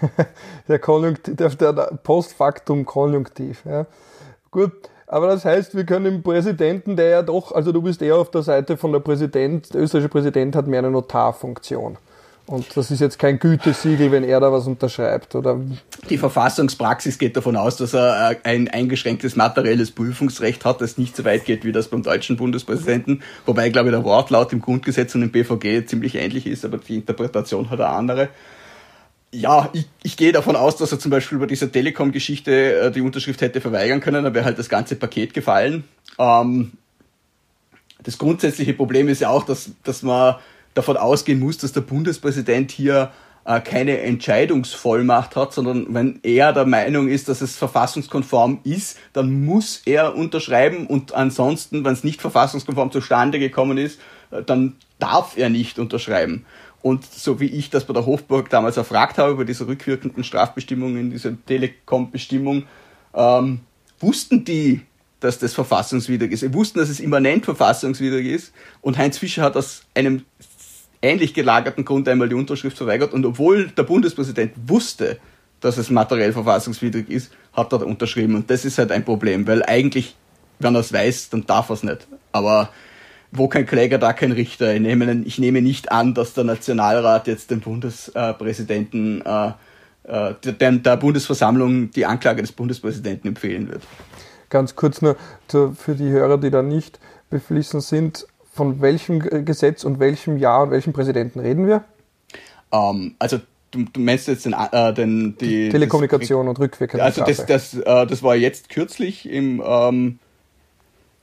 der, 0.68 0.78
Konjunktiv, 0.78 1.34
der, 1.34 1.72
der 1.72 1.98
Postfaktum-Konjunktiv. 2.02 3.64
Ja. 3.64 3.86
Gut, 4.50 4.72
aber 5.06 5.28
das 5.28 5.46
heißt, 5.46 5.74
wir 5.74 5.84
können 5.84 6.04
dem 6.04 6.22
Präsidenten, 6.22 6.96
der 6.96 7.08
ja 7.08 7.22
doch, 7.22 7.52
also 7.52 7.72
du 7.72 7.80
bist 7.80 8.02
eher 8.02 8.16
auf 8.16 8.30
der 8.30 8.42
Seite 8.42 8.76
von 8.76 8.92
der 8.92 9.00
Präsident, 9.00 9.72
der 9.72 9.80
österreichische 9.80 10.10
Präsident 10.10 10.54
hat 10.54 10.66
mehr 10.66 10.80
eine 10.80 10.90
Notarfunktion. 10.90 11.96
Und 12.48 12.74
das 12.78 12.90
ist 12.90 13.00
jetzt 13.00 13.18
kein 13.18 13.38
Gütesiegel, 13.38 14.10
wenn 14.10 14.24
er 14.24 14.40
da 14.40 14.50
was 14.50 14.66
unterschreibt, 14.66 15.34
oder? 15.34 15.60
Die 16.08 16.16
Verfassungspraxis 16.16 17.18
geht 17.18 17.36
davon 17.36 17.56
aus, 17.56 17.76
dass 17.76 17.92
er 17.92 18.30
äh, 18.30 18.36
ein 18.42 18.68
eingeschränktes 18.68 19.36
materielles 19.36 19.90
Prüfungsrecht 19.90 20.64
hat, 20.64 20.80
das 20.80 20.96
nicht 20.96 21.14
so 21.14 21.26
weit 21.26 21.44
geht 21.44 21.66
wie 21.66 21.72
das 21.72 21.88
beim 21.88 22.02
deutschen 22.02 22.38
Bundespräsidenten. 22.38 23.22
Wobei, 23.44 23.68
glaube 23.68 23.90
ich, 23.90 23.94
der 23.94 24.02
Wortlaut 24.02 24.50
im 24.54 24.62
Grundgesetz 24.62 25.14
und 25.14 25.24
im 25.24 25.30
BVG 25.30 25.84
ziemlich 25.86 26.14
ähnlich 26.14 26.46
ist, 26.46 26.64
aber 26.64 26.78
die 26.78 26.94
Interpretation 26.94 27.68
hat 27.68 27.80
eine 27.80 27.90
andere. 27.90 28.28
Ja, 29.30 29.68
ich, 29.74 29.86
ich 30.02 30.16
gehe 30.16 30.32
davon 30.32 30.56
aus, 30.56 30.76
dass 30.76 30.90
er 30.90 30.98
zum 30.98 31.10
Beispiel 31.10 31.36
bei 31.36 31.44
dieser 31.44 31.70
Telekom-Geschichte 31.70 32.80
äh, 32.80 32.90
die 32.90 33.02
Unterschrift 33.02 33.42
hätte 33.42 33.60
verweigern 33.60 34.00
können, 34.00 34.24
dann 34.24 34.32
wäre 34.32 34.46
halt 34.46 34.58
das 34.58 34.70
ganze 34.70 34.96
Paket 34.96 35.34
gefallen. 35.34 35.84
Ähm, 36.18 36.72
das 38.02 38.16
grundsätzliche 38.16 38.72
Problem 38.72 39.08
ist 39.08 39.20
ja 39.20 39.28
auch, 39.28 39.44
dass, 39.44 39.70
dass 39.84 40.02
man 40.02 40.36
davon 40.78 40.96
ausgehen 40.96 41.40
muss, 41.40 41.58
dass 41.58 41.72
der 41.72 41.82
Bundespräsident 41.82 42.70
hier 42.70 43.10
äh, 43.44 43.60
keine 43.60 44.00
Entscheidungsvollmacht 44.00 45.36
hat, 45.36 45.52
sondern 45.52 45.86
wenn 45.94 46.20
er 46.22 46.52
der 46.52 46.66
Meinung 46.66 47.08
ist, 47.08 47.28
dass 47.28 47.40
es 47.40 47.56
verfassungskonform 47.56 48.60
ist, 48.64 48.98
dann 49.12 49.44
muss 49.44 49.82
er 49.84 50.14
unterschreiben 50.14 50.86
und 50.86 51.12
ansonsten, 51.14 51.84
wenn 51.84 51.92
es 51.92 52.04
nicht 52.04 52.20
verfassungskonform 52.20 52.92
zustande 52.92 53.38
gekommen 53.38 53.76
ist, 53.76 54.00
äh, 54.30 54.42
dann 54.42 54.76
darf 54.98 55.36
er 55.36 55.48
nicht 55.48 55.78
unterschreiben. 55.78 56.44
Und 56.80 57.04
so 57.04 57.40
wie 57.40 57.46
ich 57.46 57.70
das 57.70 57.84
bei 57.86 57.92
der 57.92 58.06
Hofburg 58.06 58.50
damals 58.50 58.76
erfragt 58.76 59.18
habe, 59.18 59.32
über 59.32 59.44
diese 59.44 59.66
rückwirkenden 59.66 60.22
Strafbestimmungen, 60.22 61.10
diese 61.10 61.36
Telekom-Bestimmung, 61.46 62.64
ähm, 63.14 63.60
wussten 63.98 64.44
die, 64.44 64.82
dass 65.20 65.38
das 65.38 65.54
verfassungswidrig 65.54 66.32
ist. 66.32 66.40
Sie 66.40 66.54
wussten, 66.54 66.78
dass 66.78 66.88
es 66.88 67.00
immanent 67.00 67.44
verfassungswidrig 67.44 68.26
ist. 68.26 68.52
Und 68.80 68.96
Heinz 68.96 69.18
Fischer 69.18 69.42
hat 69.42 69.56
aus 69.56 69.82
einem 69.94 70.24
ähnlich 71.02 71.34
gelagerten 71.34 71.84
Grund 71.84 72.08
einmal 72.08 72.28
die 72.28 72.34
Unterschrift 72.34 72.76
verweigert. 72.76 73.12
Und 73.12 73.24
obwohl 73.24 73.68
der 73.68 73.82
Bundespräsident 73.84 74.52
wusste, 74.66 75.18
dass 75.60 75.76
es 75.76 75.90
materiell 75.90 76.32
verfassungswidrig 76.32 77.08
ist, 77.08 77.32
hat 77.52 77.72
er 77.72 77.86
unterschrieben. 77.86 78.34
Und 78.34 78.50
das 78.50 78.64
ist 78.64 78.78
halt 78.78 78.92
ein 78.92 79.04
Problem, 79.04 79.46
weil 79.46 79.62
eigentlich, 79.62 80.16
wenn 80.58 80.74
er 80.74 80.80
es 80.80 80.92
weiß, 80.92 81.30
dann 81.30 81.46
darf 81.46 81.70
er 81.70 81.74
es 81.74 81.82
nicht. 81.82 82.06
Aber 82.32 82.70
wo 83.30 83.48
kein 83.48 83.66
Kläger, 83.66 83.98
da 83.98 84.12
kein 84.12 84.32
Richter. 84.32 84.74
Ich 84.74 84.80
nehme, 84.80 85.22
ich 85.24 85.38
nehme 85.38 85.62
nicht 85.62 85.92
an, 85.92 86.14
dass 86.14 86.34
der 86.34 86.44
Nationalrat 86.44 87.26
jetzt 87.26 87.50
dem 87.50 87.60
Bundespräsidenten, 87.60 89.22
äh, 89.24 89.52
äh, 90.04 90.34
der, 90.42 90.72
der 90.72 90.96
Bundesversammlung 90.96 91.90
die 91.90 92.06
Anklage 92.06 92.42
des 92.42 92.52
Bundespräsidenten 92.52 93.28
empfehlen 93.28 93.68
wird. 93.68 93.82
Ganz 94.48 94.74
kurz 94.76 95.02
nur 95.02 95.16
für 95.48 95.94
die 95.94 96.08
Hörer, 96.08 96.38
die 96.38 96.50
da 96.50 96.62
nicht 96.62 96.98
beflissen 97.28 97.82
sind, 97.82 98.26
von 98.58 98.80
welchem 98.80 99.20
Gesetz 99.44 99.84
und 99.84 100.00
welchem 100.00 100.36
Jahr 100.36 100.64
und 100.64 100.72
welchem 100.72 100.92
Präsidenten 100.92 101.38
reden 101.38 101.68
wir? 101.68 101.84
Ähm, 102.72 103.14
also 103.20 103.38
du, 103.70 103.84
du, 103.84 104.00
meinst 104.00 104.26
jetzt 104.26 104.46
den, 104.46 104.52
äh, 104.52 104.92
den, 104.92 105.38
die 105.38 105.68
Telekommunikation 105.68 106.46
das, 106.46 106.50
und 106.50 106.58
rückwirkende 106.58 107.04
Also 107.04 107.24
das, 107.24 107.46
das, 107.46 107.74
äh, 107.74 108.04
das 108.04 108.24
war 108.24 108.34
jetzt 108.34 108.68
kürzlich 108.68 109.30
im 109.30 109.62
ähm, 109.64 110.18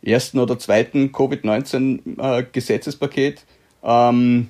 ersten 0.01 0.39
oder 0.39 0.57
zweiten 0.57 1.11
Covid-19-Gesetzespaket, 1.11 3.43
äh, 3.83 3.83
ähm, 3.83 4.47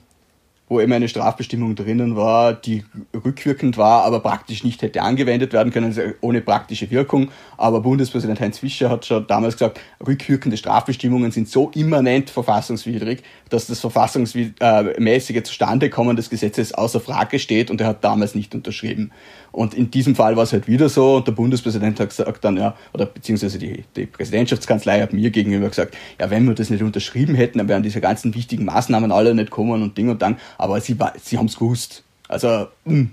wo 0.68 0.80
eben 0.80 0.92
eine 0.94 1.08
Strafbestimmung 1.08 1.76
drinnen 1.76 2.16
war, 2.16 2.54
die 2.54 2.84
rückwirkend 3.14 3.78
war, 3.78 4.04
aber 4.04 4.20
praktisch 4.20 4.64
nicht 4.64 4.82
hätte 4.82 5.04
angewendet 5.04 5.54
werden 5.54 5.72
können, 5.72 5.88
also 5.88 6.02
ohne 6.22 6.42
praktische 6.42 6.90
Wirkung. 6.90 7.30
Aber 7.58 7.82
Bundespräsident 7.82 8.40
Heinz 8.40 8.58
Fischer 8.58 8.90
hat 8.90 9.06
schon 9.06 9.28
damals 9.28 9.56
gesagt, 9.56 9.80
rückwirkende 10.06 10.58
Strafbestimmungen 10.58 11.32
sind 11.32 11.50
so 11.50 11.70
immanent 11.76 12.32
verfassungswidrig, 12.32 13.22
dass 13.50 13.68
das 13.68 13.80
verfassungsmäßige 13.80 15.44
Zustandekommen 15.44 16.16
des 16.16 16.32
Gesetzes 16.32 16.74
außer 16.74 17.00
Frage 17.00 17.38
steht 17.38 17.70
und 17.70 17.80
er 17.80 17.88
hat 17.88 18.04
damals 18.04 18.34
nicht 18.34 18.56
unterschrieben. 18.56 19.12
Und 19.56 19.74
in 19.74 19.90
diesem 19.90 20.16
Fall 20.16 20.36
war 20.36 20.44
es 20.44 20.52
halt 20.52 20.68
wieder 20.68 20.90
so 20.90 21.16
und 21.16 21.28
der 21.28 21.32
Bundespräsident 21.32 21.98
hat 22.02 22.10
gesagt 22.10 22.44
dann, 22.44 22.58
ja, 22.58 22.76
oder 22.94 23.06
beziehungsweise 23.06 23.58
die, 23.58 23.86
die 23.96 24.06
Präsidentschaftskanzlei 24.06 25.00
hat 25.00 25.14
mir 25.14 25.32
gegenüber 25.32 25.70
gesagt, 25.70 25.96
ja, 26.20 26.30
wenn 26.30 26.46
wir 26.46 26.56
das 26.56 26.70
nicht 26.70 26.84
unterschrieben 26.84 27.36
hätten, 27.36 27.60
dann 27.60 27.70
wären 27.70 27.82
diese 27.82 28.02
ganzen 28.02 28.36
wichtigen 28.36 28.66
Maßnahmen 28.66 29.14
alle 29.14 29.34
nicht 29.34 29.52
kommen 29.52 29.82
und 29.82 29.98
Ding 29.98 30.10
und 30.10 30.22
Dang. 30.22 30.38
Aber 30.58 30.82
sie, 30.82 30.98
sie 31.24 31.38
haben 31.38 31.46
es 31.46 31.58
gewusst. 31.58 32.04
Also, 32.28 32.48
mh, 32.48 32.68
hm, 32.84 33.12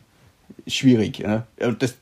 schwierig. 0.67 1.21
Ja. 1.21 1.47
Und 1.61 1.81
das, 1.81 1.95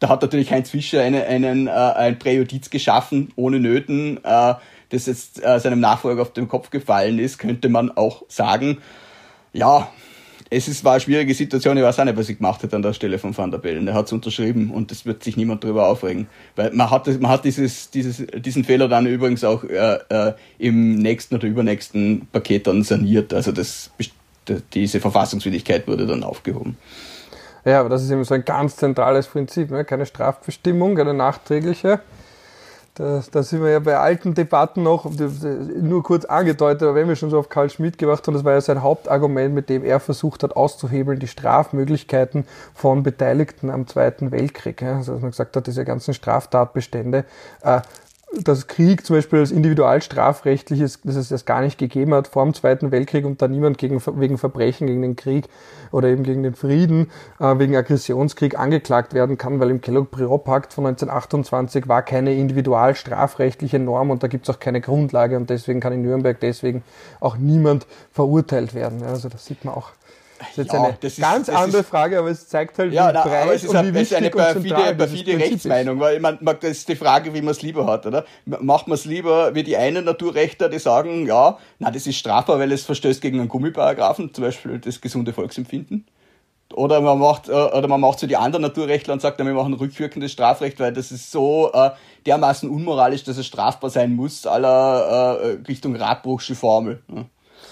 da 0.00 0.10
hat 0.10 0.20
natürlich 0.20 0.50
Heinz 0.50 0.68
Fischer 0.68 1.00
eine, 1.00 1.24
einen, 1.24 1.66
äh, 1.66 1.70
ein 1.70 2.18
Präjudiz 2.18 2.68
geschaffen, 2.68 3.32
ohne 3.36 3.58
Nöten, 3.58 4.22
äh, 4.22 4.54
das 4.90 5.06
jetzt 5.06 5.42
äh, 5.42 5.58
seinem 5.60 5.80
Nachfolger 5.80 6.20
auf 6.20 6.34
den 6.34 6.48
Kopf 6.48 6.68
gefallen 6.68 7.18
ist, 7.18 7.38
könnte 7.38 7.70
man 7.70 7.90
auch 7.90 8.24
sagen. 8.28 8.78
Ja, 9.54 9.90
es 10.50 10.68
ist, 10.68 10.84
war 10.84 10.92
eine 10.92 11.00
schwierige 11.00 11.34
Situation, 11.34 11.76
ich 11.76 11.82
weiß 11.82 11.98
auch 11.98 12.04
nicht, 12.04 12.16
was 12.16 12.28
ich 12.28 12.38
gemacht 12.38 12.62
hätte 12.62 12.76
an 12.76 12.82
der 12.82 12.92
Stelle 12.92 13.18
von 13.18 13.36
Van 13.36 13.50
der 13.50 13.58
Bellen. 13.58 13.86
Er 13.86 13.94
hat 13.94 14.06
es 14.06 14.12
unterschrieben 14.12 14.70
und 14.70 14.90
es 14.90 15.04
wird 15.04 15.22
sich 15.22 15.36
niemand 15.36 15.62
darüber 15.62 15.88
aufregen. 15.88 16.26
Weil 16.56 16.72
man 16.72 16.90
hat, 16.90 17.06
man 17.20 17.30
hat 17.30 17.44
dieses, 17.44 17.90
dieses, 17.90 18.24
diesen 18.34 18.64
Fehler 18.64 18.88
dann 18.88 19.06
übrigens 19.06 19.44
auch 19.44 19.64
äh, 19.64 19.98
äh, 20.08 20.32
im 20.58 20.96
nächsten 20.96 21.34
oder 21.34 21.46
übernächsten 21.46 22.28
Paket 22.32 22.66
dann 22.66 22.82
saniert. 22.82 23.34
Also 23.34 23.52
das, 23.52 23.90
diese 24.72 25.00
Verfassungswidrigkeit 25.00 25.86
wurde 25.86 26.06
dann 26.06 26.24
aufgehoben. 26.24 26.76
Ja, 27.64 27.80
aber 27.80 27.90
das 27.90 28.02
ist 28.02 28.10
eben 28.10 28.24
so 28.24 28.34
ein 28.34 28.44
ganz 28.44 28.76
zentrales 28.76 29.26
Prinzip, 29.26 29.70
ne? 29.70 29.84
keine 29.84 30.06
Strafbestimmung, 30.06 30.94
keine 30.94 31.12
nachträgliche. 31.12 32.00
Da, 32.98 33.22
da 33.30 33.42
sind 33.44 33.62
wir 33.62 33.70
ja 33.70 33.78
bei 33.78 33.96
alten 33.96 34.34
Debatten 34.34 34.82
noch, 34.82 35.08
nur 35.80 36.02
kurz 36.02 36.24
angedeutet, 36.24 36.82
aber 36.82 36.96
wenn 36.96 37.06
wir 37.06 37.14
schon 37.14 37.30
so 37.30 37.38
auf 37.38 37.48
Karl 37.48 37.70
Schmidt 37.70 37.96
gemacht 37.96 38.26
haben, 38.26 38.34
das 38.34 38.44
war 38.44 38.54
ja 38.54 38.60
sein 38.60 38.82
Hauptargument, 38.82 39.54
mit 39.54 39.68
dem 39.68 39.84
er 39.84 40.00
versucht 40.00 40.42
hat 40.42 40.56
auszuhebeln, 40.56 41.20
die 41.20 41.28
Strafmöglichkeiten 41.28 42.44
von 42.74 43.04
Beteiligten 43.04 43.70
am 43.70 43.86
Zweiten 43.86 44.32
Weltkrieg. 44.32 44.82
Also 44.82 45.12
dass 45.12 45.22
man 45.22 45.30
gesagt 45.30 45.56
hat, 45.56 45.68
diese 45.68 45.84
ganzen 45.84 46.12
Straftatbestände 46.12 47.24
äh, 47.62 47.82
dass 48.32 48.66
Krieg 48.66 49.06
zum 49.06 49.16
Beispiel 49.16 49.38
als 49.38 49.50
individualstrafrechtliches, 49.50 51.00
dass 51.02 51.16
es 51.16 51.28
das 51.30 51.46
gar 51.46 51.62
nicht 51.62 51.78
gegeben 51.78 52.12
hat 52.12 52.28
vor 52.28 52.44
dem 52.44 52.52
Zweiten 52.52 52.90
Weltkrieg 52.90 53.24
und 53.24 53.40
da 53.40 53.48
niemand 53.48 53.78
gegen, 53.78 54.02
wegen 54.20 54.36
Verbrechen 54.36 54.86
gegen 54.86 55.00
den 55.00 55.16
Krieg 55.16 55.48
oder 55.92 56.08
eben 56.08 56.24
gegen 56.24 56.42
den 56.42 56.54
Frieden, 56.54 57.10
äh, 57.40 57.58
wegen 57.58 57.74
Aggressionskrieg 57.74 58.58
angeklagt 58.58 59.14
werden 59.14 59.38
kann, 59.38 59.60
weil 59.60 59.70
im 59.70 59.80
Kellogg-Briand-Pakt 59.80 60.74
von 60.74 60.84
1928 60.86 61.88
war 61.88 62.02
keine 62.02 62.34
individualstrafrechtliche 62.34 63.78
Norm 63.78 64.10
und 64.10 64.22
da 64.22 64.28
gibt 64.28 64.46
es 64.46 64.54
auch 64.54 64.60
keine 64.60 64.82
Grundlage 64.82 65.36
und 65.36 65.48
deswegen 65.48 65.80
kann 65.80 65.94
in 65.94 66.02
Nürnberg 66.02 66.38
deswegen 66.38 66.82
auch 67.20 67.38
niemand 67.38 67.86
verurteilt 68.12 68.74
werden. 68.74 69.02
Also 69.04 69.30
das 69.30 69.46
sieht 69.46 69.64
man 69.64 69.74
auch 69.74 69.92
das 70.38 70.48
ist 70.50 70.56
jetzt 70.58 70.72
ja, 70.72 70.82
eine 70.82 70.96
ist, 71.00 71.20
ganz 71.20 71.48
andere 71.48 71.82
ist, 71.82 71.88
Frage, 71.88 72.18
aber 72.18 72.30
es 72.30 72.48
zeigt 72.48 72.78
halt, 72.78 72.92
ja, 72.92 73.08
wie 73.08 73.12
na, 73.12 73.22
breit 73.22 73.50
es 73.54 73.64
ist, 73.64 73.74
und 73.74 73.86
wie 73.86 73.94
wichtig 73.94 74.16
eine 74.16 74.30
perfide, 74.30 74.94
perfide 74.94 75.38
Rechtsmeinung, 75.38 76.00
weil 76.00 76.20
man, 76.20 76.38
man, 76.40 76.56
das 76.60 76.70
ist 76.70 76.88
die 76.88 76.96
Frage, 76.96 77.34
wie 77.34 77.42
man 77.42 77.50
es 77.50 77.62
lieber 77.62 77.86
hat, 77.86 78.06
oder? 78.06 78.24
Macht 78.46 78.86
man 78.86 78.94
es 78.94 79.04
lieber 79.04 79.54
wie 79.54 79.62
die 79.62 79.76
einen 79.76 80.04
Naturrechter, 80.04 80.68
die 80.68 80.78
sagen, 80.78 81.26
ja, 81.26 81.58
na, 81.78 81.90
das 81.90 82.06
ist 82.06 82.16
strafbar, 82.16 82.58
weil 82.58 82.72
es 82.72 82.84
verstößt 82.84 83.20
gegen 83.20 83.40
einen 83.40 83.48
Gummiparagraphen, 83.48 84.32
zum 84.32 84.44
Beispiel 84.44 84.78
das 84.78 85.00
gesunde 85.00 85.32
Volksempfinden. 85.32 86.06
Oder 86.74 87.00
man 87.00 87.18
macht, 87.18 87.48
äh, 87.48 87.52
oder 87.52 87.88
man 87.88 88.00
macht 88.00 88.20
so 88.20 88.26
die 88.26 88.36
anderen 88.36 88.62
Naturrechtler 88.62 89.14
und 89.14 89.22
sagt, 89.22 89.38
wir 89.38 89.44
machen 89.46 89.72
rückwirkendes 89.74 90.32
Strafrecht, 90.32 90.78
weil 90.80 90.92
das 90.92 91.10
ist 91.10 91.30
so 91.30 91.70
äh, 91.72 91.90
dermaßen 92.26 92.68
unmoralisch, 92.68 93.24
dass 93.24 93.38
es 93.38 93.46
strafbar 93.46 93.88
sein 93.88 94.14
muss, 94.14 94.46
aller 94.46 95.40
äh, 95.40 95.58
Richtung 95.66 95.96
Radbruchsche 95.96 96.54
Formel. 96.54 97.02
Ja. 97.08 97.24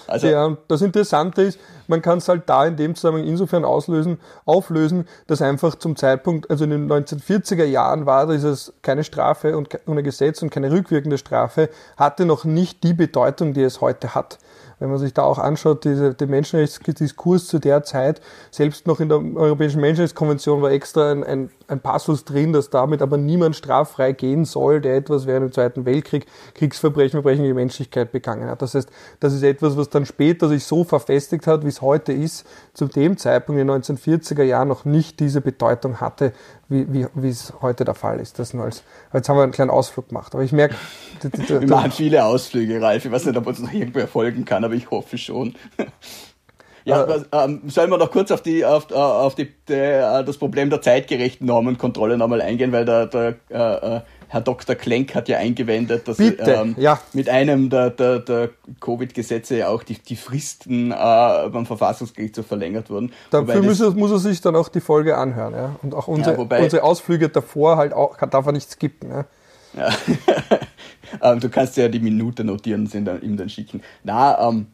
Also 0.07 0.27
ja, 0.27 0.57
das 0.67 0.81
Interessante 0.81 1.43
ist, 1.43 1.59
man 1.87 2.01
kann 2.01 2.19
es 2.19 2.27
halt 2.29 2.43
da 2.47 2.65
in 2.65 2.75
dem 2.75 2.95
Zusammenhang 2.95 3.27
insofern 3.27 3.65
auslösen, 3.65 4.19
auflösen, 4.45 5.07
dass 5.27 5.41
einfach 5.41 5.75
zum 5.75 5.95
Zeitpunkt, 5.95 6.49
also 6.49 6.63
in 6.63 6.71
den 6.71 6.91
1940er 6.91 7.65
Jahren 7.65 8.05
war 8.05 8.27
dieses 8.27 8.73
keine 8.81 9.03
Strafe 9.03 9.57
und 9.57 9.69
ohne 9.87 10.03
Gesetz 10.03 10.41
und 10.41 10.49
keine 10.49 10.71
rückwirkende 10.71 11.17
Strafe, 11.17 11.69
hatte 11.97 12.25
noch 12.25 12.45
nicht 12.45 12.83
die 12.83 12.93
Bedeutung, 12.93 13.53
die 13.53 13.63
es 13.63 13.81
heute 13.81 14.15
hat. 14.15 14.39
wenn 14.79 14.89
man 14.89 14.99
sich 14.99 15.13
da 15.13 15.23
auch 15.23 15.39
anschaut, 15.39 15.85
diese, 15.85 16.13
den 16.13 16.29
Menschenrechtsdiskurs 16.29 17.47
zu 17.47 17.59
der 17.59 17.83
Zeit, 17.83 18.21
selbst 18.51 18.85
noch 18.85 18.99
in 18.99 19.09
der 19.09 19.17
Europäischen 19.17 19.81
Menschenrechtskonvention 19.81 20.61
war 20.61 20.71
extra 20.71 21.11
ein, 21.11 21.23
ein, 21.23 21.49
ein 21.67 21.79
Passus 21.79 22.25
drin, 22.25 22.53
dass 22.53 22.69
damit 22.69 23.01
aber 23.01 23.17
niemand 23.17 23.55
straffrei 23.55 24.11
gehen 24.11 24.45
soll, 24.45 24.79
der 24.81 24.95
etwas 24.95 25.25
während 25.25 25.47
dem 25.47 25.51
Zweiten 25.51 25.85
Weltkrieg 25.85 26.27
Kriegsverbrechen, 26.53 27.17
Verbrechen 27.17 27.43
gegen 27.43 27.55
die 27.55 27.61
Menschlichkeit 27.61 28.11
begangen 28.11 28.49
hat. 28.49 28.61
Das 28.61 28.75
heißt, 28.75 28.89
das 29.19 29.33
ist 29.33 29.43
etwas, 29.43 29.77
was 29.77 29.89
dann 29.89 30.05
später 30.05 30.47
sich 30.47 30.63
so 30.63 30.83
verfestigt 30.83 31.47
hat, 31.47 31.65
wie 31.65 31.69
es 31.77 31.81
heute 31.81 32.11
ist, 32.11 32.45
zu 32.73 32.85
dem 32.85 33.17
Zeitpunkt 33.17 33.61
in 33.61 33.67
den 33.67 33.81
1940er 33.81 34.43
Jahren 34.43 34.67
noch 34.67 34.85
nicht 34.85 35.19
diese 35.19 35.41
Bedeutung 35.41 36.01
hatte, 36.01 36.33
wie, 36.69 36.91
wie, 36.91 37.07
wie 37.13 37.29
es 37.29 37.53
heute 37.61 37.85
der 37.85 37.95
Fall 37.95 38.19
ist. 38.19 38.39
Das 38.39 38.53
nur 38.53 38.65
als, 38.65 38.83
jetzt 39.13 39.29
haben 39.29 39.37
wir 39.37 39.43
einen 39.43 39.51
kleinen 39.51 39.71
Ausflug 39.71 40.09
gemacht. 40.09 40.33
Aber 40.33 40.43
ich 40.43 40.51
merke. 40.51 40.75
Wir 41.47 41.67
machen 41.67 41.91
viele 41.91 42.23
Ausflüge, 42.25 42.81
Ralf. 42.81 43.05
Ich 43.05 43.11
weiß 43.11 43.25
nicht, 43.25 43.37
ob 43.37 43.47
uns 43.47 43.59
noch 43.59 43.71
irgendwo 43.71 43.99
erfolgen 43.99 44.45
kann, 44.45 44.63
aber 44.63 44.75
ich 44.75 44.91
hoffe 44.91 45.17
schon. 45.17 45.55
Ja, 46.85 47.03
äh, 47.03 47.21
ähm, 47.33 47.63
sollen 47.67 47.91
wir 47.91 47.97
noch 47.97 48.11
kurz 48.11 48.31
auf, 48.31 48.41
die, 48.41 48.63
auf, 48.63 48.89
äh, 48.91 48.93
auf 48.93 49.35
die, 49.35 49.53
die, 49.67 49.73
äh, 49.73 50.23
das 50.23 50.37
Problem 50.37 50.69
der 50.69 50.81
zeitgerechten 50.81 51.45
Normenkontrolle 51.45 52.17
nochmal 52.17 52.41
eingehen, 52.41 52.71
weil 52.71 52.85
der, 52.85 53.07
der 53.07 53.35
äh, 53.49 54.01
Herr 54.29 54.41
Dr. 54.41 54.75
Klenk 54.75 55.15
hat 55.15 55.29
ja 55.29 55.37
eingewendet, 55.37 56.07
dass 56.07 56.19
ähm, 56.19 56.75
ja. 56.77 56.99
mit 57.13 57.29
einem 57.29 57.69
der, 57.69 57.91
der, 57.91 58.19
der 58.19 58.49
Covid-Gesetze 58.81 59.67
auch 59.67 59.83
die, 59.83 59.97
die 59.97 60.17
Fristen 60.17 60.91
äh, 60.91 60.95
beim 60.95 61.65
Verfassungsgerichtshof 61.65 62.45
verlängert 62.45 62.89
wurden. 62.89 63.13
Dafür 63.29 63.61
muss 63.61 63.79
er, 63.79 63.91
muss 63.91 64.11
er, 64.11 64.19
sich 64.19 64.41
dann 64.41 64.55
auch 64.55 64.69
die 64.69 64.81
Folge 64.81 65.17
anhören. 65.17 65.53
Ja? 65.53 65.75
Und 65.81 65.93
auch 65.95 66.07
unsere, 66.07 66.33
ja, 66.33 66.37
wobei, 66.37 66.63
unsere 66.63 66.83
Ausflüge 66.83 67.29
davor 67.29 67.77
halt 67.77 67.93
auch, 67.93 68.17
darf 68.17 68.45
er 68.45 68.51
nicht 68.51 68.69
skippen. 68.69 69.09
Ja? 69.09 69.25
ja. 69.77 69.89
ähm, 71.33 71.39
du 71.39 71.49
kannst 71.49 71.77
ja 71.77 71.87
die 71.87 71.99
Minute 71.99 72.43
notieren 72.43 72.81
und 72.81 73.23
ihm 73.23 73.37
dann 73.37 73.49
schicken. 73.49 73.81
Na, 74.03 74.49
ähm, 74.49 74.67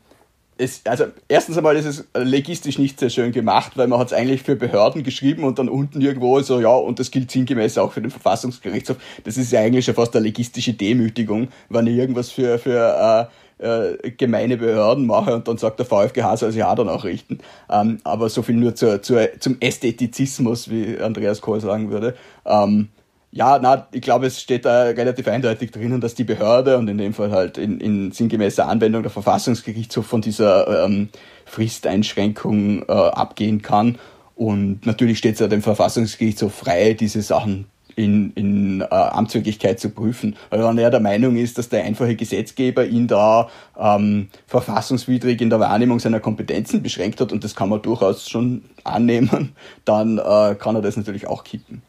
es, 0.57 0.81
also 0.85 1.05
erstens 1.27 1.57
einmal 1.57 1.75
ist 1.75 1.85
es 1.85 2.05
legistisch 2.15 2.77
nicht 2.77 2.99
sehr 2.99 3.09
schön 3.09 3.31
gemacht, 3.31 3.73
weil 3.75 3.87
man 3.87 3.99
hat 3.99 4.07
es 4.07 4.13
eigentlich 4.13 4.43
für 4.43 4.55
Behörden 4.55 5.03
geschrieben 5.03 5.43
und 5.43 5.59
dann 5.59 5.69
unten 5.69 6.01
irgendwo 6.01 6.39
so, 6.41 6.59
ja, 6.59 6.75
und 6.75 6.99
das 6.99 7.11
gilt 7.11 7.31
sinngemäß 7.31 7.77
auch 7.77 7.91
für 7.91 8.01
den 8.01 8.11
Verfassungsgerichtshof. 8.11 8.97
Das 9.23 9.37
ist 9.37 9.51
ja 9.51 9.61
eigentlich 9.61 9.85
schon 9.85 9.95
fast 9.95 10.15
eine 10.15 10.25
legistische 10.25 10.73
Demütigung, 10.73 11.49
wenn 11.69 11.87
ich 11.87 11.97
irgendwas 11.97 12.31
für, 12.31 12.59
für 12.59 13.29
äh, 13.59 13.63
äh, 13.63 14.11
gemeine 14.11 14.57
Behörden 14.57 15.05
mache 15.05 15.35
und 15.35 15.47
dann 15.47 15.57
sagt 15.57 15.79
der 15.79 15.85
VfGH, 15.85 16.37
soll 16.37 16.51
sich 16.51 16.59
ja 16.59 16.73
dann 16.75 16.89
auch 16.89 17.03
richten. 17.03 17.39
Ähm, 17.69 17.99
aber 18.03 18.29
so 18.29 18.41
viel 18.41 18.55
nur 18.55 18.75
zur, 18.75 19.01
zur, 19.01 19.27
zum 19.39 19.57
Ästhetizismus, 19.59 20.69
wie 20.69 20.99
Andreas 20.99 21.41
Kohl 21.41 21.61
sagen 21.61 21.89
würde. 21.89 22.15
Ähm, 22.45 22.89
ja, 23.35 23.57
na, 23.59 23.87
ich 23.91 24.01
glaube, 24.01 24.27
es 24.27 24.39
steht 24.39 24.63
da 24.63 24.83
relativ 24.83 25.27
eindeutig 25.27 25.71
drinnen, 25.71 25.99
dass 25.99 26.13
die 26.13 26.23
Behörde 26.23 26.77
und 26.77 26.87
in 26.87 26.99
dem 26.99 27.15
Fall 27.15 27.31
halt 27.31 27.57
in, 27.57 27.79
in 27.79 28.11
sinngemäßer 28.11 28.67
Anwendung 28.67 29.01
der 29.01 29.11
Verfassungsgerichtshof 29.11 30.05
von 30.05 30.21
dieser 30.21 30.85
ähm, 30.85 31.09
Fristeinschränkung 31.45 32.83
äh, 32.83 32.91
abgehen 32.91 33.63
kann. 33.63 33.97
Und 34.35 34.85
natürlich 34.85 35.17
steht 35.17 35.33
es 35.33 35.39
ja 35.39 35.47
dem 35.47 35.63
Verfassungsgerichtshof 35.63 36.53
frei, 36.53 36.93
diese 36.93 37.23
Sachen 37.23 37.65
in, 37.95 38.33
in 38.33 38.81
äh, 38.81 38.85
Amtswirklichkeit 38.85 39.79
zu 39.79 39.89
prüfen. 39.89 40.35
Aber 40.51 40.69
wenn 40.69 40.77
er 40.77 40.91
der 40.91 40.99
Meinung 40.99 41.35
ist, 41.35 41.57
dass 41.57 41.69
der 41.69 41.85
einfache 41.85 42.15
Gesetzgeber 42.15 42.85
ihn 42.85 43.07
da 43.07 43.49
ähm, 43.79 44.29
verfassungswidrig 44.45 45.41
in 45.41 45.49
der 45.49 45.59
Wahrnehmung 45.59 45.99
seiner 45.99 46.19
Kompetenzen 46.19 46.83
beschränkt 46.83 47.19
hat, 47.19 47.31
und 47.31 47.43
das 47.43 47.55
kann 47.55 47.69
man 47.69 47.81
durchaus 47.81 48.29
schon 48.29 48.65
annehmen, 48.83 49.55
dann 49.85 50.19
äh, 50.19 50.53
kann 50.53 50.75
er 50.75 50.83
das 50.83 50.97
natürlich 50.97 51.25
auch 51.25 51.43
kippen. 51.43 51.81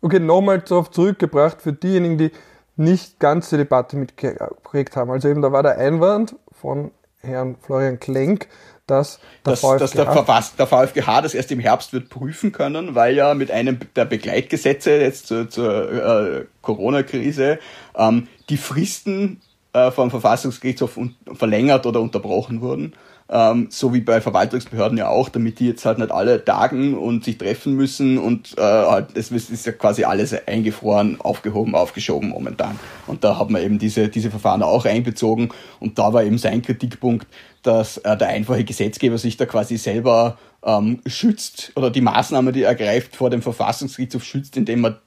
Okay, 0.00 0.20
nochmal 0.20 0.60
darauf 0.60 0.90
zurückgebracht 0.90 1.60
für 1.60 1.72
diejenigen, 1.72 2.18
die 2.18 2.30
nicht 2.76 3.18
ganz 3.18 3.50
die 3.50 3.56
Debatte 3.56 3.96
mitgekriegt 3.96 4.96
haben. 4.96 5.10
Also 5.10 5.28
eben 5.28 5.42
da 5.42 5.50
war 5.52 5.62
der 5.62 5.78
Einwand 5.78 6.36
von 6.52 6.92
Herrn 7.20 7.56
Florian 7.60 7.98
Klenk, 7.98 8.48
dass 8.86 9.18
der, 9.44 9.52
dass, 9.52 9.60
VfGH, 9.60 9.78
dass 9.78 9.90
der, 9.90 10.06
Verfass, 10.06 10.56
der 10.56 10.66
VfGH 10.66 11.20
das 11.22 11.34
erst 11.34 11.50
im 11.50 11.60
Herbst 11.60 11.92
wird 11.92 12.08
prüfen 12.08 12.52
können, 12.52 12.94
weil 12.94 13.16
ja 13.16 13.34
mit 13.34 13.50
einem 13.50 13.80
der 13.96 14.04
Begleitgesetze 14.04 14.92
jetzt 14.92 15.26
zur, 15.26 15.50
zur 15.50 15.92
äh, 15.92 16.44
Corona-Krise 16.62 17.58
ähm, 17.96 18.28
die 18.48 18.56
Fristen 18.56 19.42
äh, 19.72 19.90
vom 19.90 20.10
Verfassungsgerichtshof 20.10 20.98
verlängert 21.34 21.84
oder 21.86 22.00
unterbrochen 22.00 22.60
wurden 22.60 22.94
ähm, 23.30 23.68
so 23.70 23.92
wie 23.92 24.00
bei 24.00 24.20
Verwaltungsbehörden 24.20 24.96
ja 24.96 25.08
auch, 25.08 25.28
damit 25.28 25.58
die 25.58 25.66
jetzt 25.66 25.84
halt 25.84 25.98
nicht 25.98 26.10
alle 26.10 26.44
tagen 26.44 26.96
und 26.96 27.24
sich 27.24 27.36
treffen 27.36 27.74
müssen 27.74 28.18
und 28.18 28.56
äh, 28.56 28.62
halt, 28.62 29.16
es 29.16 29.30
ist 29.30 29.66
ja 29.66 29.72
quasi 29.72 30.04
alles 30.04 30.34
eingefroren, 30.46 31.20
aufgehoben, 31.20 31.74
aufgeschoben 31.74 32.30
momentan. 32.30 32.78
Und 33.06 33.24
da 33.24 33.38
hat 33.38 33.50
man 33.50 33.62
eben 33.62 33.78
diese, 33.78 34.08
diese 34.08 34.30
Verfahren 34.30 34.62
auch 34.62 34.86
einbezogen 34.86 35.50
und 35.78 35.98
da 35.98 36.12
war 36.12 36.24
eben 36.24 36.38
sein 36.38 36.62
Kritikpunkt, 36.62 37.26
dass 37.62 37.98
äh, 37.98 38.16
der 38.16 38.28
einfache 38.28 38.64
Gesetzgeber 38.64 39.18
sich 39.18 39.36
da 39.36 39.44
quasi 39.44 39.76
selber 39.76 40.38
ähm, 40.64 41.00
schützt 41.06 41.72
oder 41.76 41.90
die 41.90 42.00
Maßnahme, 42.00 42.52
die 42.52 42.62
er 42.62 42.70
ergreift, 42.70 43.14
vor 43.14 43.30
dem 43.30 43.42
Verfassungsgerichtshof 43.42 44.24
schützt, 44.24 44.56
indem 44.56 44.86
er 44.86 45.00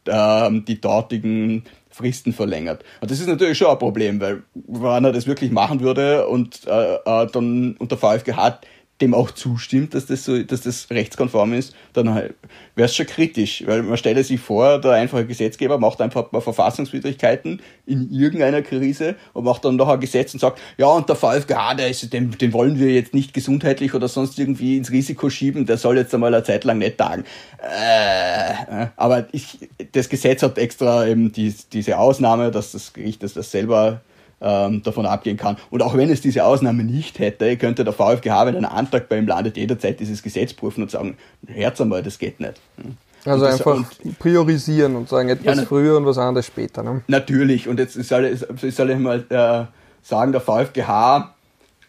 ähm, 0.48 0.64
die 0.66 0.80
dortigen 0.80 1.64
Fristen 1.92 2.34
verlängert. 2.34 2.84
Und 3.02 3.12
das 3.12 3.20
ist 3.20 3.28
natürlich 3.28 3.58
schon 3.58 3.68
ein 3.68 3.80
Problem, 3.80 4.20
weil 4.20 4.44
wenn 4.54 5.06
er 5.06 5.12
das 5.12 5.28
wirklich 5.28 5.52
machen 5.52 5.82
würde 5.82 6.28
und 6.28 6.68
äh, 6.68 6.96
äh, 6.96 7.28
dann 7.32 7.76
unter 7.78 7.98
VfGH 7.98 8.60
dem 9.02 9.14
auch 9.14 9.32
zustimmt, 9.32 9.94
dass 9.94 10.06
das 10.06 10.26
so, 10.26 10.42
dass 10.44 10.62
das 10.62 10.90
rechtskonform 10.90 11.54
ist, 11.54 11.76
dann 11.94 12.08
wäre 12.16 12.34
es 12.76 12.96
schon 12.96 13.06
kritisch, 13.06 13.64
weil 13.66 13.84
man 13.84 13.98
stelle 13.98 14.24
sich 14.24 14.40
vor, 14.40 14.80
der 14.80 14.92
einfache 14.92 15.26
Gesetzgeber 15.26 15.78
macht 15.78 16.02
einfach 16.02 16.32
mal 16.32 16.42
Verfassungswidrigkeiten 16.42 17.62
in 17.86 18.12
irgendeiner 18.12 18.62
Krise 18.62 19.16
und 19.34 19.44
macht 19.44 19.66
dann 19.66 19.76
noch 19.76 19.90
ein 19.90 20.00
Gesetz 20.00 20.34
und 20.34 20.40
sagt, 20.40 20.60
ja, 20.78 20.88
und 20.88 21.10
der 21.10 21.16
VfGH, 21.16 21.76
der 21.76 21.90
ist, 21.90 22.14
den, 22.14 22.32
den 22.32 22.54
wollen 22.54 22.80
wir 22.80 22.94
jetzt 22.94 23.14
nicht 23.14 23.34
gesundheitlich 23.34 23.94
oder 23.94 24.08
sonst 24.08 24.40
irgendwie 24.40 24.78
ins 24.78 24.92
Risiko 24.92 25.30
schieben, 25.30 25.66
der 25.66 25.78
soll 25.78 25.98
jetzt 25.98 26.14
einmal 26.14 26.34
eine 26.34 26.44
Zeit 26.44 26.64
lang 26.64 26.78
nicht 26.78 26.98
tagen. 26.98 27.26
Äh, 27.60 28.88
aber 28.96 29.28
ich, 29.32 29.70
das 29.92 30.10
Gesetz 30.10 30.44
hat 30.44 30.58
extra 30.58 31.08
eben 31.08 31.32
die, 31.32 31.54
diese 31.74 31.98
Ausnahme, 31.98 32.52
dass 32.52 32.72
das 32.72 32.94
Gericht 32.94 33.24
das, 33.24 33.34
das 33.34 33.52
selber 33.52 34.02
ähm, 34.42 34.82
davon 34.84 35.06
abgehen 35.06 35.38
kann. 35.38 35.58
Und 35.70 35.82
auch 35.84 35.96
wenn 35.96 36.10
es 36.10 36.22
diese 36.22 36.44
Ausnahme 36.44 36.84
nicht 36.84 37.20
hätte, 37.20 37.56
könnte 37.58 37.84
der 37.84 37.94
VfGH, 37.94 38.48
wenn 38.48 38.56
ein 38.56 38.66
Antrag 38.66 39.08
bei 39.08 39.18
ihm 39.18 39.28
landet, 39.28 39.58
jederzeit 39.58 40.00
dieses 40.00 40.24
Gesetz 40.24 40.54
prüfen 40.54 40.82
und 40.82 40.92
sagen, 40.92 41.18
Herz 41.48 41.80
einmal, 41.80 42.04
das 42.04 42.20
geht 42.20 42.40
nicht. 42.40 42.60
Also 43.26 43.46
das, 43.46 43.60
einfach 43.60 43.76
und, 43.76 44.20
priorisieren 44.20 44.96
und 44.96 45.08
sagen, 45.08 45.30
etwas 45.30 45.58
ja, 45.58 45.66
früher 45.66 45.98
und 45.98 46.06
was 46.06 46.18
anderes 46.18 46.48
später. 46.48 46.82
Ne? 46.82 47.02
Natürlich, 47.08 47.68
und 47.68 47.80
jetzt 47.80 47.94
soll 47.94 48.26
ich, 48.26 48.76
soll 48.76 48.90
ich 48.90 48.98
mal 48.98 49.24
äh, 49.30 49.66
sagen, 50.02 50.32
der 50.32 50.42
VfGH, 50.42 51.36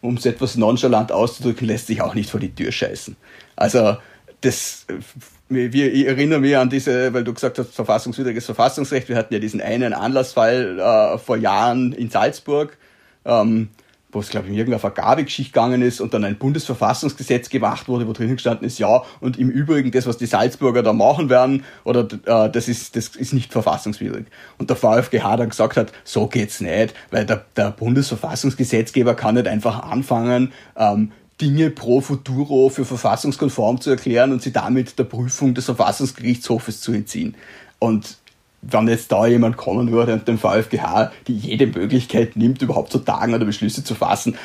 um 0.01 0.17
es 0.17 0.25
etwas 0.25 0.55
nonchalant 0.55 1.11
auszudrücken, 1.11 1.67
lässt 1.67 1.87
sich 1.87 2.01
auch 2.01 2.13
nicht 2.13 2.29
vor 2.29 2.39
die 2.39 2.53
Tür 2.53 2.71
scheißen. 2.71 3.15
Also 3.55 3.97
das 4.43 4.85
wir, 5.53 5.93
ich 5.93 6.07
erinnere 6.07 6.39
mich 6.39 6.57
an 6.57 6.69
diese, 6.69 7.13
weil 7.13 7.23
du 7.23 7.33
gesagt 7.33 7.59
hast, 7.59 7.73
verfassungswidriges 7.73 8.45
Verfassungsrecht. 8.45 9.09
Wir 9.09 9.15
hatten 9.15 9.33
ja 9.33 9.39
diesen 9.39 9.61
einen 9.61 9.93
Anlassfall 9.93 10.79
äh, 10.79 11.17
vor 11.17 11.37
Jahren 11.37 11.93
in 11.93 12.09
Salzburg, 12.09 12.77
ähm, 13.25 13.69
wo 14.11 14.19
es, 14.19 14.29
glaube 14.29 14.45
ich, 14.45 14.53
in 14.53 14.57
irgendeiner 14.57 14.79
Vergabegeschichte 14.79 15.51
gegangen 15.51 15.81
ist 15.81 15.99
und 15.99 16.13
dann 16.13 16.23
ein 16.23 16.37
Bundesverfassungsgesetz 16.37 17.49
gemacht 17.49 17.87
wurde, 17.87 18.07
wo 18.07 18.13
drinnen 18.13 18.35
gestanden 18.35 18.65
ist, 18.67 18.77
ja, 18.77 19.03
und 19.21 19.39
im 19.39 19.49
Übrigen 19.49 19.91
das, 19.91 20.05
was 20.05 20.17
die 20.17 20.27
Salzburger 20.27 20.83
da 20.83 20.93
machen 20.93 21.29
werden, 21.29 21.65
oder 21.83 22.07
äh, 22.25 22.49
das 22.49 22.67
ist, 22.67 22.95
das 22.95 23.09
ist 23.09 23.33
nicht 23.33 23.51
verfassungswidrig. 23.51 24.27
Und 24.59 24.69
der 24.69 24.77
VfGH 24.77 25.37
dann 25.37 25.49
gesagt 25.49 25.77
hat, 25.77 25.91
so 26.03 26.27
geht's 26.27 26.61
nicht, 26.61 26.93
weil 27.09 27.25
der, 27.25 27.45
der 27.57 27.71
Bundesverfassungsgesetzgeber 27.71 29.15
kann 29.15 29.35
nicht 29.35 29.47
einfach 29.47 29.83
anfangen, 29.83 30.53
ähm, 30.77 31.11
Dinge 31.43 31.71
pro 31.71 31.99
futuro 31.99 32.69
für 32.69 32.85
verfassungskonform 32.85 33.81
zu 33.81 33.89
erklären 33.89 34.31
und 34.31 34.41
sie 34.41 34.53
damit 34.53 34.97
der 34.97 35.03
Prüfung 35.03 35.53
des 35.53 35.65
Verfassungsgerichtshofes 35.65 36.79
zu 36.79 36.93
entziehen. 36.93 37.35
Und 37.79 38.15
wenn 38.61 38.87
jetzt 38.87 39.11
da 39.11 39.27
jemand 39.27 39.57
kommen 39.57 39.91
würde 39.91 40.13
und 40.13 40.25
dem 40.25 40.37
VfGH 40.37 41.11
die 41.27 41.35
jede 41.35 41.67
Möglichkeit 41.67 42.37
nimmt, 42.37 42.61
überhaupt 42.61 42.93
zu 42.93 42.99
tagen 42.99 43.33
oder 43.33 43.43
Beschlüsse 43.43 43.83
zu 43.83 43.93
fassen, 43.93 44.37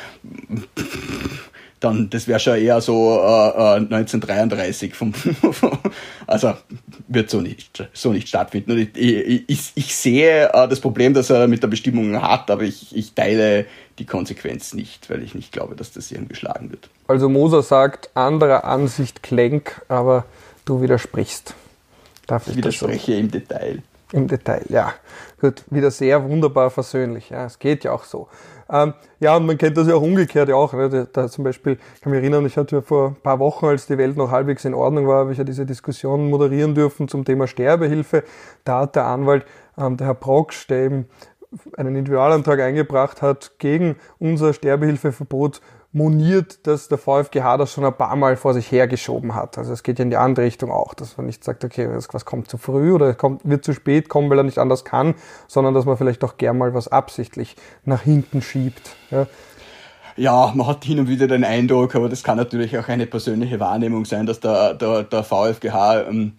dann 1.79 2.09
das 2.09 2.27
wäre 2.27 2.39
schon 2.39 2.57
eher 2.57 2.81
so 2.81 3.19
äh, 3.21 3.75
1933. 3.75 4.91
Äh, 4.91 4.93
vom, 4.93 5.13
also 6.27 6.53
wird 7.07 7.29
so 7.29 7.41
nicht, 7.41 7.87
so 7.93 8.11
nicht 8.11 8.27
stattfinden. 8.27 8.71
Und 8.71 8.79
ich, 8.79 8.97
ich, 9.47 9.71
ich 9.75 9.95
sehe 9.95 10.49
äh, 10.53 10.67
das 10.67 10.79
Problem, 10.79 11.13
das 11.13 11.29
er 11.29 11.47
mit 11.47 11.63
der 11.63 11.67
Bestimmung 11.67 12.21
hat, 12.21 12.51
aber 12.51 12.63
ich, 12.63 12.95
ich 12.95 13.13
teile 13.13 13.65
die 13.97 14.05
Konsequenz 14.05 14.73
nicht, 14.73 15.09
weil 15.09 15.23
ich 15.23 15.35
nicht 15.35 15.51
glaube, 15.51 15.75
dass 15.75 15.91
das 15.91 16.11
irgendwie 16.11 16.35
schlagen 16.35 16.71
wird. 16.71 16.89
Also 17.07 17.29
Moser 17.29 17.63
sagt, 17.63 18.09
anderer 18.15 18.63
Ansicht 18.63 19.23
Klenk, 19.23 19.81
aber 19.87 20.25
du 20.65 20.81
widersprichst. 20.81 21.55
Darf 22.27 22.47
ich 22.47 22.57
widerspreche 22.57 23.13
so? 23.13 23.17
im 23.17 23.31
Detail. 23.31 23.83
Im 24.11 24.27
Detail, 24.27 24.65
ja. 24.69 24.93
Wird 25.39 25.63
wieder 25.69 25.91
sehr 25.91 26.27
wunderbar 26.27 26.69
versöhnlich. 26.69 27.29
Ja, 27.29 27.45
es 27.45 27.59
geht 27.59 27.83
ja 27.83 27.91
auch 27.91 28.03
so. 28.03 28.27
Ähm, 28.71 28.93
ja, 29.19 29.35
und 29.35 29.45
man 29.45 29.57
kennt 29.57 29.77
das 29.77 29.87
ja 29.87 29.95
auch 29.95 30.01
umgekehrt 30.01 30.49
ja 30.49 30.55
auch. 30.55 30.73
Ne? 30.73 31.07
Da, 31.11 31.27
zum 31.27 31.43
Beispiel, 31.43 31.77
ich 31.95 32.01
kann 32.01 32.11
mich 32.11 32.21
erinnern, 32.21 32.45
ich 32.45 32.55
hatte 32.55 32.77
ja 32.77 32.81
vor 32.81 33.09
ein 33.09 33.21
paar 33.21 33.39
Wochen, 33.39 33.65
als 33.65 33.87
die 33.87 33.97
Welt 33.97 34.15
noch 34.15 34.31
halbwegs 34.31 34.63
in 34.65 34.73
Ordnung 34.73 35.07
war, 35.07 35.19
habe 35.19 35.31
ich 35.31 35.37
ja 35.37 35.43
diese 35.43 35.65
Diskussion 35.65 36.29
moderieren 36.29 36.75
dürfen 36.75 37.07
zum 37.07 37.25
Thema 37.25 37.47
Sterbehilfe. 37.47 38.23
Da 38.63 38.81
hat 38.81 38.95
der 38.95 39.05
Anwalt, 39.05 39.45
ähm, 39.77 39.97
der 39.97 40.07
Herr 40.07 40.13
Proksch, 40.13 40.67
der 40.67 40.85
eben 40.85 41.05
einen 41.77 41.95
Individualantrag 41.95 42.59
eingebracht 42.59 43.21
hat 43.23 43.53
gegen 43.57 43.95
unser 44.19 44.53
Sterbehilfeverbot, 44.53 45.61
moniert, 45.91 46.67
dass 46.67 46.87
der 46.87 46.99
VfGH 46.99 47.57
das 47.57 47.71
schon 47.71 47.83
ein 47.83 47.93
paar 47.93 48.15
Mal 48.15 48.37
vor 48.37 48.53
sich 48.53 48.71
hergeschoben 48.71 49.33
hat. 49.33 49.57
Also 49.57 49.73
es 49.73 49.81
geht 49.81 49.97
ja 49.97 50.03
in 50.03 50.11
die 50.11 50.17
andere 50.17 50.45
Richtung 50.45 50.71
auch, 50.71 50.93
dass 50.93 51.17
man 51.17 51.25
nicht 51.25 51.43
sagt, 51.43 51.63
okay, 51.63 51.89
was 51.89 52.25
kommt 52.25 52.47
zu 52.47 52.57
früh 52.57 52.93
oder 52.93 53.13
kommt, 53.15 53.41
wird 53.43 53.65
zu 53.65 53.73
spät 53.73 54.07
kommen, 54.07 54.29
weil 54.29 54.37
er 54.37 54.43
nicht 54.43 54.59
anders 54.59 54.85
kann, 54.85 55.15
sondern 55.47 55.73
dass 55.73 55.85
man 55.85 55.97
vielleicht 55.97 56.23
auch 56.23 56.37
gern 56.37 56.57
mal 56.57 56.75
was 56.75 56.87
absichtlich 56.87 57.55
nach 57.85 58.01
hinten 58.01 58.41
schiebt. 58.41 58.95
Ja. 59.09 59.25
Ja, 60.15 60.51
man 60.53 60.67
hat 60.67 60.83
hin 60.83 60.99
und 60.99 61.07
wieder 61.07 61.27
den 61.27 61.45
Eindruck, 61.45 61.95
aber 61.95 62.09
das 62.09 62.23
kann 62.23 62.35
natürlich 62.35 62.77
auch 62.77 62.89
eine 62.89 63.05
persönliche 63.05 63.59
Wahrnehmung 63.61 64.03
sein, 64.03 64.25
dass 64.25 64.41
der, 64.41 64.73
der, 64.73 65.03
der 65.03 65.23
VfGH 65.23 66.01
ähm, 66.09 66.33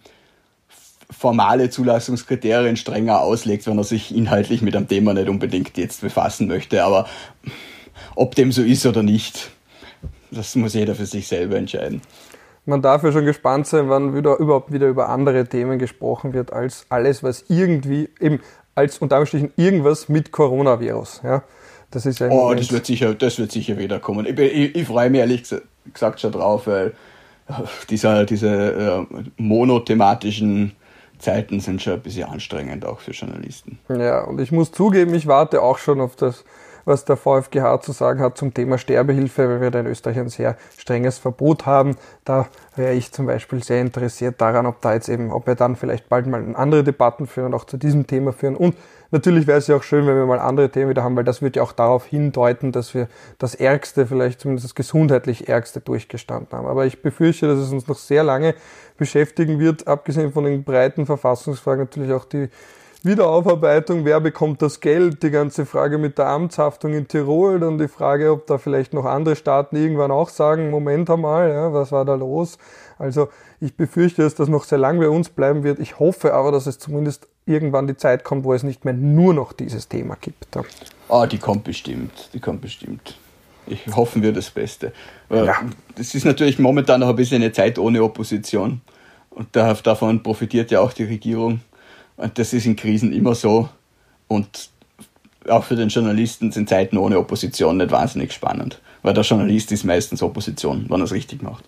formale 1.09 1.69
Zulassungskriterien 1.71 2.77
strenger 2.77 3.21
auslegt, 3.21 3.65
wenn 3.65 3.79
er 3.79 3.83
sich 3.83 4.15
inhaltlich 4.15 4.61
mit 4.61 4.75
einem 4.75 4.87
Thema 4.87 5.15
nicht 5.15 5.29
unbedingt 5.29 5.77
jetzt 5.77 6.01
befassen 6.01 6.47
möchte. 6.47 6.83
Aber 6.83 7.07
ob 8.15 8.35
dem 8.35 8.51
so 8.51 8.61
ist 8.61 8.85
oder 8.85 9.03
nicht, 9.03 9.51
das 10.31 10.55
muss 10.55 10.73
jeder 10.73 10.95
für 10.95 11.05
sich 11.05 11.27
selber 11.27 11.57
entscheiden. 11.57 12.01
Man 12.65 12.81
darf 12.81 13.03
ja 13.03 13.11
schon 13.11 13.25
gespannt 13.25 13.67
sein, 13.67 13.89
wann 13.89 14.15
wieder, 14.15 14.37
überhaupt 14.37 14.71
wieder 14.71 14.87
über 14.87 15.09
andere 15.09 15.47
Themen 15.47 15.79
gesprochen 15.79 16.33
wird, 16.33 16.53
als 16.53 16.85
alles, 16.89 17.23
was 17.23 17.45
irgendwie, 17.49 18.09
eben 18.19 18.39
als 18.75 18.99
unter 18.99 19.17
Anführungsstrichen 19.17 19.63
irgendwas 19.63 20.09
mit 20.09 20.31
Coronavirus. 20.31 21.21
Ja? 21.23 21.43
Das 21.89 22.05
ist 22.05 22.19
ja 22.19 22.29
oh, 22.29 22.53
das 22.53 22.71
wird 22.71 22.85
sicher, 22.85 23.13
das 23.13 23.39
wird 23.39 23.51
sicher 23.51 23.77
wieder 23.77 23.99
kommen. 23.99 24.25
Ich, 24.25 24.37
ich, 24.37 24.75
ich 24.75 24.87
freue 24.87 25.09
mich 25.09 25.19
ehrlich 25.19 25.43
gesagt 25.91 26.21
schon 26.21 26.31
drauf, 26.31 26.67
weil 26.67 26.93
dieser, 27.89 28.25
diese 28.25 29.07
äh, 29.11 29.23
monothematischen 29.37 30.73
Zeiten 31.19 31.59
sind 31.59 31.81
schon 31.81 31.93
ein 31.93 32.01
bisschen 32.01 32.29
anstrengend 32.29 32.85
auch 32.85 32.99
für 32.99 33.11
Journalisten. 33.11 33.79
Ja, 33.89 34.21
und 34.23 34.39
ich 34.39 34.51
muss 34.51 34.71
zugeben, 34.71 35.13
ich 35.13 35.27
warte 35.27 35.61
auch 35.61 35.77
schon 35.77 35.99
auf 36.01 36.15
das, 36.15 36.43
was 36.85 37.05
der 37.05 37.17
VfGH 37.17 37.81
zu 37.81 37.91
sagen 37.91 38.19
hat 38.21 38.37
zum 38.37 38.53
Thema 38.53 38.77
Sterbehilfe, 38.77 39.47
weil 39.47 39.61
wir 39.61 39.71
da 39.71 39.79
in 39.79 39.87
Österreich 39.87 40.19
ein 40.19 40.29
sehr 40.29 40.57
strenges 40.77 41.17
Verbot 41.17 41.65
haben. 41.65 41.95
Da 42.25 42.47
wäre 42.75 42.93
ich 42.93 43.11
zum 43.11 43.25
Beispiel 43.25 43.63
sehr 43.63 43.81
interessiert 43.81 44.41
daran, 44.41 44.65
ob 44.65 44.81
da 44.81 44.93
jetzt 44.93 45.09
eben, 45.09 45.31
ob 45.31 45.47
wir 45.47 45.55
dann 45.55 45.75
vielleicht 45.75 46.09
bald 46.09 46.27
mal 46.27 46.55
andere 46.55 46.83
Debatten 46.83 47.27
führen 47.27 47.53
auch 47.53 47.65
zu 47.65 47.77
diesem 47.77 48.07
Thema 48.07 48.33
führen 48.33 48.55
und 48.55 48.75
Natürlich 49.13 49.45
wäre 49.45 49.57
es 49.57 49.67
ja 49.67 49.75
auch 49.75 49.83
schön, 49.83 50.07
wenn 50.07 50.15
wir 50.15 50.25
mal 50.25 50.39
andere 50.39 50.69
Themen 50.69 50.89
wieder 50.89 51.03
haben, 51.03 51.17
weil 51.17 51.25
das 51.25 51.41
wird 51.41 51.57
ja 51.57 51.63
auch 51.63 51.73
darauf 51.73 52.05
hindeuten, 52.05 52.71
dass 52.71 52.93
wir 52.93 53.09
das 53.39 53.55
Ärgste, 53.55 54.07
vielleicht 54.07 54.39
zumindest 54.39 54.63
das 54.63 54.75
gesundheitlich 54.75 55.49
Ärgste 55.49 55.81
durchgestanden 55.81 56.57
haben. 56.57 56.65
Aber 56.65 56.85
ich 56.85 57.01
befürchte, 57.01 57.47
dass 57.47 57.59
es 57.59 57.73
uns 57.73 57.87
noch 57.87 57.97
sehr 57.97 58.23
lange 58.23 58.55
beschäftigen 58.97 59.59
wird, 59.59 59.85
abgesehen 59.85 60.31
von 60.31 60.45
den 60.45 60.63
breiten 60.63 61.05
Verfassungsfragen 61.05 61.83
natürlich 61.83 62.13
auch 62.13 62.23
die 62.23 62.47
Wiederaufarbeitung, 63.03 64.05
wer 64.05 64.19
bekommt 64.19 64.61
das 64.61 64.79
Geld, 64.79 65.23
die 65.23 65.31
ganze 65.31 65.65
Frage 65.65 65.97
mit 65.97 66.19
der 66.19 66.27
Amtshaftung 66.27 66.93
in 66.93 67.07
Tirol, 67.07 67.59
dann 67.59 67.79
die 67.79 67.87
Frage, 67.87 68.31
ob 68.31 68.45
da 68.45 68.59
vielleicht 68.59 68.93
noch 68.93 69.05
andere 69.05 69.35
Staaten 69.35 69.75
irgendwann 69.75 70.11
auch 70.11 70.29
sagen, 70.29 70.69
Moment 70.69 71.09
einmal, 71.09 71.49
ja, 71.49 71.73
was 71.73 71.91
war 71.91 72.05
da 72.05 72.13
los? 72.13 72.59
Also 72.99 73.29
ich 73.59 73.75
befürchte, 73.75 74.21
dass 74.21 74.35
das 74.35 74.49
noch 74.49 74.65
sehr 74.65 74.77
lange 74.77 74.99
bei 74.99 75.09
uns 75.09 75.29
bleiben 75.29 75.63
wird. 75.63 75.79
Ich 75.79 75.97
hoffe 75.97 76.35
aber, 76.35 76.51
dass 76.51 76.67
es 76.67 76.77
zumindest 76.77 77.27
irgendwann 77.47 77.87
die 77.87 77.97
Zeit 77.97 78.23
kommt, 78.23 78.43
wo 78.43 78.53
es 78.53 78.61
nicht 78.61 78.85
mehr 78.85 78.93
nur 78.93 79.33
noch 79.33 79.51
dieses 79.51 79.87
Thema 79.87 80.15
gibt. 80.21 80.55
Ah, 81.09 81.25
die 81.25 81.39
kommt 81.39 81.63
bestimmt, 81.63 82.29
die 82.33 82.39
kommt 82.39 82.61
bestimmt. 82.61 83.17
Ich 83.65 83.87
hoffen 83.95 84.21
wir 84.21 84.31
das 84.31 84.51
Beste. 84.51 84.93
Ja. 85.29 85.55
Das 85.95 86.13
ist 86.13 86.25
natürlich 86.25 86.59
momentan 86.59 86.99
noch 86.99 87.09
ein 87.09 87.15
bisschen 87.15 87.41
eine 87.41 87.51
Zeit 87.51 87.79
ohne 87.79 88.03
Opposition. 88.03 88.81
Und 89.31 89.55
davon 89.55 90.21
profitiert 90.21 90.69
ja 90.69 90.81
auch 90.81 90.93
die 90.93 91.05
Regierung. 91.05 91.61
Und 92.17 92.37
das 92.37 92.53
ist 92.53 92.65
in 92.65 92.75
Krisen 92.75 93.13
immer 93.13 93.35
so. 93.35 93.69
Und 94.27 94.69
auch 95.47 95.63
für 95.63 95.75
den 95.75 95.89
Journalisten 95.89 96.51
sind 96.51 96.69
Zeiten 96.69 96.97
ohne 96.97 97.17
Opposition 97.17 97.77
nicht 97.77 97.91
wahnsinnig 97.91 98.31
spannend. 98.31 98.79
Weil 99.01 99.13
der 99.13 99.23
Journalist 99.23 99.71
ist 99.71 99.83
meistens 99.83 100.21
Opposition, 100.21 100.85
wenn 100.89 101.01
er 101.01 101.05
es 101.05 101.11
richtig 101.11 101.41
macht. 101.41 101.63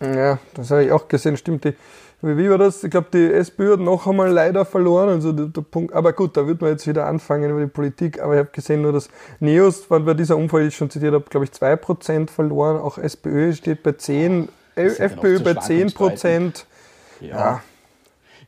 Ja, 0.00 0.38
das 0.54 0.70
habe 0.70 0.84
ich 0.84 0.92
auch 0.92 1.08
gesehen, 1.08 1.36
stimmt. 1.36 1.64
Die, 1.64 1.74
wie 2.22 2.48
war 2.50 2.58
das? 2.58 2.82
Ich 2.82 2.90
glaube, 2.90 3.08
die 3.12 3.32
SPÖ 3.32 3.74
hat 3.74 3.80
noch 3.80 4.06
einmal 4.06 4.30
leider 4.30 4.64
verloren. 4.64 5.08
Also 5.08 5.32
der, 5.32 5.46
der, 5.46 5.60
Punkt, 5.60 5.92
aber 5.92 6.12
gut, 6.12 6.36
da 6.36 6.46
wird 6.46 6.60
man 6.60 6.70
jetzt 6.70 6.86
wieder 6.86 7.06
anfangen 7.06 7.50
über 7.50 7.60
die 7.60 7.66
Politik. 7.66 8.20
Aber 8.22 8.34
ich 8.34 8.38
habe 8.38 8.50
gesehen, 8.50 8.82
nur 8.82 8.92
dass 8.92 9.08
Neos, 9.40 9.82
bei 9.88 10.14
dieser 10.14 10.36
Umfrage, 10.36 10.64
die 10.64 10.68
ich 10.68 10.76
schon 10.76 10.90
zitiert 10.90 11.14
habe, 11.14 11.24
glaube 11.28 11.44
ich, 11.44 11.50
2% 11.52 12.30
verloren. 12.30 12.80
Auch 12.80 12.98
SPÖ 12.98 13.52
steht 13.52 13.82
bei 13.82 13.92
10, 13.92 14.48
FPÖ 14.74 15.40
bei 15.40 15.52
10%. 15.52 16.64
Ja. 17.20 17.28
ja. 17.28 17.62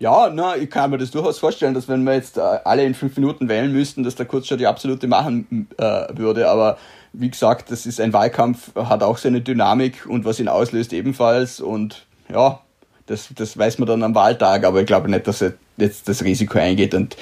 Ja, 0.01 0.31
na, 0.33 0.57
ich 0.57 0.71
kann 0.71 0.91
mir 0.91 0.97
das 0.97 1.11
durchaus 1.11 1.39
vorstellen, 1.39 1.75
dass 1.75 1.87
wenn 1.87 2.05
wir 2.05 2.15
jetzt 2.15 2.39
äh, 2.39 2.41
alle 2.41 2.85
in 2.87 2.95
fünf 2.95 3.15
Minuten 3.17 3.51
wählen 3.51 3.71
müssten, 3.71 4.03
dass 4.03 4.15
der 4.15 4.25
Kurz 4.25 4.47
schon 4.47 4.57
die 4.57 4.67
absolute 4.67 5.07
machen 5.07 5.69
äh, 5.77 6.07
würde. 6.17 6.49
Aber 6.49 6.79
wie 7.13 7.29
gesagt, 7.29 7.71
das 7.71 7.85
ist 7.85 8.01
ein 8.01 8.15
Wahlkampf, 8.15 8.75
hat 8.75 9.03
auch 9.03 9.19
seine 9.19 9.43
Dynamik 9.43 10.07
und 10.07 10.25
was 10.25 10.41
ihn 10.41 10.49
auslöst 10.49 10.95
ebenfalls. 10.95 11.61
Und 11.61 12.07
ja, 12.33 12.61
das, 13.05 13.29
das 13.37 13.59
weiß 13.59 13.79
man 13.79 13.89
dann 13.89 14.03
am 14.03 14.15
Wahltag, 14.15 14.65
aber 14.65 14.81
ich 14.81 14.87
glaube 14.87 15.11
nicht, 15.11 15.27
dass 15.27 15.43
er 15.43 15.53
jetzt 15.77 16.09
das 16.09 16.25
Risiko 16.25 16.59
eingeht. 16.59 16.95
Und 16.95 17.19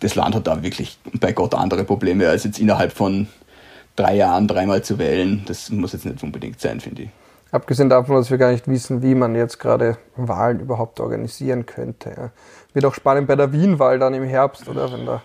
das 0.00 0.16
Land 0.16 0.34
hat 0.34 0.48
da 0.48 0.60
wirklich 0.60 0.98
bei 1.20 1.32
Gott 1.32 1.54
andere 1.54 1.84
Probleme, 1.84 2.28
als 2.28 2.42
jetzt 2.42 2.58
innerhalb 2.58 2.90
von 2.90 3.28
drei 3.94 4.16
Jahren 4.16 4.48
dreimal 4.48 4.82
zu 4.82 4.98
wählen. 4.98 5.44
Das 5.46 5.70
muss 5.70 5.92
jetzt 5.92 6.04
nicht 6.04 6.20
unbedingt 6.24 6.60
sein, 6.60 6.80
finde 6.80 7.02
ich. 7.02 7.10
Abgesehen 7.52 7.88
davon, 7.88 8.16
dass 8.16 8.30
wir 8.30 8.38
gar 8.38 8.50
nicht 8.50 8.66
wissen, 8.66 9.02
wie 9.02 9.14
man 9.14 9.36
jetzt 9.36 9.60
gerade 9.60 9.98
Wahlen 10.16 10.58
überhaupt 10.58 10.98
organisieren 10.98 11.66
könnte. 11.66 12.10
Ja. 12.16 12.30
Wird 12.72 12.84
auch 12.84 12.94
spannend 12.94 13.28
bei 13.28 13.36
der 13.36 13.52
Wien-Wahl 13.52 13.98
dann 14.00 14.14
im 14.14 14.24
Herbst, 14.24 14.68
oder? 14.68 14.90
Wenn 14.92 15.06
da, 15.06 15.22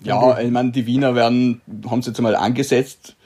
wenn 0.00 0.06
ja, 0.06 0.38
ich 0.38 0.50
meine, 0.50 0.70
die 0.70 0.86
Wiener 0.86 1.14
werden, 1.16 1.60
haben 1.90 2.02
sie 2.02 2.10
jetzt 2.10 2.18
einmal 2.18 2.36
angesetzt 2.36 3.16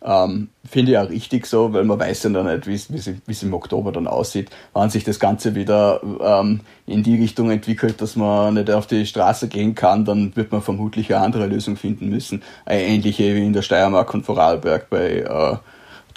ähm, 0.00 0.48
Finde 0.64 0.92
ich 0.92 0.98
auch 0.98 1.08
richtig 1.08 1.46
so, 1.46 1.72
weil 1.72 1.84
man 1.84 1.98
weiß 1.98 2.24
ja 2.24 2.30
dann 2.30 2.46
nicht, 2.46 2.66
wie 2.66 3.32
es 3.32 3.42
im 3.42 3.54
Oktober 3.54 3.90
dann 3.90 4.06
aussieht, 4.06 4.50
wann 4.72 4.90
sich 4.90 5.02
das 5.02 5.18
Ganze 5.18 5.54
wieder 5.54 6.00
ähm, 6.20 6.60
in 6.86 7.02
die 7.02 7.16
Richtung 7.16 7.50
entwickelt, 7.50 8.00
dass 8.00 8.14
man 8.14 8.54
nicht 8.54 8.70
auf 8.70 8.86
die 8.86 9.06
Straße 9.06 9.48
gehen 9.48 9.74
kann, 9.74 10.04
dann 10.04 10.36
wird 10.36 10.52
man 10.52 10.62
vermutlich 10.62 11.12
eine 11.12 11.24
andere 11.24 11.46
Lösung 11.46 11.76
finden 11.76 12.10
müssen. 12.10 12.42
Eine 12.64 12.82
ähnliche 12.82 13.34
wie 13.34 13.44
in 13.44 13.52
der 13.52 13.62
Steiermark 13.62 14.12
und 14.14 14.24
Vorarlberg 14.24 14.88
bei 14.88 15.20
äh, 15.20 15.56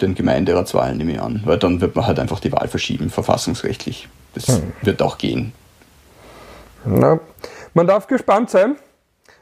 den 0.02 0.14
Gemeinderatswahlen, 0.14 0.98
nehme 0.98 1.12
ich 1.12 1.20
an. 1.20 1.42
Weil 1.44 1.58
dann 1.58 1.80
wird 1.80 1.96
man 1.96 2.06
halt 2.06 2.18
einfach 2.18 2.40
die 2.40 2.52
Wahl 2.52 2.68
verschieben, 2.68 3.10
verfassungsrechtlich. 3.10 4.08
Das 4.34 4.48
hm. 4.48 4.72
wird 4.82 5.02
auch 5.02 5.18
gehen. 5.18 5.52
Na, 6.84 7.20
man 7.74 7.86
darf 7.86 8.06
gespannt 8.06 8.50
sein. 8.50 8.76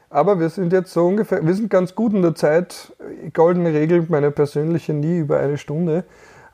Aber 0.09 0.41
wir 0.41 0.49
sind 0.49 0.73
jetzt 0.73 0.91
so 0.91 1.07
ungefähr, 1.07 1.45
wir 1.45 1.53
sind 1.53 1.69
ganz 1.69 1.95
gut 1.95 2.13
in 2.13 2.21
der 2.21 2.35
Zeit. 2.35 2.91
Goldene 3.33 3.73
Regel, 3.73 4.05
meine 4.09 4.29
persönliche, 4.29 4.93
nie 4.93 5.19
über 5.19 5.39
eine 5.39 5.57
Stunde. 5.57 6.03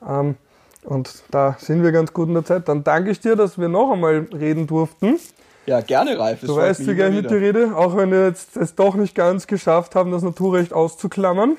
Ähm, 0.07 0.35
und 0.83 1.23
da 1.31 1.57
sind 1.59 1.81
wir 1.81 1.91
ganz 1.91 2.13
gut 2.13 2.27
in 2.27 2.35
der 2.35 2.45
Zeit. 2.45 2.69
Dann 2.69 2.83
danke 2.83 3.09
ich 3.09 3.19
dir, 3.19 3.35
dass 3.35 3.57
wir 3.57 3.67
noch 3.67 3.91
einmal 3.91 4.27
reden 4.31 4.67
durften. 4.67 5.19
Ja, 5.65 5.81
gerne, 5.81 6.17
Ralf. 6.17 6.41
du 6.41 6.55
weißt, 6.55 6.87
wie 6.87 6.95
gerne 6.95 7.15
mit 7.15 7.29
dir 7.29 7.41
rede, 7.41 7.75
auch 7.75 7.97
wenn 7.97 8.09
wir 8.11 8.25
jetzt 8.25 8.55
es 8.55 8.75
doch 8.75 8.95
nicht 8.95 9.15
ganz 9.15 9.47
geschafft 9.47 9.95
haben, 9.95 10.11
das 10.11 10.21
Naturrecht 10.21 10.71
auszuklammern. 10.71 11.57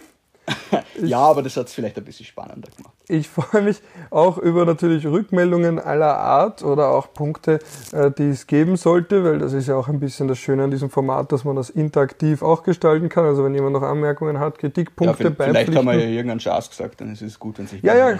ja, 1.03 1.18
aber 1.18 1.42
das 1.42 1.57
hat 1.57 1.68
es 1.68 1.74
vielleicht 1.74 1.96
ein 1.99 2.05
bisschen 2.05 2.26
spannender 2.26 2.68
gemacht. 2.76 2.94
Ich 3.09 3.28
freue 3.28 3.62
mich 3.62 3.80
auch 4.11 4.38
über 4.38 4.64
natürlich 4.64 5.07
Rückmeldungen 5.07 5.78
aller 5.78 6.16
Art 6.16 6.62
oder 6.62 6.90
auch 6.90 7.12
Punkte, 7.12 7.59
äh, 7.92 8.11
die 8.11 8.30
es 8.30 8.46
geben 8.46 8.76
sollte, 8.76 9.24
weil 9.24 9.38
das 9.38 9.53
ist 9.53 9.68
ja 9.68 9.76
auch 9.76 9.88
ein 9.88 10.01
bisschen 10.01 10.28
das 10.28 10.38
Schöne 10.38 10.64
an 10.64 10.70
diesem 10.70 10.90
Format, 10.90 11.32
dass 11.32 11.44
man 11.44 11.57
das 11.57 11.70
interaktiv 11.70 12.42
auch 12.42 12.62
gestalten 12.62 13.09
kann. 13.09 13.24
Also 13.24 13.44
wenn 13.44 13.55
jemand 13.55 13.72
noch 13.72 13.82
Anmerkungen 13.82 14.38
hat, 14.38 14.59
Kritikpunkte, 14.59 15.24
ja, 15.24 15.44
Vielleicht 15.44 15.74
haben 15.74 15.86
wir 15.86 15.94
ja 15.94 16.07
irgendeinen 16.07 16.40
Schatz 16.40 16.70
gesagt, 16.70 17.01
dann 17.01 17.12
ist 17.12 17.22
es 17.22 17.38
gut, 17.38 17.59
wenn 17.59 17.66
sich 17.66 17.82
ja, 17.82 17.96
ja, 17.96 18.18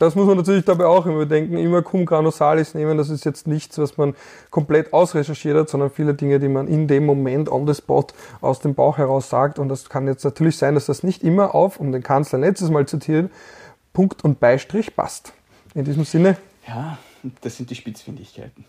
das 0.00 0.14
muss 0.14 0.26
man 0.26 0.38
natürlich 0.38 0.64
dabei 0.64 0.86
auch 0.86 1.04
immer 1.04 1.26
denken, 1.26 1.58
immer 1.58 1.82
cum 1.82 2.06
grano 2.06 2.30
salis 2.30 2.74
nehmen. 2.74 2.96
Das 2.96 3.10
ist 3.10 3.26
jetzt 3.26 3.46
nichts, 3.46 3.78
was 3.78 3.98
man 3.98 4.14
komplett 4.50 4.94
ausrecherchiert 4.94 5.58
hat, 5.58 5.68
sondern 5.68 5.90
viele 5.90 6.14
Dinge, 6.14 6.40
die 6.40 6.48
man 6.48 6.68
in 6.68 6.88
dem 6.88 7.04
Moment 7.04 7.52
on 7.52 7.66
the 7.66 7.74
spot 7.74 8.06
aus 8.40 8.60
dem 8.60 8.74
Bauch 8.74 8.96
heraus 8.96 9.28
sagt. 9.28 9.58
Und 9.58 9.68
das 9.68 9.90
kann 9.90 10.06
jetzt 10.06 10.24
natürlich 10.24 10.56
sein, 10.56 10.74
dass 10.74 10.86
das 10.86 11.02
nicht 11.02 11.22
immer 11.22 11.54
auf, 11.54 11.78
um 11.78 11.92
den 11.92 12.02
Kanzler 12.02 12.38
letztes 12.38 12.70
Mal 12.70 12.86
zu 12.86 12.98
zitieren, 12.98 13.30
Punkt 13.92 14.24
und 14.24 14.40
Beistrich 14.40 14.96
passt. 14.96 15.34
In 15.74 15.84
diesem 15.84 16.04
Sinne. 16.04 16.38
Ja, 16.66 16.96
das 17.42 17.58
sind 17.58 17.68
die 17.68 17.74
Spitzfindigkeiten. 17.74 18.64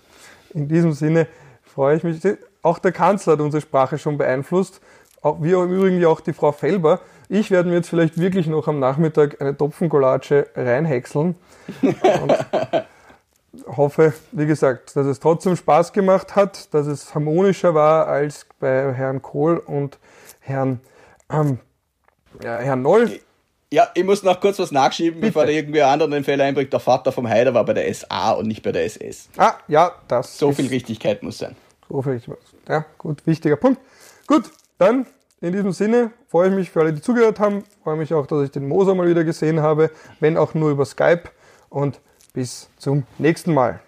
In 0.54 0.68
diesem 0.68 0.92
Sinne 0.92 1.28
freue 1.64 1.96
ich 1.96 2.04
mich. 2.04 2.20
Auch 2.62 2.78
der 2.78 2.92
Kanzler 2.92 3.34
hat 3.34 3.40
unsere 3.40 3.62
Sprache 3.62 3.98
schon 3.98 4.18
beeinflusst. 4.18 4.82
Auch, 5.22 5.42
wie 5.42 5.52
im 5.52 5.72
Übrigen 5.72 6.00
ja 6.02 6.08
auch 6.08 6.22
die 6.22 6.34
Frau 6.34 6.52
Felber. 6.52 7.00
Ich 7.30 7.52
werde 7.52 7.70
mir 7.70 7.76
jetzt 7.76 7.90
vielleicht 7.90 8.20
wirklich 8.20 8.48
noch 8.48 8.68
am 8.68 8.80
Nachmittag 8.80 9.40
eine 9.40 9.56
Topfengulatsche 9.56 10.48
reinhäckseln. 10.56 11.36
Und 11.82 12.46
hoffe, 13.68 14.14
wie 14.32 14.46
gesagt, 14.46 14.96
dass 14.96 15.06
es 15.06 15.20
trotzdem 15.20 15.56
Spaß 15.56 15.94
gemacht 15.94 16.36
hat, 16.36 16.74
dass 16.74 16.88
es 16.88 17.14
harmonischer 17.14 17.76
war 17.76 18.08
als 18.08 18.46
bei 18.60 18.94
Herrn 18.94 19.22
Kohl 19.22 19.58
und 19.58 19.98
Herrn, 20.40 20.80
ähm, 21.30 21.60
ja, 22.44 22.58
Herrn 22.58 22.82
Noll. 22.82 23.20
Ja, 23.74 23.90
ich 23.94 24.04
muss 24.04 24.24
noch 24.24 24.40
kurz 24.42 24.60
was 24.60 24.72
nachschieben, 24.72 25.22
Bitte. 25.22 25.32
bevor 25.32 25.46
der 25.46 25.56
irgendwie 25.56 25.82
anderen 25.82 26.12
den 26.12 26.24
Fehler 26.26 26.44
einbringt. 26.44 26.74
Der 26.74 26.82
Vater 26.82 27.12
vom 27.12 27.28
Heider 27.30 27.54
war 27.54 27.64
bei 27.64 27.74
der 27.74 27.94
SA 27.94 28.32
und 28.32 28.48
nicht 28.48 28.64
bei 28.64 28.72
der 28.74 28.84
SS. 28.86 29.30
Ah, 29.38 29.54
ja, 29.68 29.94
das. 30.08 30.38
So 30.38 30.52
viel 30.52 30.68
Richtigkeit 30.68 31.24
muss 31.24 31.38
sein. 31.38 31.56
So 31.88 32.02
viel 32.02 32.14
Richtigkeit. 32.14 32.42
Ja, 32.68 32.86
gut, 32.98 33.26
wichtiger 33.26 33.56
Punkt. 33.56 33.80
Gut, 34.28 34.52
dann 34.82 35.06
In 35.44 35.54
diesem 35.54 35.72
Sinne 35.72 36.12
freue 36.28 36.50
ich 36.50 36.56
mich 36.56 36.70
für 36.70 36.82
alle, 36.82 36.94
die 36.94 37.02
zugehört 37.02 37.40
haben. 37.40 37.64
Freue 37.84 37.98
mich 37.98 38.14
auch, 38.14 38.28
dass 38.28 38.44
ich 38.44 38.52
den 38.52 38.68
Moser 38.68 38.94
mal 38.94 39.08
wieder 39.08 39.24
gesehen 39.24 39.60
habe, 39.60 39.90
wenn 40.20 40.38
auch 40.38 40.54
nur 40.54 40.70
über 40.70 40.86
Skype. 40.86 41.24
Und 41.70 42.00
bis 42.34 42.70
zum 42.78 43.04
nächsten 43.18 43.54
Mal. 43.54 43.80